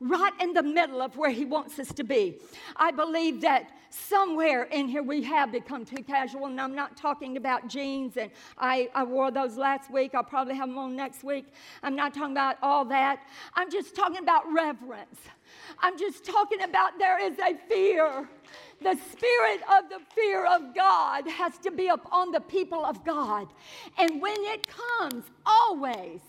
right 0.00 0.32
in 0.40 0.52
the 0.52 0.62
middle 0.62 1.00
of 1.00 1.16
where 1.16 1.30
He 1.30 1.44
wants 1.44 1.78
us 1.78 1.92
to 1.94 2.04
be. 2.04 2.38
I 2.76 2.90
believe 2.90 3.40
that 3.42 3.70
somewhere 3.90 4.64
in 4.64 4.88
here 4.88 5.02
we 5.02 5.22
have 5.22 5.52
become 5.52 5.84
too 5.84 6.02
casual, 6.02 6.46
and 6.46 6.60
I'm 6.60 6.74
not 6.74 6.96
talking 6.96 7.36
about 7.36 7.68
jeans, 7.68 8.16
and 8.16 8.30
I, 8.58 8.88
I 8.94 9.04
wore 9.04 9.30
those 9.30 9.56
last 9.56 9.90
week. 9.90 10.14
I'll 10.14 10.22
probably 10.22 10.54
have 10.54 10.68
them 10.68 10.78
on 10.78 10.96
next 10.96 11.24
week. 11.24 11.46
I'm 11.82 11.96
not 11.96 12.14
talking 12.14 12.32
about 12.32 12.56
all 12.62 12.84
that. 12.86 13.20
I'm 13.54 13.70
just 13.70 13.94
talking 13.94 14.18
about 14.18 14.52
reverence. 14.52 15.20
I'm 15.80 15.98
just 15.98 16.24
talking 16.24 16.62
about 16.62 16.98
there 16.98 17.18
is 17.24 17.38
a 17.38 17.56
fear. 17.68 18.28
The 18.82 18.96
spirit 19.10 19.60
of 19.72 19.88
the 19.88 20.00
fear 20.14 20.44
of 20.46 20.74
God 20.74 21.26
has 21.28 21.56
to 21.58 21.70
be 21.70 21.88
upon 21.88 22.30
the 22.32 22.40
people 22.40 22.84
of 22.84 23.04
God. 23.04 23.48
And 23.98 24.20
when 24.20 24.36
it 24.38 24.66
comes, 24.68 25.24
always, 25.46 26.20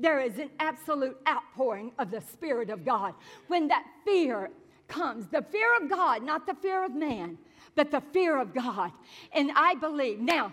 there 0.00 0.20
is 0.20 0.38
an 0.38 0.50
absolute 0.58 1.16
outpouring 1.28 1.92
of 1.98 2.10
the 2.10 2.20
Spirit 2.20 2.70
of 2.70 2.84
God. 2.84 3.14
When 3.48 3.68
that 3.68 3.84
fear 4.04 4.50
comes, 4.88 5.26
the 5.28 5.42
fear 5.42 5.76
of 5.76 5.88
God, 5.88 6.22
not 6.22 6.46
the 6.46 6.54
fear 6.54 6.84
of 6.84 6.94
man, 6.94 7.38
but 7.74 7.90
the 7.90 8.02
fear 8.12 8.40
of 8.40 8.54
God. 8.54 8.90
And 9.32 9.52
I 9.54 9.74
believe, 9.74 10.18
now, 10.18 10.52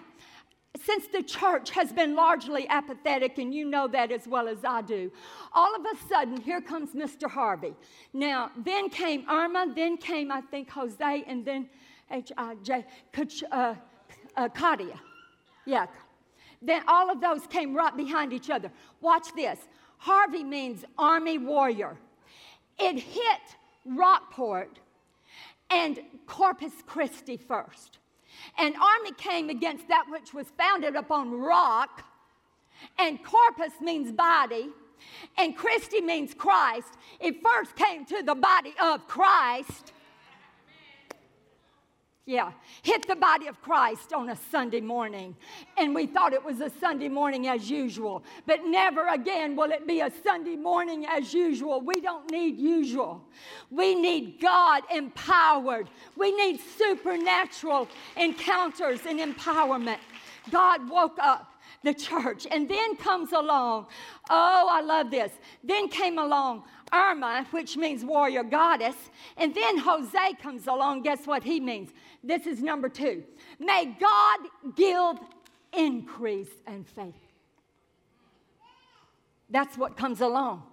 since 0.86 1.08
the 1.08 1.24
church 1.24 1.72
has 1.72 1.92
been 1.92 2.16
largely 2.16 2.68
apathetic, 2.68 3.38
and 3.38 3.54
you 3.54 3.66
know 3.66 3.88
that 3.88 4.12
as 4.12 4.28
well 4.28 4.48
as 4.48 4.60
I 4.64 4.82
do, 4.82 5.12
all 5.54 5.76
of 5.76 5.82
a 5.82 6.08
sudden, 6.08 6.40
here 6.40 6.62
comes 6.62 6.92
Mr. 6.92 7.30
Harvey. 7.30 7.74
Now, 8.14 8.52
then 8.58 8.90
came 8.90 9.26
Irma, 9.30 9.74
then 9.76 9.98
came, 9.98 10.32
I 10.32 10.42
think, 10.42 10.70
Jose, 10.70 11.24
and 11.26 11.44
then 11.44 11.70
H 12.12 12.32
I 12.38 12.56
J, 12.62 12.86
uh, 13.52 13.76
uh, 14.36 14.50
Katia. 14.50 15.00
Yeah, 15.66 15.88
then 16.62 16.82
all 16.88 17.12
of 17.12 17.22
those 17.22 17.46
came 17.48 17.76
right 17.76 17.96
behind 17.96 18.34
each 18.34 18.50
other. 18.50 18.72
Watch 19.02 19.34
this. 19.36 19.60
Harvey 19.98 20.43
means 20.43 20.86
army 20.98 21.38
warrior. 21.38 21.98
It 22.80 23.00
hit 23.00 23.41
Rockport 23.86 24.80
and 25.70 26.00
Corpus 26.26 26.74
Christi 26.86 27.38
first. 27.38 28.00
An 28.58 28.74
army 28.76 29.12
came 29.17 29.50
against 29.50 29.88
that 29.88 30.06
which 30.10 30.34
was 30.34 30.48
founded 30.58 30.96
upon 30.96 31.32
rock, 31.32 32.06
and 33.00 33.24
corpus 33.24 33.74
means 33.82 34.12
body, 34.12 34.70
and 35.38 35.56
Christi 35.56 36.02
means 36.02 36.34
Christ. 36.34 36.93
It 37.20 37.38
first 37.43 37.76
came 37.76 38.06
to 38.06 38.22
the 38.24 38.36
body 38.36 38.74
of 38.82 39.08
Christ 39.08 39.93
yeah, 42.28 42.52
hit 42.84 43.08
the 43.08 43.16
body 43.16 43.48
of 43.48 43.62
Christ 43.62 44.12
on 44.12 44.30
a 44.30 44.36
Sunday 44.52 44.82
morning. 44.82 45.34
And 45.78 45.96
we 45.96 46.06
thought 46.06 46.34
it 46.34 46.44
was 46.44 46.60
a 46.60 46.70
Sunday 46.70 47.08
morning 47.08 47.48
as 47.48 47.72
usual. 47.72 48.22
But 48.46 48.66
never 48.66 49.08
again 49.08 49.56
will 49.56 49.72
it 49.72 49.88
be 49.88 50.02
a 50.02 50.12
Sunday 50.24 50.58
morning 50.58 51.06
as 51.06 51.34
usual. 51.34 51.80
We 51.80 52.02
don't 52.02 52.30
need 52.30 52.60
usual. 52.60 53.24
We 53.72 53.96
need 53.96 54.42
God 54.42 54.84
empowered. 54.94 55.90
We 56.18 56.36
need 56.36 56.60
supernatural 56.78 57.88
encounters 58.18 59.00
and 59.08 59.22
empowerment. 59.22 60.00
God 60.52 60.90
woke 60.90 61.18
up 61.20 61.54
the 61.84 61.94
church. 61.94 62.46
And 62.52 62.68
then 62.68 62.98
comes 62.98 63.32
along, 63.32 63.88
oh, 64.30 64.68
I 64.70 64.82
love 64.82 65.12
this. 65.12 65.32
Then 65.63 65.88
came 65.88 66.20
along 66.20 66.63
Irma, 66.92 67.46
which 67.52 67.78
means 67.78 68.04
warrior 68.04 68.44
goddess. 68.44 68.96
And 69.38 69.54
then 69.54 69.78
Jose 69.78 70.34
comes 70.42 70.68
along. 70.68 71.04
Guess 71.04 71.28
what 71.28 71.44
he 71.44 71.60
means? 71.60 71.90
This 72.28 72.46
is 72.46 72.62
number 72.62 72.90
two. 72.90 73.24
May 73.58 73.96
God 74.00 74.40
give 74.76 75.16
increase 75.72 76.52
and 76.68 76.86
faith. 76.86 77.16
That's 79.50 79.78
what 79.78 79.96
comes 79.96 80.20
along. 80.20 80.63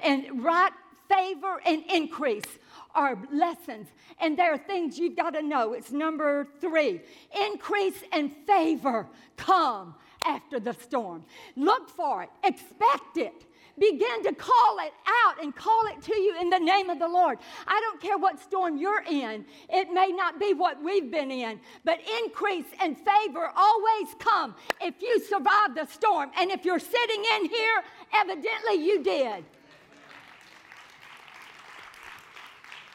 And 0.00 0.42
right 0.42 0.72
favor 1.08 1.60
and 1.64 1.84
increase 1.92 2.58
are 2.92 3.16
lessons. 3.32 3.86
And 4.20 4.36
there 4.36 4.52
are 4.52 4.58
things 4.58 4.98
you've 4.98 5.16
got 5.16 5.34
to 5.34 5.42
know. 5.42 5.74
It's 5.74 5.92
number 5.92 6.48
three 6.60 7.00
increase 7.40 8.02
and 8.12 8.32
favor 8.44 9.06
come 9.36 9.94
after 10.24 10.58
the 10.58 10.72
storm. 10.72 11.24
Look 11.54 11.88
for 11.88 12.24
it, 12.24 12.30
expect 12.42 13.16
it 13.16 13.44
begin 13.78 14.22
to 14.24 14.32
call 14.34 14.78
it 14.80 14.92
out 15.24 15.42
and 15.42 15.54
call 15.54 15.86
it 15.86 16.00
to 16.02 16.16
you 16.16 16.36
in 16.40 16.50
the 16.50 16.58
name 16.58 16.90
of 16.90 16.98
the 16.98 17.08
Lord. 17.08 17.38
I 17.66 17.80
don't 17.80 18.00
care 18.00 18.18
what 18.18 18.40
storm 18.40 18.76
you're 18.76 19.02
in, 19.02 19.44
it 19.68 19.92
may 19.92 20.08
not 20.08 20.40
be 20.40 20.54
what 20.54 20.82
we've 20.82 21.10
been 21.10 21.30
in, 21.30 21.60
but 21.84 21.98
increase 22.22 22.66
and 22.80 22.96
favor 22.96 23.50
always 23.54 24.14
come 24.18 24.54
if 24.80 25.00
you 25.00 25.20
survive 25.20 25.74
the 25.74 25.86
storm. 25.86 26.30
And 26.38 26.50
if 26.50 26.64
you're 26.64 26.78
sitting 26.78 27.24
in 27.36 27.46
here, 27.46 27.82
evidently 28.14 28.74
you 28.74 29.02
did. 29.02 29.44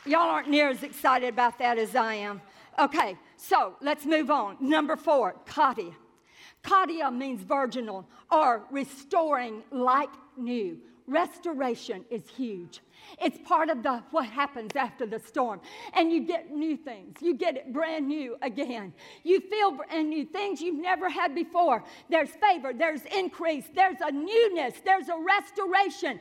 Y'all 0.06 0.30
aren't 0.30 0.50
near 0.50 0.70
as 0.70 0.82
excited 0.82 1.30
about 1.30 1.60
that 1.60 1.78
as 1.78 1.96
I 1.96 2.16
am. 2.16 2.42
Okay, 2.80 3.18
so 3.38 3.76
let's 3.82 4.06
move 4.06 4.32
on. 4.32 4.58
Number 4.60 4.96
four, 4.96 5.36
Katia. 5.46 5.92
Katia 6.64 7.12
means 7.12 7.42
virginal 7.42 8.08
or 8.32 8.64
restoring 8.72 9.64
like 9.72 10.10
new. 10.38 10.78
Restoration 11.08 12.06
is 12.10 12.22
huge. 12.30 12.80
It's 13.22 13.38
part 13.48 13.70
of 13.70 13.84
the 13.84 14.04
what 14.12 14.28
happens 14.28 14.72
after 14.76 15.06
the 15.06 15.20
storm. 15.20 15.60
And 15.94 16.12
you 16.12 16.26
get 16.26 16.52
new 16.52 16.78
things. 16.78 17.18
You 17.22 17.34
get 17.34 17.58
it 17.58 17.74
brand 17.74 18.08
new 18.08 18.38
again. 18.42 18.94
You 19.24 19.42
feel 19.42 19.72
brand 19.72 20.10
new 20.10 20.26
things 20.26 20.62
you've 20.62 20.80
never 20.80 21.10
had 21.10 21.34
before. 21.36 21.84
There's 22.10 22.30
favor, 22.30 22.72
there's 22.74 23.02
increase, 23.18 23.66
there's 23.76 23.98
a 24.02 24.12
newness, 24.12 24.76
there's 24.86 25.10
a 25.10 25.18
restoration. 25.18 26.20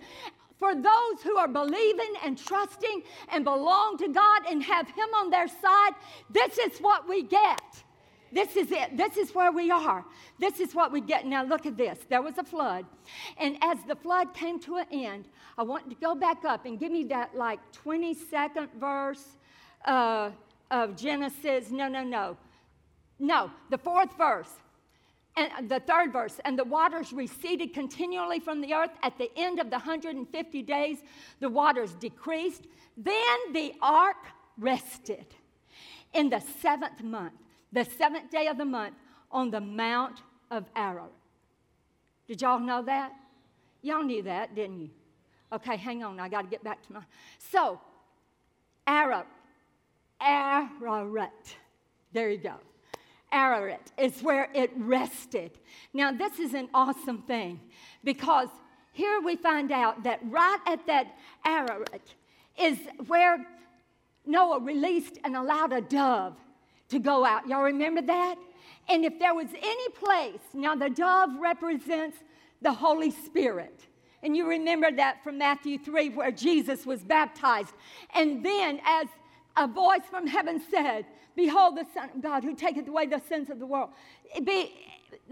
For 0.59 0.75
those 0.75 1.23
who 1.23 1.37
are 1.37 1.49
believing 1.49 2.13
and 2.25 2.37
trusting 2.37 3.03
and 3.29 3.45
belong 3.45 3.97
to 3.99 4.09
God 4.09 4.43
and 4.49 4.63
have 4.63 4.89
Him 4.89 5.09
on 5.17 5.31
their 5.31 5.49
side, 5.49 5.93
this 6.31 6.59
is 6.59 6.79
what 6.81 7.09
we 7.09 7.23
get. 7.23 7.85
This 8.33 8.57
is 8.57 8.71
it. 8.71 8.97
This 8.97 9.17
is 9.17 9.35
where 9.35 9.51
we 9.51 9.71
are. 9.71 10.05
This 10.39 10.61
is 10.61 10.75
what 10.75 10.93
we 10.93 11.01
get. 11.01 11.27
Now, 11.27 11.43
look 11.43 11.67
at 11.67 11.77
this. 11.77 11.99
There 12.09 12.23
was 12.23 12.39
a 12.39 12.45
flood. 12.45 12.87
And 13.39 13.57
as 13.63 13.79
the 13.89 13.97
flood 13.97 14.35
came 14.35 14.61
to 14.61 14.77
an 14.77 14.87
end, 14.93 15.29
I 15.59 15.63
want 15.63 15.91
to 15.91 15.97
go 15.97 16.15
back 16.15 16.45
up 16.45 16.65
and 16.65 16.79
give 16.79 16.93
me 16.93 17.05
that 17.05 17.35
like 17.35 17.59
22nd 17.85 18.69
verse 18.79 19.25
uh, 19.85 20.31
of 20.71 20.97
Genesis. 20.97 21.71
No, 21.71 21.89
no, 21.89 22.05
no. 22.05 22.37
No, 23.19 23.51
the 23.69 23.79
fourth 23.79 24.17
verse. 24.17 24.51
And 25.37 25.69
the 25.69 25.81
third 25.81 26.13
verse, 26.13 26.41
and 26.45 26.59
the 26.59 26.65
waters 26.65 27.13
receded 27.13 27.73
continually 27.73 28.41
from 28.41 28.61
the 28.61 28.75
earth. 28.75 28.91
At 29.03 29.17
the 29.17 29.31
end 29.37 29.61
of 29.61 29.71
the 29.71 29.77
150 29.77 30.63
days, 30.63 30.99
the 31.39 31.49
waters 31.49 31.95
decreased. 31.95 32.67
Then 32.97 33.53
the 33.53 33.75
ark 33.81 34.17
rested 34.59 35.27
in 36.13 36.31
the 36.31 36.41
seventh 36.61 37.03
month 37.03 37.35
the 37.73 37.85
seventh 37.85 38.31
day 38.31 38.47
of 38.47 38.59
the 38.59 38.65
month 38.65 38.95
on 39.31 39.51
the 39.51 39.61
Mount 39.61 40.23
of 40.51 40.65
Ararat. 40.75 41.11
Did 42.27 42.43
y'all 42.43 42.61
know 42.61 42.83
that? 42.83 43.13
Y'all 43.83 44.03
knew 44.03 44.23
that, 44.23 44.55
didn't 44.55 44.81
you? 44.81 44.91
Okay, 45.53 45.77
hang 45.77 46.05
on. 46.05 46.21
I 46.21 46.29
got 46.29 46.43
to 46.43 46.49
get 46.49 46.63
back 46.63 46.83
to 46.87 46.93
my. 46.93 47.03
So, 47.39 47.81
Ararat, 48.87 49.27
Ararat. 50.21 51.57
There 52.13 52.31
you 52.31 52.39
go. 52.39 52.55
Ararat 53.33 53.93
is 53.97 54.23
where 54.23 54.49
it 54.55 54.71
rested. 54.77 55.53
Now, 55.93 56.13
this 56.13 56.39
is 56.39 56.55
an 56.55 56.69
awesome 56.75 57.23
thing 57.23 57.61
because 58.03 58.49
here 58.93 59.21
we 59.21 59.37
find 59.37 59.71
out 59.71 60.03
that 60.05 60.21
right 60.25 60.59
at 60.67 60.87
that 60.87 61.17
Ararat 61.45 62.15
is 62.61 62.79
where 63.07 63.47
Noah 64.27 64.61
released 64.61 65.19
and 65.25 65.37
allowed 65.37 65.73
a 65.73 65.81
dove 65.81 66.37
to 66.91 66.99
go 66.99 67.25
out. 67.25 67.49
Y'all 67.49 67.63
remember 67.63 68.03
that? 68.03 68.37
And 68.89 69.05
if 69.05 69.19
there 69.19 69.35
was 69.35 69.49
any 69.61 69.89
place, 69.91 70.41
now 70.53 70.75
the 70.75 70.91
dove 70.91 71.31
represents 71.41 72.19
the 72.61 72.73
Holy 72.73 73.11
Spirit. 73.11 73.87
And 74.23 74.37
you 74.37 74.47
remember 74.47 74.91
that 74.93 75.23
from 75.25 75.39
Matthew 75.39 75.79
3, 75.79 76.11
where 76.11 76.31
Jesus 76.31 76.85
was 76.85 77.03
baptized. 77.03 77.73
And 78.15 78.45
then, 78.45 78.81
as 78.85 79.07
a 79.57 79.67
voice 79.67 80.03
from 80.11 80.27
heaven 80.27 80.61
said, 80.71 81.07
Behold, 81.37 81.77
the 81.77 81.87
Son 81.95 82.11
of 82.15 82.21
God 82.21 82.45
who 82.45 82.55
taketh 82.55 82.87
away 82.89 83.07
the 83.07 83.21
sins 83.29 83.49
of 83.51 83.59
the 83.61 83.67
world. 83.67 83.91
Be, 84.45 84.75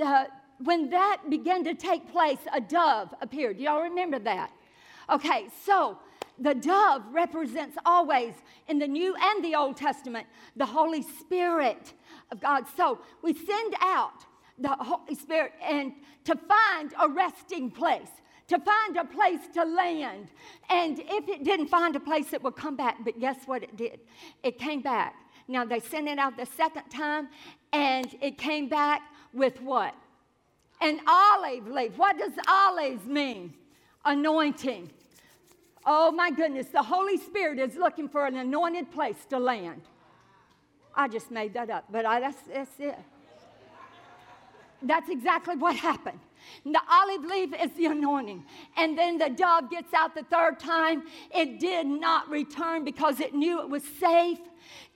uh, 0.03 0.25
when 0.59 0.91
that 0.91 1.23
began 1.29 1.65
to 1.65 1.75
take 1.75 2.11
place, 2.11 2.39
a 2.53 2.61
dove 2.61 3.13
appeared. 3.21 3.59
Y'all 3.59 3.83
remember 3.83 4.19
that? 4.21 4.51
Okay, 5.11 5.49
so 5.65 5.99
the 6.39 6.55
dove 6.55 7.03
represents 7.11 7.77
always 7.85 8.35
in 8.69 8.79
the 8.79 8.87
New 8.87 9.15
and 9.21 9.45
the 9.45 9.55
Old 9.55 9.77
Testament 9.77 10.27
the 10.57 10.67
Holy 10.67 11.03
Spirit 11.03 11.93
of 12.31 12.41
God. 12.41 12.65
So 12.77 13.01
we 13.23 13.35
send 13.35 13.75
out 13.81 14.25
the 14.59 14.69
Holy 14.69 15.15
Spirit 15.15 15.53
and 15.63 15.93
to 16.25 16.37
find 16.37 16.93
a 17.01 17.09
resting 17.09 17.71
place, 17.71 18.11
to 18.49 18.59
find 18.59 18.97
a 18.97 19.05
place 19.05 19.41
to 19.55 19.65
land. 19.65 20.29
And 20.69 20.99
if 20.99 21.29
it 21.29 21.45
didn't 21.45 21.69
find 21.69 21.95
a 21.97 22.01
place, 22.01 22.33
it 22.33 22.43
would 22.43 22.57
come 22.57 22.77
back. 22.77 22.97
But 23.05 23.21
guess 23.21 23.39
what 23.47 23.63
it 23.63 23.77
did? 23.77 24.01
It 24.43 24.59
came 24.59 24.83
back. 24.83 25.15
Now 25.47 25.65
they 25.65 25.81
sent 25.81 26.09
it 26.09 26.19
out 26.19 26.37
the 26.37 26.47
second 26.47 26.91
time, 26.91 27.29
and 27.73 28.15
it 28.21 28.37
came 28.37 28.69
back 28.69 29.01
with 29.33 29.63
what? 29.63 29.95
An 30.81 31.01
olive 31.07 31.69
leaf. 31.69 31.97
What 31.97 32.19
does 32.19 32.33
olives 32.47 33.07
mean? 33.07 33.55
Anointing. 34.05 34.91
Oh 35.91 36.11
my 36.11 36.31
goodness, 36.31 36.67
the 36.67 36.83
Holy 36.83 37.17
Spirit 37.17 37.59
is 37.59 37.75
looking 37.75 38.11
for 38.11 38.27
an 38.27 38.37
anointed 38.37 38.91
place 38.91 39.17
to 39.31 39.39
land. 39.39 39.81
I 40.95 41.09
just 41.09 41.31
made 41.31 41.55
that 41.55 41.71
up, 41.71 41.87
but 41.91 42.05
I, 42.05 42.21
that's, 42.21 42.43
that's 42.43 42.79
it. 42.79 42.99
That's 44.83 45.09
exactly 45.09 45.57
what 45.57 45.77
happened. 45.77 46.21
The 46.67 46.81
olive 46.91 47.25
leaf 47.25 47.55
is 47.59 47.71
the 47.73 47.87
anointing. 47.87 48.45
And 48.77 48.99
then 48.99 49.17
the 49.17 49.31
dove 49.31 49.71
gets 49.71 49.95
out 49.95 50.15
the 50.15 50.25
third 50.25 50.61
time. 50.61 51.05
It 51.35 51.59
did 51.59 51.87
not 51.87 52.29
return 52.29 52.85
because 52.85 53.19
it 53.19 53.33
knew 53.35 53.63
it 53.63 53.71
was 53.71 53.83
safe 53.99 54.41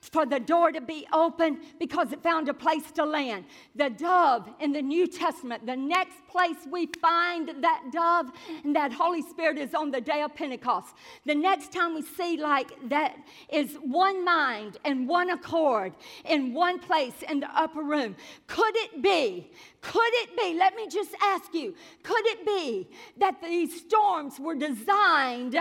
for 0.01 0.25
the 0.25 0.39
door 0.39 0.71
to 0.71 0.81
be 0.81 1.07
open 1.13 1.59
because 1.79 2.11
it 2.11 2.21
found 2.21 2.49
a 2.49 2.53
place 2.53 2.91
to 2.91 3.05
land. 3.05 3.45
The 3.75 3.89
dove 3.89 4.49
in 4.59 4.71
the 4.73 4.81
New 4.81 5.07
Testament, 5.07 5.65
the 5.65 5.75
next 5.75 6.17
place 6.29 6.57
we 6.69 6.87
find 7.01 7.63
that 7.63 7.83
dove 7.91 8.31
and 8.63 8.75
that 8.75 8.91
Holy 8.91 9.21
Spirit 9.21 9.57
is 9.57 9.73
on 9.73 9.91
the 9.91 10.01
day 10.01 10.21
of 10.21 10.35
Pentecost. 10.35 10.95
The 11.25 11.35
next 11.35 11.71
time 11.71 11.95
we 11.95 12.01
see 12.01 12.37
like 12.37 12.71
that 12.89 13.15
is 13.51 13.75
one 13.81 14.25
mind 14.25 14.77
and 14.83 15.07
one 15.07 15.29
accord 15.29 15.93
in 16.25 16.53
one 16.53 16.79
place 16.79 17.13
in 17.29 17.39
the 17.39 17.49
upper 17.59 17.83
room. 17.83 18.15
Could 18.47 18.75
it 18.75 19.01
be? 19.01 19.51
Could 19.81 20.13
it 20.23 20.37
be? 20.37 20.55
Let 20.57 20.75
me 20.75 20.87
just 20.87 21.11
ask 21.21 21.53
you 21.53 21.75
could 22.03 22.25
it 22.27 22.45
be 22.45 22.87
that 23.17 23.41
these 23.41 23.81
storms 23.81 24.39
were 24.39 24.55
designed 24.55 25.55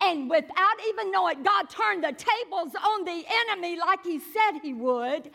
and 0.00 0.30
without 0.30 0.76
even 0.88 1.10
knowing, 1.10 1.42
God 1.42 1.68
turned 1.68 2.04
the 2.04 2.12
tables 2.12 2.72
on 2.74 3.04
the 3.04 3.24
enemy 3.50 3.53
like 3.60 4.04
He 4.04 4.18
said 4.18 4.60
He 4.62 4.72
would, 4.72 5.30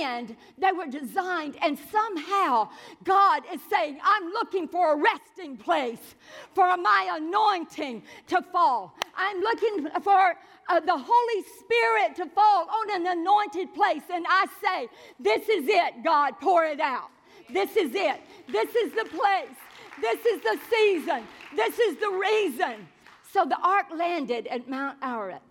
and 0.00 0.36
they 0.58 0.72
were 0.72 0.86
designed, 0.86 1.56
and 1.62 1.78
somehow 1.90 2.68
God 3.04 3.42
is 3.52 3.60
saying, 3.70 3.98
I'm 4.02 4.30
looking 4.30 4.68
for 4.68 4.94
a 4.94 4.96
resting 4.96 5.56
place 5.56 6.14
for 6.54 6.76
my 6.76 7.18
anointing 7.20 8.02
to 8.28 8.42
fall. 8.52 8.94
I'm 9.16 9.40
looking 9.40 9.88
for 10.02 10.34
uh, 10.68 10.80
the 10.80 10.96
Holy 10.96 11.44
Spirit 11.60 12.16
to 12.16 12.26
fall 12.34 12.68
on 12.68 13.00
an 13.00 13.18
anointed 13.18 13.72
place. 13.74 14.02
And 14.12 14.26
I 14.28 14.46
say, 14.62 14.88
This 15.18 15.48
is 15.48 15.64
it, 15.68 16.04
God, 16.04 16.34
pour 16.40 16.64
it 16.64 16.80
out. 16.80 17.10
This 17.52 17.76
is 17.76 17.94
it. 17.94 18.20
This 18.48 18.74
is 18.74 18.92
the 18.92 19.04
place. 19.04 19.56
This 20.00 20.24
is 20.26 20.42
the 20.42 20.58
season. 20.70 21.22
This 21.54 21.78
is 21.78 21.96
the 21.96 22.10
reason. 22.10 22.86
So 23.32 23.44
the 23.44 23.58
ark 23.62 23.86
landed 23.94 24.46
at 24.48 24.68
Mount 24.68 24.98
Ararat. 25.02 25.42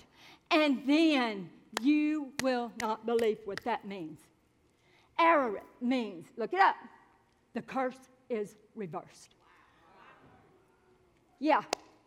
And 0.51 0.81
then 0.87 1.49
you 1.81 2.31
will 2.41 2.71
not 2.81 3.05
believe 3.05 3.39
what 3.45 3.63
that 3.63 3.85
means. 3.87 4.19
Ararat 5.19 5.63
means, 5.81 6.27
look 6.37 6.53
it 6.53 6.59
up, 6.59 6.75
the 7.53 7.61
curse 7.61 7.97
is 8.29 8.55
reversed. 8.75 9.35
Yeah, 11.39 11.61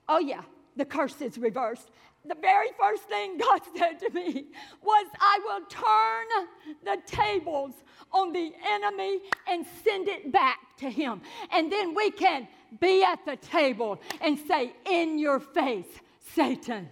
oh 0.08 0.18
yeah, 0.18 0.42
the 0.76 0.84
curse 0.84 1.20
is 1.20 1.38
reversed. 1.38 1.90
The 2.26 2.36
very 2.40 2.68
first 2.78 3.04
thing 3.04 3.38
God 3.38 3.60
said 3.76 3.98
to 4.00 4.10
me 4.10 4.46
was, 4.82 5.06
I 5.20 5.40
will 5.44 5.64
turn 5.66 6.76
the 6.84 7.00
tables 7.06 7.72
on 8.12 8.32
the 8.32 8.52
enemy 8.68 9.20
and 9.48 9.64
send 9.84 10.08
it 10.08 10.32
back 10.32 10.58
to 10.78 10.90
him. 10.90 11.20
And 11.52 11.70
then 11.70 11.94
we 11.94 12.10
can 12.10 12.48
be 12.80 13.02
at 13.02 13.24
the 13.24 13.36
table 13.36 14.00
and 14.20 14.38
say, 14.46 14.72
In 14.90 15.18
your 15.18 15.40
face, 15.40 15.86
Satan. 16.34 16.88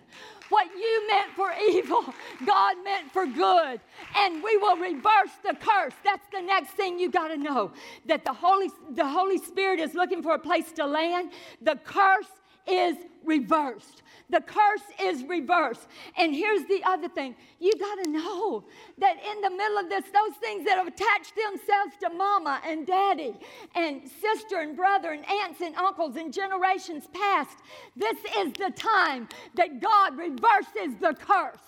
What 0.49 0.67
you 0.67 1.09
meant 1.11 1.33
for 1.33 1.53
evil, 1.71 2.05
God 2.45 2.77
meant 2.85 3.11
for 3.13 3.27
good. 3.27 3.81
And 4.17 4.43
we 4.43 4.57
will 4.59 4.77
reverse 4.77 5.33
the 5.43 5.55
curse. 5.55 5.95
That's 6.05 6.27
the 6.33 6.41
next 6.41 6.71
thing 6.71 6.99
you 6.99 7.11
got 7.11 7.29
to 7.29 7.37
know 7.37 7.73
that 8.07 8.25
the 8.25 8.33
Holy, 8.33 8.71
the 8.91 9.07
Holy 9.07 9.39
Spirit 9.39 9.81
is 9.81 9.95
looking 9.95 10.23
for 10.23 10.35
a 10.35 10.39
place 10.39 10.71
to 10.73 10.87
land. 10.87 11.31
The 11.63 11.77
curse 11.85 12.31
is 12.69 12.97
reversed. 13.25 14.03
The 14.31 14.41
curse 14.41 14.83
is 15.01 15.23
reversed. 15.25 15.87
And 16.17 16.35
here's 16.35 16.65
the 16.67 16.83
other 16.85 17.09
thing 17.09 17.37
you 17.61 17.73
got 17.79 18.05
to 18.05 18.11
know 18.11 18.65
that 18.99 19.17
in 19.25 19.41
the 19.41 19.51
middle 19.51 19.79
of 19.79 19.89
this, 19.89 20.05
those 20.07 20.37
things 20.41 20.65
that 20.65 20.79
have 20.79 20.87
attached 20.87 21.35
themselves 21.37 21.93
to 22.01 22.11
mama 22.11 22.61
and 22.67 22.87
daddy 22.87 23.35
and 23.75 24.03
sister 24.21 24.61
and 24.61 24.77
brother 24.77 25.13
and 25.13 25.25
aunts 25.29 25.61
and 25.61 25.77
uncles 25.77 26.17
and 26.17 26.33
generations 26.33 27.07
past, 27.13 27.59
this 27.95 28.17
is 28.39 28.53
the 28.55 28.73
time 28.75 29.29
that 29.55 29.81
God 29.81 30.17
reverses 30.17 30.97
the 31.01 31.15
curse 31.15 31.59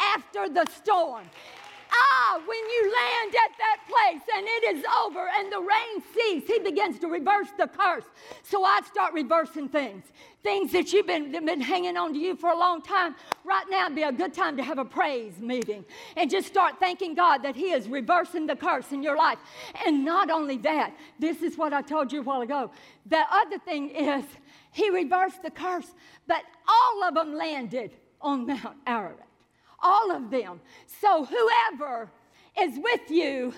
after 0.00 0.48
the 0.48 0.66
storm. 0.66 1.24
Ah, 1.92 2.40
when 2.46 2.58
you 2.58 2.92
land 2.92 3.34
at 3.34 3.58
that 3.58 3.78
place 3.88 4.22
and 4.36 4.46
it 4.46 4.76
is 4.76 4.84
over 5.04 5.28
and 5.38 5.52
the 5.52 5.58
rain 5.58 6.02
ceases, 6.14 6.48
he 6.48 6.58
begins 6.58 6.98
to 7.00 7.08
reverse 7.08 7.48
the 7.58 7.66
curse. 7.66 8.04
So 8.42 8.64
I 8.64 8.80
start 8.86 9.12
reversing 9.12 9.68
things. 9.68 10.04
Things 10.42 10.72
that 10.72 10.92
you've 10.92 11.06
been, 11.06 11.32
that 11.32 11.44
been 11.44 11.60
hanging 11.60 11.96
on 11.96 12.14
to 12.14 12.18
you 12.18 12.36
for 12.36 12.50
a 12.50 12.56
long 12.56 12.80
time. 12.80 13.14
Right 13.44 13.64
now 13.68 13.88
would 13.88 13.96
be 13.96 14.02
a 14.02 14.12
good 14.12 14.32
time 14.32 14.56
to 14.56 14.62
have 14.62 14.78
a 14.78 14.84
praise 14.84 15.38
meeting 15.38 15.84
and 16.16 16.30
just 16.30 16.46
start 16.46 16.78
thanking 16.80 17.14
God 17.14 17.38
that 17.42 17.56
He 17.56 17.72
is 17.72 17.88
reversing 17.88 18.46
the 18.46 18.56
curse 18.56 18.92
in 18.92 19.02
your 19.02 19.16
life. 19.16 19.38
And 19.86 20.04
not 20.04 20.30
only 20.30 20.56
that, 20.58 20.94
this 21.18 21.42
is 21.42 21.58
what 21.58 21.72
I 21.72 21.82
told 21.82 22.12
you 22.12 22.20
a 22.20 22.22
while 22.22 22.40
ago. 22.40 22.70
The 23.06 23.22
other 23.30 23.58
thing 23.58 23.90
is, 23.90 24.24
He 24.72 24.88
reversed 24.90 25.42
the 25.42 25.50
curse, 25.50 25.92
but 26.26 26.42
all 26.68 27.04
of 27.04 27.14
them 27.14 27.34
landed 27.34 27.92
on 28.20 28.46
Mount 28.46 28.76
Ararat 28.86 29.29
all 29.82 30.10
of 30.10 30.30
them. 30.30 30.60
So 30.86 31.24
whoever 31.24 32.10
is 32.60 32.78
with 32.78 33.10
you, 33.10 33.54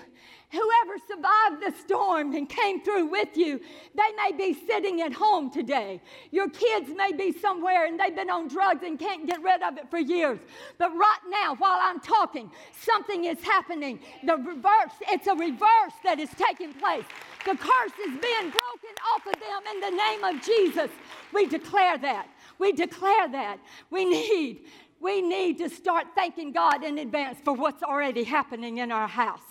whoever 0.51 0.99
survived 1.07 1.63
the 1.63 1.73
storm 1.79 2.33
and 2.35 2.47
came 2.47 2.81
through 2.81 3.07
with 3.07 3.35
you, 3.35 3.59
they 3.95 4.15
may 4.15 4.37
be 4.37 4.53
sitting 4.67 5.01
at 5.01 5.11
home 5.11 5.49
today. 5.49 5.99
Your 6.31 6.47
kids 6.49 6.91
may 6.95 7.11
be 7.11 7.31
somewhere 7.31 7.87
and 7.87 7.99
they've 7.99 8.15
been 8.15 8.29
on 8.29 8.47
drugs 8.47 8.83
and 8.85 8.99
can't 8.99 9.25
get 9.25 9.41
rid 9.41 9.63
of 9.63 9.77
it 9.77 9.89
for 9.89 9.97
years. 9.97 10.39
But 10.77 10.91
right 10.95 11.23
now, 11.29 11.55
while 11.55 11.79
I'm 11.81 11.99
talking, 11.99 12.51
something 12.79 13.25
is 13.25 13.41
happening. 13.41 13.99
The 14.25 14.37
reverse, 14.37 14.93
it's 15.09 15.27
a 15.27 15.35
reverse 15.35 15.93
that 16.03 16.19
is 16.19 16.29
taking 16.37 16.73
place. 16.73 17.05
The 17.45 17.57
curse 17.57 17.97
is 18.05 18.11
being 18.21 18.51
broken 18.51 18.93
off 19.15 19.25
of 19.25 19.33
them 19.33 19.61
in 19.73 19.79
the 19.81 19.89
name 19.89 20.23
of 20.23 20.41
Jesus. 20.45 20.91
We 21.33 21.47
declare 21.47 21.97
that. 21.97 22.27
We 22.59 22.71
declare 22.71 23.27
that. 23.29 23.57
We 23.89 24.05
need 24.05 24.65
we 25.03 25.21
need 25.21 25.57
to 25.57 25.69
start 25.69 26.07
thanking 26.15 26.53
God 26.53 26.83
in 26.83 26.97
advance 26.97 27.37
for 27.43 27.53
what's 27.53 27.83
already 27.83 28.23
happening 28.23 28.77
in 28.77 28.91
our 28.91 29.07
house. 29.07 29.41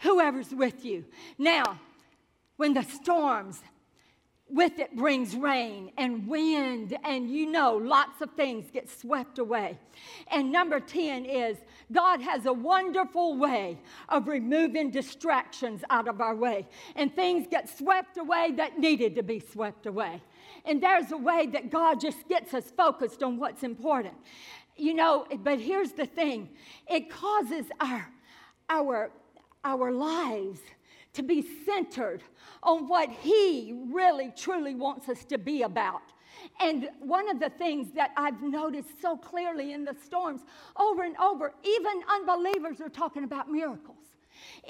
Whoever's 0.00 0.50
with 0.50 0.84
you. 0.84 1.06
Now, 1.38 1.80
when 2.56 2.74
the 2.74 2.82
storms 2.82 3.62
with 4.52 4.78
it 4.78 4.96
brings 4.96 5.36
rain 5.36 5.92
and 5.96 6.26
wind, 6.26 6.96
and 7.04 7.30
you 7.30 7.46
know, 7.46 7.76
lots 7.76 8.20
of 8.20 8.32
things 8.32 8.66
get 8.72 8.90
swept 8.90 9.38
away. 9.38 9.78
And 10.30 10.50
number 10.50 10.80
10 10.80 11.24
is 11.24 11.56
God 11.92 12.20
has 12.20 12.46
a 12.46 12.52
wonderful 12.52 13.36
way 13.36 13.78
of 14.08 14.26
removing 14.26 14.90
distractions 14.90 15.82
out 15.88 16.08
of 16.08 16.20
our 16.20 16.34
way, 16.34 16.66
and 16.96 17.14
things 17.14 17.46
get 17.50 17.68
swept 17.68 18.18
away 18.18 18.52
that 18.56 18.78
needed 18.78 19.14
to 19.16 19.22
be 19.22 19.40
swept 19.40 19.86
away. 19.86 20.20
And 20.64 20.82
there's 20.82 21.12
a 21.12 21.16
way 21.16 21.46
that 21.46 21.70
God 21.70 22.00
just 22.00 22.28
gets 22.28 22.52
us 22.52 22.72
focused 22.76 23.22
on 23.22 23.38
what's 23.38 23.62
important 23.62 24.14
you 24.80 24.94
know, 24.94 25.26
but 25.40 25.60
here's 25.60 25.92
the 25.92 26.06
thing 26.06 26.48
it 26.88 27.10
causes 27.10 27.66
our, 27.80 28.08
our, 28.68 29.10
our 29.64 29.92
lives 29.92 30.60
to 31.12 31.22
be 31.22 31.44
centered 31.64 32.22
on 32.62 32.88
what 32.88 33.10
He 33.10 33.74
really, 33.92 34.32
truly 34.36 34.74
wants 34.74 35.08
us 35.08 35.24
to 35.26 35.38
be 35.38 35.62
about. 35.62 36.02
And 36.60 36.88
one 37.00 37.28
of 37.28 37.40
the 37.40 37.50
things 37.50 37.92
that 37.94 38.12
I've 38.16 38.42
noticed 38.42 39.00
so 39.02 39.16
clearly 39.16 39.72
in 39.72 39.84
the 39.84 39.96
storms 40.04 40.42
over 40.78 41.02
and 41.02 41.16
over, 41.16 41.52
even 41.64 42.02
unbelievers 42.08 42.80
are 42.80 42.88
talking 42.88 43.24
about 43.24 43.50
miracles. 43.50 43.99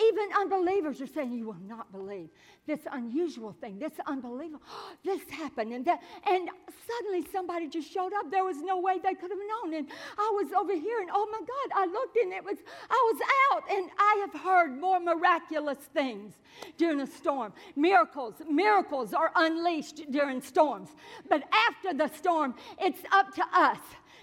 Even 0.02 0.28
unbelievers 0.38 1.00
are 1.00 1.06
saying, 1.06 1.32
You 1.32 1.46
will 1.46 1.62
not 1.66 1.90
believe 1.92 2.28
this 2.66 2.80
unusual 2.92 3.52
thing, 3.60 3.78
this 3.78 3.92
unbelievable, 4.06 4.62
this 5.04 5.28
happened, 5.30 5.72
and 5.72 5.84
that. 5.84 6.00
And 6.28 6.48
suddenly 6.86 7.26
somebody 7.32 7.68
just 7.68 7.92
showed 7.92 8.12
up. 8.12 8.30
There 8.30 8.44
was 8.44 8.58
no 8.62 8.78
way 8.80 8.98
they 9.02 9.14
could 9.14 9.30
have 9.30 9.38
known. 9.64 9.74
And 9.74 9.88
I 10.18 10.30
was 10.34 10.52
over 10.52 10.74
here, 10.74 11.00
and 11.00 11.10
oh 11.12 11.28
my 11.30 11.40
God, 11.40 11.82
I 11.82 11.86
looked 11.86 12.16
and 12.16 12.32
it 12.32 12.44
was, 12.44 12.58
I 12.88 13.12
was 13.12 13.22
out. 13.52 13.62
And 13.70 13.90
I 13.98 14.26
have 14.26 14.40
heard 14.40 14.78
more 14.78 15.00
miraculous 15.00 15.78
things 15.92 16.34
during 16.76 17.00
a 17.00 17.06
storm. 17.06 17.52
Miracles, 17.76 18.34
miracles 18.48 19.14
are 19.14 19.32
unleashed 19.34 20.10
during 20.10 20.40
storms. 20.40 20.90
But 21.28 21.42
after 21.68 21.96
the 21.96 22.08
storm, 22.16 22.54
it's 22.78 23.00
up 23.12 23.34
to 23.34 23.44
us 23.52 23.78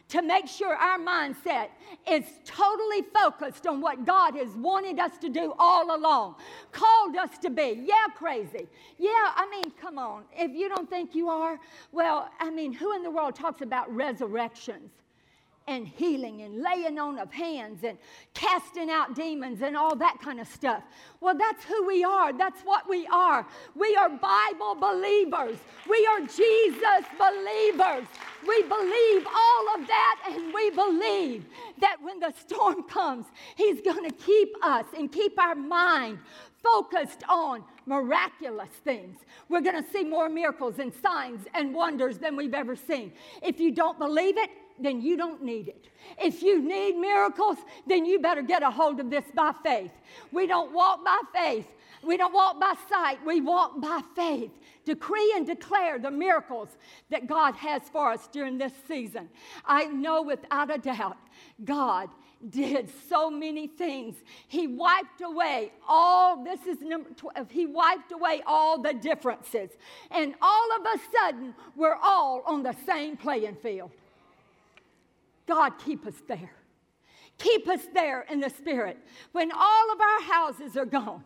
to 0.10 0.22
make 0.22 0.48
sure 0.48 0.74
our 0.74 0.98
mindset 0.98 1.70
is 2.10 2.24
totally 2.46 3.02
focused 3.14 3.68
on 3.68 3.82
what 3.82 4.06
God 4.06 4.36
has 4.36 4.50
wanted 4.56 5.00
us 5.00 5.18
to 5.20 5.30
do 5.30 5.54
all 5.60 5.96
along, 5.96 6.36
called 6.72 7.16
us 7.18 7.38
to 7.40 7.50
be. 7.50 7.84
Yeah, 7.86 8.08
crazy. 8.16 8.68
Yeah, 8.98 9.10
I 9.12 9.48
mean, 9.52 9.72
come 9.80 10.00
on. 10.00 10.24
If 10.36 10.52
you 10.52 10.70
don't 10.70 10.90
think 10.90 11.14
you 11.14 11.30
are, 11.30 11.60
well, 11.92 12.30
I 12.40 12.50
mean, 12.50 12.72
who 12.72 12.96
in 12.96 13.04
the 13.04 13.12
world 13.12 13.36
talks 13.36 13.62
about 13.62 13.94
resurrections? 13.94 14.92
And 15.68 15.88
healing 15.88 16.42
and 16.42 16.62
laying 16.64 16.98
on 16.98 17.20
of 17.20 17.32
hands 17.32 17.84
and 17.84 17.98
casting 18.34 18.90
out 18.90 19.16
demons 19.16 19.62
and 19.62 19.76
all 19.76 19.96
that 19.96 20.18
kind 20.22 20.40
of 20.40 20.48
stuff. 20.48 20.84
Well, 21.20 21.38
that's 21.38 21.64
who 21.66 21.86
we 21.86 22.04
are. 22.04 22.32
That's 22.32 22.62
what 22.62 22.90
we 22.90 23.06
are. 23.08 23.46
We 23.76 23.96
are 23.96 24.10
Bible 24.10 24.76
believers. 24.76 25.58
We 25.90 26.08
are 26.12 26.22
Jesus 26.22 27.08
believers. 27.18 28.08
We 28.48 28.62
believe 28.64 29.28
all 29.28 29.76
of 29.76 29.88
that 29.88 30.30
and 30.30 30.54
we 30.54 30.70
believe 30.70 31.46
that 31.82 31.98
when 32.02 32.20
the 32.20 32.34
storm 32.40 32.84
comes, 32.84 33.26
He's 33.56 33.82
going 33.82 34.10
to 34.10 34.16
keep 34.16 34.54
us 34.64 34.86
and 34.98 35.12
keep 35.12 35.40
our 35.40 35.56
mind 35.56 36.20
focused 36.64 37.24
on 37.30 37.64
miraculous 37.86 38.70
things. 38.84 39.18
We're 39.50 39.62
going 39.62 39.82
to 39.82 39.90
see 39.92 40.04
more 40.04 40.30
miracles 40.30 40.80
and 40.80 40.94
signs 41.02 41.46
and 41.54 41.74
wonders 41.74 42.18
than 42.18 42.36
we've 42.36 42.54
ever 42.54 42.76
seen. 42.76 43.14
If 43.42 43.60
you 43.60 43.72
don't 43.72 43.98
believe 43.98 44.38
it, 44.38 44.50
then 44.80 45.02
you 45.02 45.18
don't 45.18 45.44
need 45.44 45.68
it. 45.68 45.88
If 46.22 46.42
you 46.42 46.62
need 46.62 46.98
miracles, 46.98 47.58
then 47.86 48.06
you 48.06 48.20
better 48.20 48.42
get 48.42 48.64
a 48.64 48.72
hold 48.72 49.00
of 49.00 49.10
this 49.10 49.26
by 49.34 49.54
faith. 49.64 49.92
We 50.32 50.48
don't 50.48 50.74
walk 50.74 51.04
by 51.04 51.20
faith. 51.34 51.68
We 52.04 52.18
don't 52.18 52.34
walk 52.34 52.60
by 52.60 52.74
sight. 52.90 53.26
We 53.26 53.42
walk 53.42 53.82
by 53.82 54.02
faith. 54.16 54.52
Decree 54.86 55.34
and 55.36 55.46
declare 55.46 56.00
the 56.00 56.12
miracles 56.12 56.70
that 57.10 57.28
God 57.28 57.56
has 57.56 57.82
for 57.92 58.12
us 58.12 58.28
during 58.32 58.58
this 58.58 58.74
season. 58.88 59.30
I 59.66 59.86
know 59.86 60.22
without 60.22 60.74
a 60.74 60.78
doubt, 60.78 61.18
God 61.64 62.10
did 62.50 62.90
so 63.10 63.30
many 63.30 63.68
things. 63.68 64.16
He 64.48 64.68
wiped 64.68 65.22
away 65.22 65.72
all, 65.88 66.44
this 66.44 66.66
is 66.68 66.80
number 66.82 67.10
12, 67.10 67.50
he 67.50 67.66
wiped 67.66 68.12
away 68.12 68.44
all 68.46 68.80
the 68.80 68.94
differences. 68.94 69.72
And 70.12 70.36
all 70.42 70.76
of 70.78 70.86
a 70.86 71.00
sudden, 71.12 71.56
we're 71.76 71.98
all 72.02 72.44
on 72.46 72.64
the 72.64 72.76
same 72.86 73.18
playing 73.18 73.56
field. 73.56 73.92
God, 75.48 75.74
keep 75.84 76.06
us 76.06 76.22
there. 76.28 76.52
Keep 77.38 77.68
us 77.68 77.82
there 77.94 78.26
in 78.30 78.40
the 78.40 78.50
spirit. 78.50 78.98
When 79.32 79.52
all 79.52 79.92
of 79.94 80.02
our 80.02 80.22
houses 80.22 80.76
are 80.76 80.86
gone, 80.86 81.24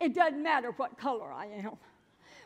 it 0.00 0.14
doesn't 0.14 0.42
matter 0.42 0.70
what 0.72 0.98
color 0.98 1.32
I 1.32 1.46
am. 1.46 1.76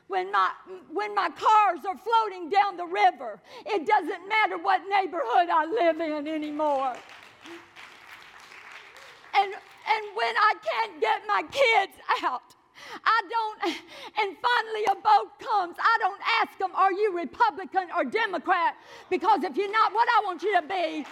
When 0.07 0.31
my, 0.31 0.51
when 0.93 1.14
my 1.14 1.31
cars 1.31 1.81
are 1.87 1.97
floating 1.97 2.51
down 2.51 2.77
the 2.77 2.85
river, 2.85 3.41
it 3.64 3.87
doesn't 3.87 4.29
matter 4.29 4.59
what 4.59 4.83
neighborhood 4.89 5.49
I 5.51 5.64
live 5.66 6.01
in 6.01 6.29
anymore. 6.29 6.95
And, 9.35 9.53
and 9.53 10.05
when 10.14 10.35
I 10.37 10.55
can't 10.62 11.01
get 11.01 11.22
my 11.27 11.43
kids 11.43 11.93
out, 12.22 12.53
I 13.05 13.20
don't, 13.28 13.74
and 14.20 14.36
finally 14.38 14.84
a 14.90 14.95
boat 14.95 15.38
comes. 15.38 15.76
I 15.78 15.97
don't 16.01 16.20
ask 16.42 16.59
them, 16.59 16.70
Are 16.74 16.92
you 16.92 17.16
Republican 17.16 17.88
or 17.97 18.05
Democrat? 18.05 18.76
Because 19.11 19.45
if 19.45 19.57
you're 19.57 19.72
not 19.72 19.92
what 19.92 20.09
I 20.09 20.22
want 20.24 20.42
you 20.42 20.55
to 20.61 20.66
be, 20.66 21.07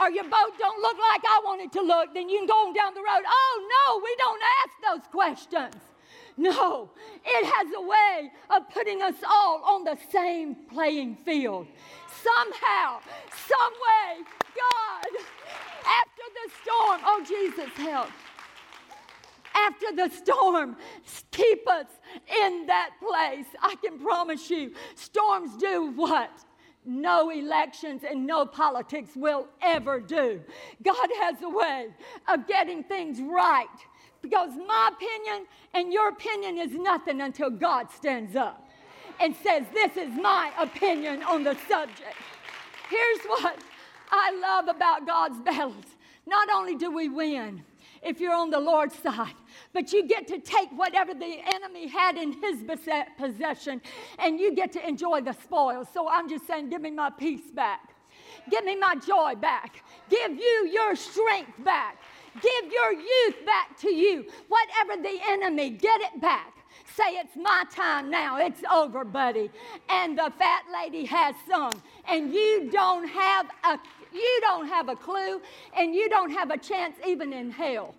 or 0.00 0.10
your 0.10 0.24
boat 0.24 0.56
don't 0.58 0.80
look 0.80 0.96
like 1.10 1.22
I 1.24 1.40
want 1.44 1.60
it 1.60 1.72
to 1.72 1.82
look, 1.82 2.14
then 2.14 2.28
you 2.28 2.38
can 2.38 2.46
go 2.46 2.54
on 2.68 2.74
down 2.74 2.94
the 2.94 3.00
road. 3.00 3.24
Oh, 3.26 3.68
no, 3.74 4.00
we 4.02 4.14
don't 4.18 4.42
ask 4.62 4.72
those 4.88 5.10
questions. 5.10 5.74
No, 6.36 6.90
it 7.24 7.44
has 7.44 7.66
a 7.76 7.82
way 7.82 8.32
of 8.50 8.70
putting 8.70 9.02
us 9.02 9.16
all 9.28 9.62
on 9.62 9.84
the 9.84 9.98
same 10.10 10.54
playing 10.72 11.16
field. 11.24 11.66
Somehow, 12.22 13.00
some 13.46 13.72
way, 13.72 14.24
God, 14.56 15.22
after 15.84 16.22
the 16.32 16.50
storm, 16.62 17.00
oh, 17.04 17.24
Jesus, 17.26 17.70
help 17.76 18.08
after 19.54 19.94
the 19.94 20.14
storm. 20.14 20.76
Keep 21.30 21.68
us 21.68 21.86
in 22.44 22.66
that 22.66 22.90
place. 23.00 23.46
I 23.60 23.74
can 23.76 23.98
promise 23.98 24.50
you, 24.50 24.72
storms 24.94 25.56
do 25.56 25.92
what? 25.94 26.30
no 26.84 27.30
elections 27.30 28.02
and 28.08 28.26
no 28.26 28.46
politics 28.46 29.10
will 29.14 29.46
ever 29.60 30.00
do. 30.00 30.40
God 30.82 31.08
has 31.20 31.36
a 31.42 31.48
way 31.48 31.88
of 32.26 32.46
getting 32.46 32.82
things 32.82 33.20
right 33.20 33.66
because 34.22 34.50
my 34.66 34.90
opinion 34.92 35.46
and 35.74 35.92
your 35.92 36.08
opinion 36.08 36.58
is 36.58 36.72
nothing 36.72 37.20
until 37.20 37.50
God 37.50 37.90
stands 37.90 38.36
up 38.36 38.68
and 39.20 39.34
says, 39.36 39.64
This 39.72 39.96
is 39.96 40.12
my 40.14 40.52
opinion 40.58 41.22
on 41.22 41.44
the 41.44 41.56
subject. 41.68 42.16
Here's 42.88 43.20
what 43.26 43.58
I 44.10 44.32
love 44.40 44.74
about 44.74 45.06
God's 45.06 45.40
battles 45.40 45.84
not 46.26 46.48
only 46.54 46.76
do 46.76 46.90
we 46.90 47.08
win, 47.08 47.64
if 48.02 48.20
you're 48.20 48.34
on 48.34 48.50
the 48.50 48.60
Lord's 48.60 48.98
side. 48.98 49.34
But 49.72 49.92
you 49.92 50.06
get 50.06 50.26
to 50.28 50.38
take 50.38 50.70
whatever 50.70 51.14
the 51.14 51.38
enemy 51.54 51.86
had 51.86 52.16
in 52.16 52.32
his 52.32 52.64
possession 53.18 53.80
and 54.18 54.40
you 54.40 54.54
get 54.54 54.72
to 54.72 54.86
enjoy 54.86 55.20
the 55.20 55.32
spoils. 55.32 55.88
So 55.92 56.08
I'm 56.08 56.28
just 56.28 56.46
saying, 56.46 56.70
give 56.70 56.80
me 56.80 56.90
my 56.90 57.10
peace 57.10 57.50
back. 57.54 57.94
Give 58.50 58.64
me 58.64 58.76
my 58.76 58.94
joy 58.94 59.34
back. 59.34 59.84
Give 60.08 60.32
you 60.32 60.70
your 60.72 60.96
strength 60.96 61.62
back. 61.64 61.98
Give 62.40 62.72
your 62.72 62.92
youth 62.92 63.44
back 63.44 63.78
to 63.80 63.90
you. 63.90 64.24
Whatever 64.48 65.02
the 65.02 65.18
enemy, 65.28 65.70
get 65.70 66.00
it 66.00 66.20
back. 66.20 66.54
Say, 66.96 67.14
it's 67.14 67.36
my 67.36 67.64
time 67.70 68.10
now. 68.10 68.38
It's 68.38 68.62
over, 68.72 69.04
buddy. 69.04 69.50
And 69.88 70.18
the 70.18 70.32
fat 70.38 70.62
lady 70.72 71.04
has 71.06 71.34
sung. 71.48 71.72
And 72.08 72.32
you 72.32 72.68
don't 72.72 73.06
have 73.08 73.46
a 73.64 73.78
you 74.12 74.40
don't 74.42 74.66
have 74.66 74.88
a 74.88 74.96
clue, 74.96 75.40
and 75.76 75.94
you 75.94 76.08
don't 76.08 76.30
have 76.30 76.50
a 76.50 76.58
chance 76.58 76.96
even 77.06 77.32
in 77.32 77.50
hell. 77.50 77.94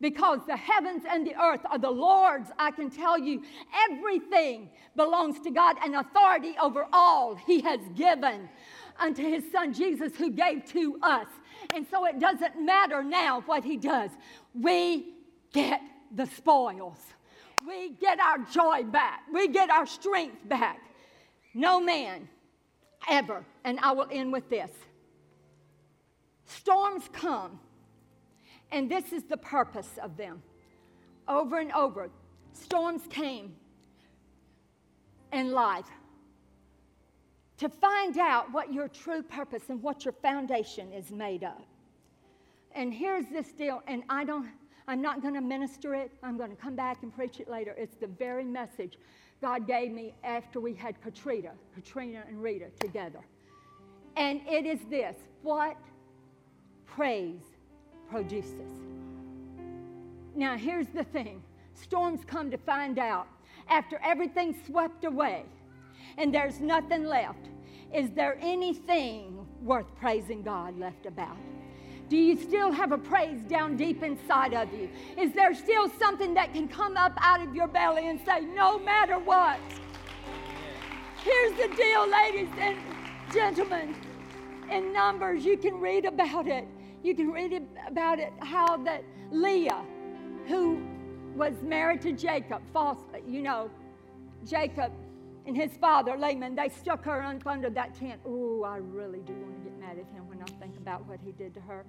Because 0.00 0.40
the 0.48 0.56
heavens 0.56 1.04
and 1.08 1.24
the 1.24 1.40
earth 1.40 1.60
are 1.70 1.78
the 1.78 1.90
Lord's, 1.90 2.50
I 2.58 2.72
can 2.72 2.90
tell 2.90 3.16
you, 3.16 3.42
everything 3.88 4.68
belongs 4.96 5.38
to 5.40 5.50
God, 5.50 5.76
and 5.84 5.94
authority 5.94 6.56
over 6.60 6.86
all 6.92 7.36
He 7.36 7.60
has 7.60 7.80
given 7.94 8.48
unto 8.98 9.22
His 9.22 9.44
Son 9.52 9.72
Jesus, 9.72 10.16
who 10.16 10.32
gave 10.32 10.64
to 10.72 10.98
us. 11.02 11.28
And 11.74 11.86
so 11.88 12.04
it 12.06 12.18
doesn't 12.18 12.60
matter 12.60 13.04
now 13.04 13.42
what 13.46 13.62
He 13.62 13.76
does. 13.76 14.10
We 14.54 15.14
get 15.52 15.80
the 16.14 16.26
spoils. 16.26 16.98
We 17.64 17.90
get 17.90 18.18
our 18.18 18.38
joy 18.38 18.82
back. 18.82 19.20
We 19.32 19.46
get 19.48 19.70
our 19.70 19.86
strength 19.86 20.48
back. 20.48 20.80
No 21.54 21.80
man 21.80 22.28
ever, 23.08 23.44
and 23.64 23.78
I 23.80 23.92
will 23.92 24.08
end 24.10 24.32
with 24.32 24.48
this. 24.48 24.70
Storms 26.46 27.04
come, 27.12 27.58
and 28.70 28.90
this 28.90 29.12
is 29.12 29.24
the 29.24 29.36
purpose 29.36 29.98
of 30.02 30.16
them. 30.16 30.42
Over 31.28 31.58
and 31.58 31.72
over, 31.72 32.10
storms 32.52 33.02
came 33.08 33.54
in 35.32 35.52
life 35.52 35.86
to 37.58 37.68
find 37.68 38.18
out 38.18 38.52
what 38.52 38.72
your 38.72 38.88
true 38.88 39.22
purpose 39.22 39.62
and 39.68 39.82
what 39.82 40.04
your 40.04 40.12
foundation 40.12 40.92
is 40.92 41.10
made 41.10 41.44
of. 41.44 41.62
And 42.74 42.92
here's 42.92 43.26
this 43.26 43.52
deal, 43.52 43.82
and 43.86 44.02
I 44.08 44.24
don't, 44.24 44.48
I'm 44.88 45.00
not 45.00 45.22
going 45.22 45.34
to 45.34 45.40
minister 45.40 45.94
it. 45.94 46.10
I'm 46.22 46.36
going 46.36 46.50
to 46.50 46.56
come 46.56 46.74
back 46.74 47.02
and 47.02 47.14
preach 47.14 47.38
it 47.38 47.48
later. 47.48 47.74
It's 47.78 47.96
the 47.96 48.06
very 48.06 48.44
message 48.44 48.98
God 49.42 49.66
gave 49.66 49.90
me 49.90 50.14
after 50.22 50.60
we 50.60 50.72
had 50.72 51.00
Katrina, 51.02 51.50
Katrina 51.74 52.22
and 52.28 52.40
Rita 52.40 52.66
together. 52.78 53.18
And 54.16 54.40
it 54.48 54.64
is 54.64 54.78
this 54.88 55.16
what 55.42 55.76
praise 56.86 57.42
produces. 58.08 58.70
Now, 60.36 60.56
here's 60.56 60.86
the 60.88 61.04
thing 61.04 61.42
storms 61.74 62.20
come 62.24 62.50
to 62.52 62.58
find 62.58 62.98
out 62.98 63.26
after 63.68 63.98
everything's 64.04 64.56
swept 64.64 65.04
away 65.04 65.44
and 66.18 66.32
there's 66.32 66.60
nothing 66.60 67.04
left. 67.04 67.48
Is 67.92 68.10
there 68.10 68.38
anything 68.40 69.46
worth 69.62 69.92
praising 69.96 70.42
God 70.42 70.78
left 70.78 71.06
about? 71.06 71.36
Do 72.08 72.16
you 72.16 72.36
still 72.36 72.70
have 72.72 72.92
a 72.92 72.98
praise 72.98 73.40
down 73.44 73.76
deep 73.76 74.02
inside 74.02 74.52
of 74.52 74.72
you? 74.72 74.90
Is 75.18 75.32
there 75.32 75.54
still 75.54 75.88
something 75.98 76.34
that 76.34 76.52
can 76.52 76.68
come 76.68 76.96
up 76.96 77.12
out 77.18 77.40
of 77.40 77.54
your 77.54 77.68
belly 77.68 78.08
and 78.08 78.20
say, 78.20 78.40
no 78.40 78.78
matter 78.78 79.18
what? 79.18 79.58
Here's 81.24 81.52
the 81.52 81.74
deal, 81.74 82.10
ladies 82.10 82.48
and 82.58 82.76
gentlemen. 83.32 83.94
In 84.70 84.92
Numbers, 84.92 85.44
you 85.44 85.56
can 85.56 85.80
read 85.80 86.04
about 86.04 86.46
it. 86.46 86.66
You 87.02 87.14
can 87.14 87.30
read 87.30 87.62
about 87.86 88.18
it 88.18 88.32
how 88.40 88.76
that 88.78 89.04
Leah, 89.30 89.84
who 90.46 90.82
was 91.34 91.54
married 91.62 92.02
to 92.02 92.12
Jacob, 92.12 92.62
falsely, 92.72 93.22
you 93.26 93.42
know, 93.42 93.70
Jacob 94.44 94.92
and 95.46 95.56
his 95.56 95.72
father, 95.80 96.16
Laban, 96.16 96.54
they 96.54 96.68
stuck 96.68 97.04
her 97.04 97.22
up 97.22 97.46
under 97.46 97.70
that 97.70 97.94
tent. 97.94 98.20
Oh, 98.26 98.62
I 98.64 98.78
really 98.78 99.20
do 99.20 99.32
want 99.32 99.56
to 99.56 99.61
mad 99.92 100.04
at 100.06 100.14
him 100.14 100.28
when 100.28 100.40
I 100.42 100.46
think 100.60 100.76
about 100.76 101.06
what 101.06 101.20
he 101.24 101.32
did 101.32 101.54
to 101.54 101.60
her. 101.60 101.84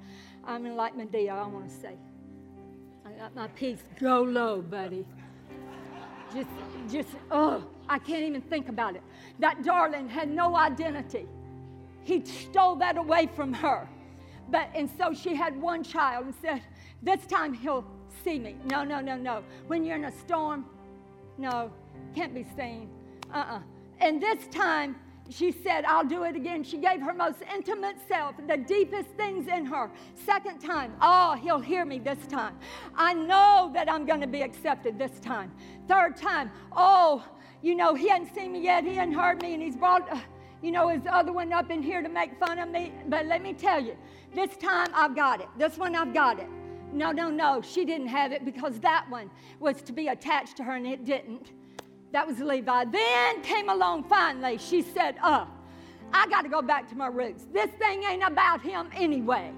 I 0.46 0.58
mean, 0.58 0.76
like 0.76 0.96
Madea, 0.96 1.32
I 1.32 1.48
want 1.48 1.70
to 1.70 1.76
say, 1.76 1.96
I 3.06 3.12
got 3.12 3.36
my 3.36 3.48
peace. 3.50 3.84
Go 4.00 4.22
low, 4.22 4.62
buddy. 4.62 5.06
Just, 6.34 6.50
just, 6.90 7.10
oh, 7.32 7.64
I 7.88 8.00
can't 8.00 8.24
even 8.24 8.42
think 8.42 8.70
about 8.70 8.96
it. 8.96 9.04
That 9.40 9.64
darling 9.64 10.10
had 10.10 10.30
no 10.30 10.56
identity. 10.56 11.28
He 12.04 12.26
stole 12.26 12.76
that 12.78 12.98
away 12.98 13.30
from 13.36 13.54
her. 13.54 13.88
But, 14.50 14.70
and 14.76 14.90
so 14.98 15.14
she 15.14 15.36
had 15.36 15.60
one 15.60 15.84
child 15.84 16.26
and 16.26 16.36
said, 16.42 16.62
This 17.02 17.26
time 17.28 17.54
he'll 17.54 17.86
see 18.24 18.40
me. 18.40 18.56
No, 18.66 18.84
no, 18.84 19.00
no, 19.00 19.16
no. 19.16 19.44
When 19.68 19.86
you're 19.86 19.96
in 19.96 20.06
a 20.06 20.12
storm, 20.12 20.66
no, 21.38 21.72
can't 22.16 22.34
be 22.34 22.46
seen. 22.58 22.90
Uh 23.34 23.38
uh-uh. 23.38 23.56
uh 23.56 23.60
And 24.00 24.22
this 24.22 24.48
time, 24.48 24.96
she 25.30 25.52
said, 25.52 25.86
I'll 25.86 26.04
do 26.06 26.24
it 26.24 26.36
again. 26.36 26.64
She 26.64 26.78
gave 26.78 27.02
her 27.02 27.14
most 27.14 27.40
intimate 27.54 27.96
self, 28.08 28.36
the 28.48 28.58
deepest 28.58 29.10
things 29.12 29.48
in 29.48 29.66
her. 29.66 29.90
Second 30.26 30.60
time, 30.60 30.94
oh, 31.02 31.34
he'll 31.42 31.60
hear 31.60 31.86
me 31.86 32.00
this 32.00 32.20
time. 32.28 32.58
I 32.96 33.14
know 33.14 33.72
that 33.74 33.92
I'm 33.92 34.06
going 34.06 34.22
to 34.22 34.28
be 34.28 34.42
accepted 34.42 35.00
this 35.00 35.20
time. 35.20 35.52
Third 35.88 36.18
time, 36.18 36.52
oh, 36.76 37.26
you 37.62 37.76
know, 37.76 37.96
he 37.96 38.10
hadn't 38.10 38.36
seen 38.36 38.52
me 38.52 38.62
yet, 38.62 38.84
he 38.84 38.96
hadn't 38.96 39.14
heard 39.14 39.42
me, 39.42 39.54
and 39.54 39.64
he's 39.64 39.78
brought, 39.78 40.12
uh, 40.12 40.20
you 40.62 40.72
know, 40.72 40.90
his 40.90 41.04
other 41.10 41.32
one 41.32 41.54
up 41.54 41.72
in 41.72 41.82
here 41.82 42.02
to 42.02 42.10
make 42.10 42.38
fun 42.38 42.60
of 42.60 42.70
me. 42.70 42.92
But 43.08 43.26
let 43.26 43.42
me 43.42 43.54
tell 43.54 43.82
you, 43.82 43.96
this 44.36 44.58
time 44.58 44.90
I've 44.94 45.16
got 45.16 45.40
it. 45.40 45.48
This 45.58 45.78
one 45.78 45.96
I've 45.96 46.14
got 46.14 46.40
it. 46.40 46.50
No, 46.92 47.12
no, 47.12 47.30
no, 47.30 47.62
she 47.62 47.86
didn't 47.86 48.08
have 48.08 48.32
it 48.34 48.46
because 48.46 48.80
that 48.82 49.06
one 49.10 49.32
was 49.60 49.82
to 49.84 49.94
be 49.94 50.10
attached 50.10 50.58
to 50.58 50.64
her 50.64 50.76
and 50.76 50.86
it 50.86 51.06
didn't. 51.06 51.54
That 52.14 52.28
was 52.28 52.40
Levi. 52.40 52.86
Then 52.86 53.42
came 53.42 53.70
along 53.70 54.04
finally. 54.04 54.60
She 54.60 54.84
said, 54.84 55.16
Uh, 55.22 55.46
I 56.14 56.28
got 56.28 56.44
to 56.44 56.50
go 56.50 56.62
back 56.62 56.88
to 56.90 56.96
my 56.96 57.08
roots. 57.08 57.46
This 57.52 57.72
thing 57.72 58.04
ain't 58.04 58.24
about 58.24 58.62
him 58.62 58.88
anyway. 58.96 59.52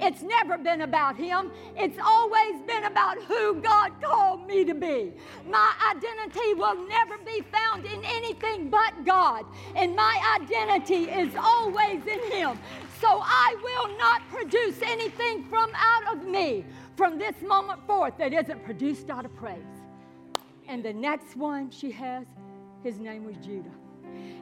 It's 0.00 0.22
never 0.22 0.58
been 0.58 0.80
about 0.80 1.16
him. 1.16 1.52
It's 1.76 1.98
always 2.02 2.60
been 2.66 2.84
about 2.84 3.22
who 3.22 3.60
God 3.60 3.92
called 4.02 4.46
me 4.46 4.64
to 4.64 4.74
be. 4.74 5.12
My 5.48 5.72
identity 5.94 6.54
will 6.54 6.86
never 6.88 7.16
be 7.18 7.42
found 7.52 7.84
in 7.84 8.02
anything 8.04 8.70
but 8.70 9.04
God. 9.04 9.44
And 9.76 9.94
my 9.94 10.38
identity 10.40 11.04
is 11.04 11.32
always 11.36 12.04
in 12.06 12.32
him. 12.32 12.58
So 13.00 13.20
I 13.22 13.56
will 13.62 13.98
not 13.98 14.22
produce 14.30 14.82
anything 14.82 15.44
from 15.44 15.70
out 15.76 16.16
of 16.16 16.26
me 16.26 16.64
from 16.96 17.18
this 17.18 17.34
moment 17.46 17.86
forth 17.86 18.18
that 18.18 18.32
isn't 18.32 18.64
produced 18.64 19.10
out 19.10 19.24
of 19.24 19.34
praise. 19.36 19.79
And 20.70 20.84
the 20.84 20.92
next 20.92 21.34
one 21.34 21.68
she 21.68 21.90
has, 21.90 22.24
his 22.84 23.00
name 23.00 23.24
was 23.24 23.36
Judah. 23.38 23.72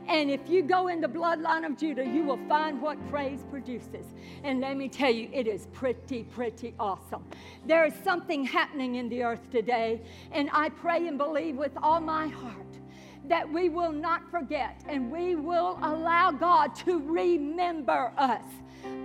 And 0.06 0.30
if 0.30 0.46
you 0.46 0.62
go 0.62 0.88
in 0.88 1.00
the 1.00 1.08
bloodline 1.08 1.64
of 1.64 1.78
Judah, 1.78 2.04
you 2.04 2.22
will 2.22 2.38
find 2.46 2.82
what 2.82 2.98
praise 3.08 3.46
produces. 3.50 4.04
And 4.44 4.60
let 4.60 4.76
me 4.76 4.90
tell 4.90 5.10
you, 5.10 5.30
it 5.32 5.46
is 5.46 5.68
pretty, 5.72 6.24
pretty 6.24 6.74
awesome. 6.78 7.24
There 7.64 7.86
is 7.86 7.94
something 8.04 8.44
happening 8.44 8.96
in 8.96 9.08
the 9.08 9.22
earth 9.22 9.50
today, 9.50 10.02
and 10.30 10.50
I 10.52 10.68
pray 10.68 11.06
and 11.06 11.16
believe 11.16 11.56
with 11.56 11.72
all 11.82 11.98
my 11.98 12.26
heart 12.28 12.78
that 13.24 13.50
we 13.50 13.70
will 13.70 13.92
not 13.92 14.30
forget 14.30 14.84
and 14.86 15.10
we 15.10 15.34
will 15.34 15.78
allow 15.82 16.30
God 16.30 16.74
to 16.76 16.98
remember 16.98 18.12
us. 18.18 18.44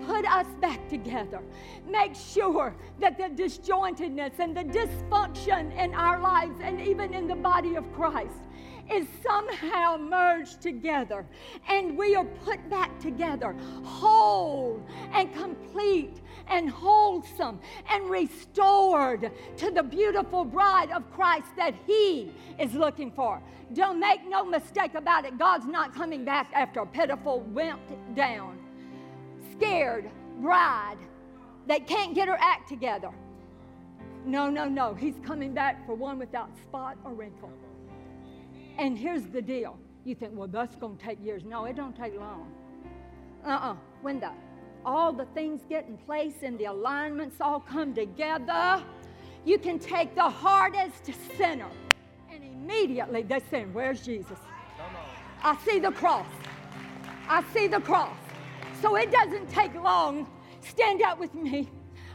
Put 0.05 0.25
us 0.25 0.47
back 0.59 0.87
together. 0.89 1.41
Make 1.89 2.13
sure 2.15 2.75
that 2.99 3.17
the 3.17 3.29
disjointedness 3.43 4.39
and 4.39 4.55
the 4.55 4.63
dysfunction 4.63 5.75
in 5.77 5.93
our 5.93 6.19
lives 6.19 6.57
and 6.61 6.81
even 6.81 7.13
in 7.13 7.27
the 7.27 7.35
body 7.35 7.75
of 7.75 7.91
Christ 7.93 8.35
is 8.91 9.07
somehow 9.25 9.97
merged 9.97 10.61
together 10.61 11.25
and 11.69 11.97
we 11.97 12.15
are 12.15 12.25
put 12.25 12.69
back 12.69 12.99
together 12.99 13.55
whole 13.83 14.83
and 15.13 15.33
complete 15.33 16.21
and 16.47 16.69
wholesome 16.69 17.59
and 17.89 18.09
restored 18.09 19.31
to 19.57 19.71
the 19.71 19.83
beautiful 19.83 20.43
bride 20.43 20.91
of 20.91 21.09
Christ 21.13 21.55
that 21.55 21.73
He 21.87 22.31
is 22.59 22.73
looking 22.73 23.11
for. 23.11 23.41
Don't 23.73 23.99
make 23.99 24.27
no 24.27 24.43
mistake 24.43 24.95
about 24.95 25.25
it. 25.25 25.37
God's 25.37 25.65
not 25.65 25.95
coming 25.95 26.25
back 26.25 26.51
after 26.53 26.81
a 26.81 26.85
pitiful, 26.85 27.39
wimp 27.39 27.81
down, 28.15 28.59
scared 29.63 30.09
bride 30.41 30.97
that 31.67 31.87
can't 31.87 32.13
get 32.13 32.27
her 32.27 32.37
act 32.39 32.67
together. 32.67 33.09
No, 34.25 34.49
no, 34.49 34.67
no. 34.67 34.93
He's 34.93 35.15
coming 35.25 35.53
back 35.53 35.85
for 35.85 35.95
one 35.95 36.17
without 36.17 36.49
spot 36.57 36.97
or 37.03 37.13
wrinkle. 37.13 37.51
And 38.77 38.97
here's 38.97 39.23
the 39.25 39.41
deal. 39.41 39.77
You 40.05 40.15
think, 40.15 40.33
well, 40.35 40.47
that's 40.47 40.75
going 40.75 40.97
to 40.97 41.03
take 41.03 41.23
years. 41.23 41.43
No, 41.45 41.65
it 41.65 41.75
don't 41.75 41.95
take 41.95 42.17
long. 42.17 42.51
Uh-uh. 43.45 43.75
When 44.01 44.19
the 44.19 44.31
all 44.85 45.13
the 45.13 45.25
things 45.27 45.61
get 45.69 45.87
in 45.87 45.97
place 45.97 46.33
and 46.43 46.59
the 46.59 46.65
alignments 46.65 47.39
all 47.39 47.61
come 47.61 47.93
together, 47.93 48.83
you 49.45 49.57
can 49.57 49.79
take 49.79 50.13
the 50.13 50.29
hardest 50.29 51.09
sinner 51.37 51.69
and 52.29 52.43
immediately 52.43 53.23
they're 53.23 53.41
saying, 53.49 53.73
Where's 53.73 54.01
Jesus? 54.01 54.39
I 55.41 55.57
see 55.65 55.79
the 55.79 55.91
cross. 55.91 56.25
I 57.29 57.43
see 57.53 57.67
the 57.67 57.79
cross. 57.79 58.22
So 58.83 58.97
it 58.97 59.13
doesn't 59.13 59.49
take 59.49 59.73
long. 59.75 60.29
Stand 60.59 61.01
up 61.03 61.17
with 61.17 61.33
me. 61.33 61.69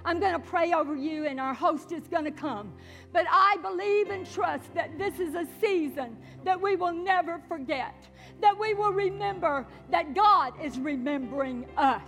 I'm 0.05 0.21
going 0.21 0.35
to 0.35 0.39
pray 0.39 0.75
over 0.75 0.95
you, 0.95 1.25
and 1.25 1.41
our 1.41 1.55
host 1.55 1.93
is 1.93 2.07
going 2.09 2.27
to 2.27 2.31
come. 2.31 2.75
But 3.11 3.25
I 3.31 3.57
believe 3.63 4.11
and 4.11 4.31
trust 4.31 4.75
that 4.75 4.99
this 4.99 5.19
is 5.19 5.35
a 5.35 5.47
season 5.63 6.19
that 6.45 6.61
we 6.61 6.77
will 6.77 6.93
never 6.93 7.41
forget, 7.49 7.95
that 8.43 8.59
we 8.59 8.75
will 8.75 8.93
remember 8.93 9.67
that 9.91 10.15
God 10.15 10.53
is 10.63 10.79
remembering 10.79 11.65
us. 11.79 12.03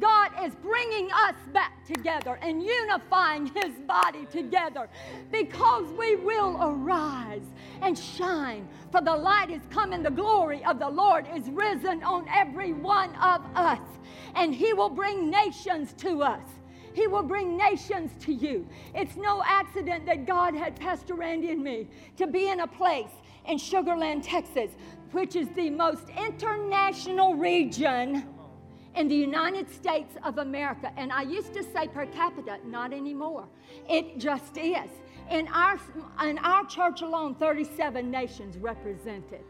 God 0.00 0.32
is 0.44 0.54
bringing 0.56 1.10
us 1.12 1.34
back 1.52 1.86
together 1.86 2.38
and 2.42 2.62
unifying 2.62 3.46
His 3.46 3.74
body 3.86 4.26
together 4.30 4.88
because 5.30 5.86
we 5.98 6.16
will 6.16 6.58
arise 6.60 7.46
and 7.80 7.98
shine. 7.98 8.68
For 8.90 9.00
the 9.00 9.14
light 9.14 9.50
is 9.50 9.62
come 9.70 9.92
and 9.92 10.04
the 10.04 10.10
glory 10.10 10.64
of 10.64 10.78
the 10.78 10.88
Lord 10.88 11.26
is 11.34 11.48
risen 11.50 12.02
on 12.02 12.26
every 12.28 12.72
one 12.72 13.14
of 13.16 13.44
us. 13.54 13.80
And 14.34 14.54
He 14.54 14.72
will 14.72 14.90
bring 14.90 15.30
nations 15.30 15.92
to 15.98 16.22
us. 16.22 16.46
He 16.94 17.06
will 17.06 17.22
bring 17.22 17.56
nations 17.56 18.12
to 18.24 18.32
you. 18.32 18.66
It's 18.94 19.16
no 19.16 19.42
accident 19.46 20.04
that 20.06 20.26
God 20.26 20.54
had 20.54 20.78
Pastor 20.78 21.14
Randy 21.14 21.50
and 21.50 21.62
me 21.62 21.88
to 22.16 22.26
be 22.26 22.48
in 22.48 22.60
a 22.60 22.66
place 22.66 23.10
in 23.46 23.58
Sugar 23.58 23.96
Land, 23.96 24.24
Texas, 24.24 24.70
which 25.12 25.36
is 25.36 25.48
the 25.50 25.70
most 25.70 26.08
international 26.10 27.34
region 27.34 28.31
in 28.94 29.08
the 29.08 29.14
United 29.14 29.70
States 29.70 30.16
of 30.24 30.38
America. 30.38 30.92
And 30.96 31.12
I 31.12 31.22
used 31.22 31.54
to 31.54 31.62
say 31.62 31.88
per 31.88 32.06
capita, 32.06 32.58
not 32.66 32.92
anymore. 32.92 33.46
It 33.88 34.18
just 34.18 34.56
is. 34.56 34.90
In 35.30 35.48
our, 35.48 35.78
in 36.22 36.38
our 36.38 36.64
church 36.66 37.02
alone, 37.02 37.34
37 37.36 38.10
nations 38.10 38.58
represented. 38.58 39.40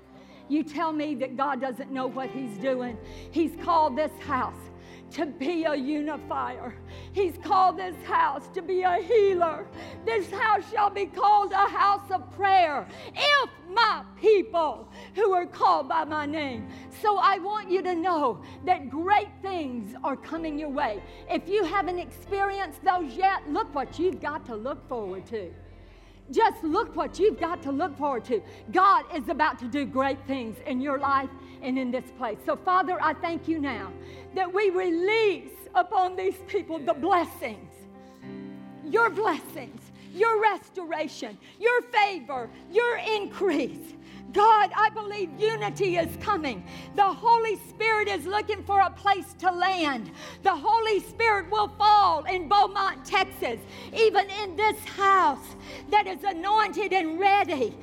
You 0.49 0.63
tell 0.63 0.93
me 0.93 1.15
that 1.17 1.37
God 1.37 1.61
doesn't 1.61 1.91
know 1.91 2.07
what 2.07 2.31
He's 2.31 2.57
doing. 2.59 2.97
He's 3.31 3.57
called 3.63 3.97
this 3.97 4.13
house 4.21 4.71
to 5.13 5.27
be 5.27 5.65
a 5.65 5.75
unifier. 5.75 6.75
He's 7.13 7.35
called 7.43 7.79
this 7.79 7.97
house 8.05 8.49
to 8.55 8.63
be 8.63 8.83
a 8.83 8.97
healer. 8.97 9.67
This 10.05 10.31
house 10.31 10.65
shall 10.71 10.91
be 10.91 11.07
called 11.07 11.53
a 11.53 11.69
house 11.69 12.11
of 12.11 12.31
prayer. 12.33 12.87
If 13.15 13.51
my 13.75 14.05
people 14.21 14.89
who 15.15 15.33
are 15.33 15.47
called 15.47 15.89
by 15.89 16.05
my 16.05 16.27
name. 16.27 16.69
So 17.01 17.19
I 17.19 17.39
want 17.39 17.71
you 17.71 17.83
to 17.83 17.95
know 17.95 18.43
that 18.65 18.91
great 18.91 19.29
things 19.41 19.95
are 20.05 20.17
coming 20.17 20.59
your 20.59 20.69
way. 20.69 21.03
If 21.31 21.49
you 21.49 21.65
haven't 21.65 21.99
experienced 21.99 22.85
those 22.85 23.15
yet, 23.15 23.49
look 23.49 23.75
what 23.75 23.99
you've 23.99 24.21
got 24.21 24.47
to 24.47 24.55
look 24.55 24.87
forward 24.89 25.27
to. 25.27 25.53
Just 26.31 26.63
look 26.63 26.95
what 26.97 27.19
you've 27.19 27.39
got 27.39 27.63
to 27.63 27.73
look 27.73 27.97
forward 27.99 28.25
to. 28.27 28.41
God 28.71 29.05
is 29.15 29.29
about 29.29 29.59
to 29.59 29.69
do 29.69 29.85
great 29.85 30.19
things 30.27 30.57
in 30.67 30.81
your 30.81 30.99
life 30.99 31.29
and 31.63 31.79
in 31.79 31.91
this 31.91 32.05
place. 32.19 32.39
So, 32.45 32.57
Father, 32.57 32.99
I 33.01 33.15
thank 33.15 33.49
you 33.49 33.61
now 33.61 33.93
that 34.35 34.53
we 34.53 34.71
release 34.71 35.51
upon 35.75 36.17
these 36.17 36.37
people 36.47 36.79
the 36.79 36.95
blessings, 36.95 37.71
your 38.85 39.11
blessings, 39.11 39.81
your 40.15 40.43
restoration, 40.43 41.39
your 41.59 41.83
favor, 41.83 42.51
your 42.71 42.99
increase. 42.99 43.95
God, 44.33 44.71
I 44.75 44.89
believe 44.91 45.31
unity 45.39 45.97
is 45.97 46.17
coming. 46.17 46.65
The 46.95 47.05
Holy 47.05 47.57
Spirit 47.69 48.09
is 48.09 48.25
looking 48.25 48.63
for 48.65 48.81
a 48.81 48.91
place 48.91 49.35
to 49.41 49.51
land. 49.51 50.11
The 50.43 50.55
Holy 50.55 51.01
Spirit 51.01 51.51
will 51.51 51.69
fall 51.69 52.25
in 52.25 52.49
Beaumont, 52.49 53.05
Texas, 53.05 53.59
even 53.95 54.29
in 54.43 54.57
this 54.57 54.79
house 54.85 55.57
that 55.91 56.07
is 56.07 56.25
anointed 56.25 56.93
and 56.93 57.21
ready 57.21 57.75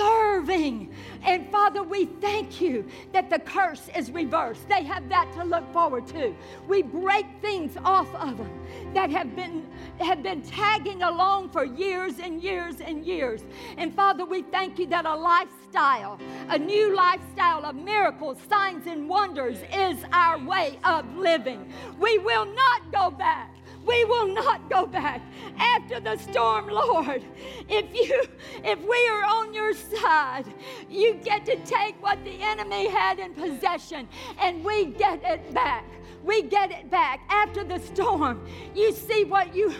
serving. 0.00 0.90
And 1.22 1.50
Father, 1.50 1.82
we 1.82 2.06
thank 2.06 2.60
you 2.60 2.86
that 3.12 3.28
the 3.28 3.38
curse 3.38 3.88
is 3.94 4.10
reversed. 4.10 4.66
They 4.68 4.82
have 4.84 5.08
that 5.10 5.30
to 5.34 5.44
look 5.44 5.70
forward 5.72 6.06
to. 6.08 6.34
We 6.66 6.82
break 6.82 7.26
things 7.42 7.76
off 7.84 8.12
of 8.14 8.38
them 8.38 8.50
that 8.94 9.10
have 9.10 9.36
been 9.36 9.66
have 9.98 10.22
been 10.22 10.40
tagging 10.40 11.02
along 11.02 11.50
for 11.50 11.64
years 11.64 12.18
and 12.18 12.42
years 12.42 12.80
and 12.80 13.04
years. 13.04 13.42
And 13.76 13.94
Father, 13.94 14.24
we 14.24 14.42
thank 14.42 14.78
you 14.78 14.86
that 14.86 15.04
a 15.04 15.14
lifestyle, 15.14 16.18
a 16.48 16.58
new 16.58 16.96
lifestyle 16.96 17.66
of 17.66 17.74
miracles, 17.74 18.38
signs 18.48 18.86
and 18.86 19.06
wonders 19.08 19.58
is 19.74 19.98
our 20.12 20.38
way 20.38 20.78
of 20.84 21.04
living. 21.16 21.70
We 21.98 22.18
will 22.18 22.46
not 22.46 22.90
go 22.90 23.10
back 23.10 23.54
We 23.84 24.04
will 24.04 24.28
not 24.28 24.68
go 24.68 24.86
back 24.86 25.22
after 25.58 26.00
the 26.00 26.16
storm, 26.16 26.68
Lord. 26.68 27.24
If 27.68 27.94
you 27.94 28.22
if 28.64 28.78
we 28.80 29.08
are 29.08 29.24
on 29.24 29.54
your 29.54 29.72
side, 29.74 30.44
you 30.88 31.14
get 31.14 31.46
to 31.46 31.56
take 31.64 32.00
what 32.02 32.22
the 32.24 32.42
enemy 32.42 32.88
had 32.88 33.18
in 33.18 33.32
possession 33.32 34.08
and 34.38 34.64
we 34.64 34.86
get 34.86 35.22
it 35.24 35.54
back. 35.54 35.84
We 36.22 36.42
get 36.42 36.70
it 36.70 36.90
back 36.90 37.20
after 37.30 37.64
the 37.64 37.78
storm. 37.78 38.46
You 38.74 38.92
see 38.92 39.24
what 39.24 39.54
you 39.54 39.74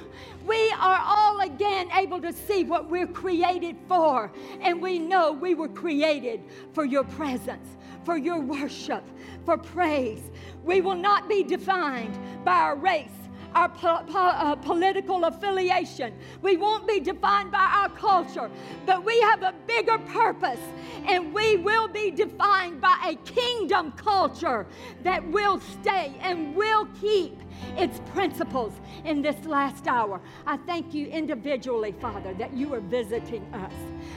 we 0.46 0.70
are 0.72 1.02
all 1.04 1.40
again 1.40 1.90
able 1.92 2.20
to 2.22 2.32
see 2.32 2.64
what 2.64 2.88
we're 2.88 3.06
created 3.06 3.76
for. 3.86 4.32
And 4.62 4.80
we 4.80 4.98
know 4.98 5.32
we 5.32 5.54
were 5.54 5.68
created 5.68 6.40
for 6.72 6.84
your 6.84 7.04
presence, 7.04 7.76
for 8.04 8.16
your 8.16 8.40
worship, 8.40 9.04
for 9.44 9.58
praise. 9.58 10.22
We 10.64 10.80
will 10.80 10.96
not 10.96 11.28
be 11.28 11.44
defined 11.44 12.18
by 12.44 12.56
our 12.56 12.76
race 12.76 13.19
our 13.54 13.68
po- 13.68 14.04
po- 14.06 14.18
uh, 14.18 14.56
political 14.56 15.24
affiliation. 15.24 16.14
We 16.42 16.56
won't 16.56 16.86
be 16.86 17.00
defined 17.00 17.50
by 17.50 17.64
our 17.64 17.88
culture, 17.90 18.50
but 18.86 19.04
we 19.04 19.20
have 19.20 19.42
a 19.42 19.54
bigger 19.66 19.98
purpose, 19.98 20.60
and 21.06 21.32
we 21.34 21.56
will 21.56 21.88
be 21.88 22.10
defined 22.10 22.80
by 22.80 22.96
a 23.06 23.14
kingdom 23.30 23.92
culture 23.92 24.66
that 25.02 25.26
will 25.30 25.60
stay 25.60 26.14
and 26.20 26.54
will 26.54 26.86
keep 27.00 27.38
its 27.76 28.00
principles 28.12 28.72
in 29.04 29.22
this 29.22 29.44
last 29.44 29.86
hour. 29.86 30.20
I 30.46 30.56
thank 30.58 30.94
you 30.94 31.06
individually, 31.06 31.92
Father, 32.00 32.34
that 32.34 32.52
you 32.52 32.72
are 32.74 32.80
visiting 32.80 33.42
us. 33.54 33.72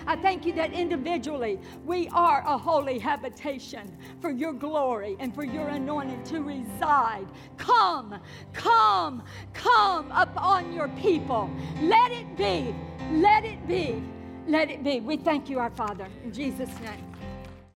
I 0.06 0.16
thank 0.16 0.46
you 0.46 0.54
that 0.54 0.74
individually 0.74 1.60
we 1.86 2.08
are 2.10 2.44
a 2.46 2.58
holy 2.58 3.00
habitation 3.00 3.96
for 4.22 4.32
your 4.32 4.54
glory 4.54 5.16
and 5.20 5.34
for 5.34 5.44
your 5.44 5.70
anointing 5.70 6.24
to 6.26 6.41
reside. 6.41 7.28
Come, 7.58 8.20
come, 8.54 9.24
come 9.54 10.12
upon 10.12 10.74
your 10.74 10.89
people. 10.89 11.50
Let 11.82 12.12
it 12.12 12.38
be, 12.38 12.76
let 13.12 13.46
it 13.46 13.68
be, 13.68 14.04
let 14.48 14.70
it 14.70 14.84
be. 14.84 15.00
We 15.00 15.18
thank 15.18 15.50
you, 15.50 15.60
our 15.60 15.72
Father, 15.72 16.08
in 16.24 16.34
Jesus' 16.34 16.70
name. 16.82 17.12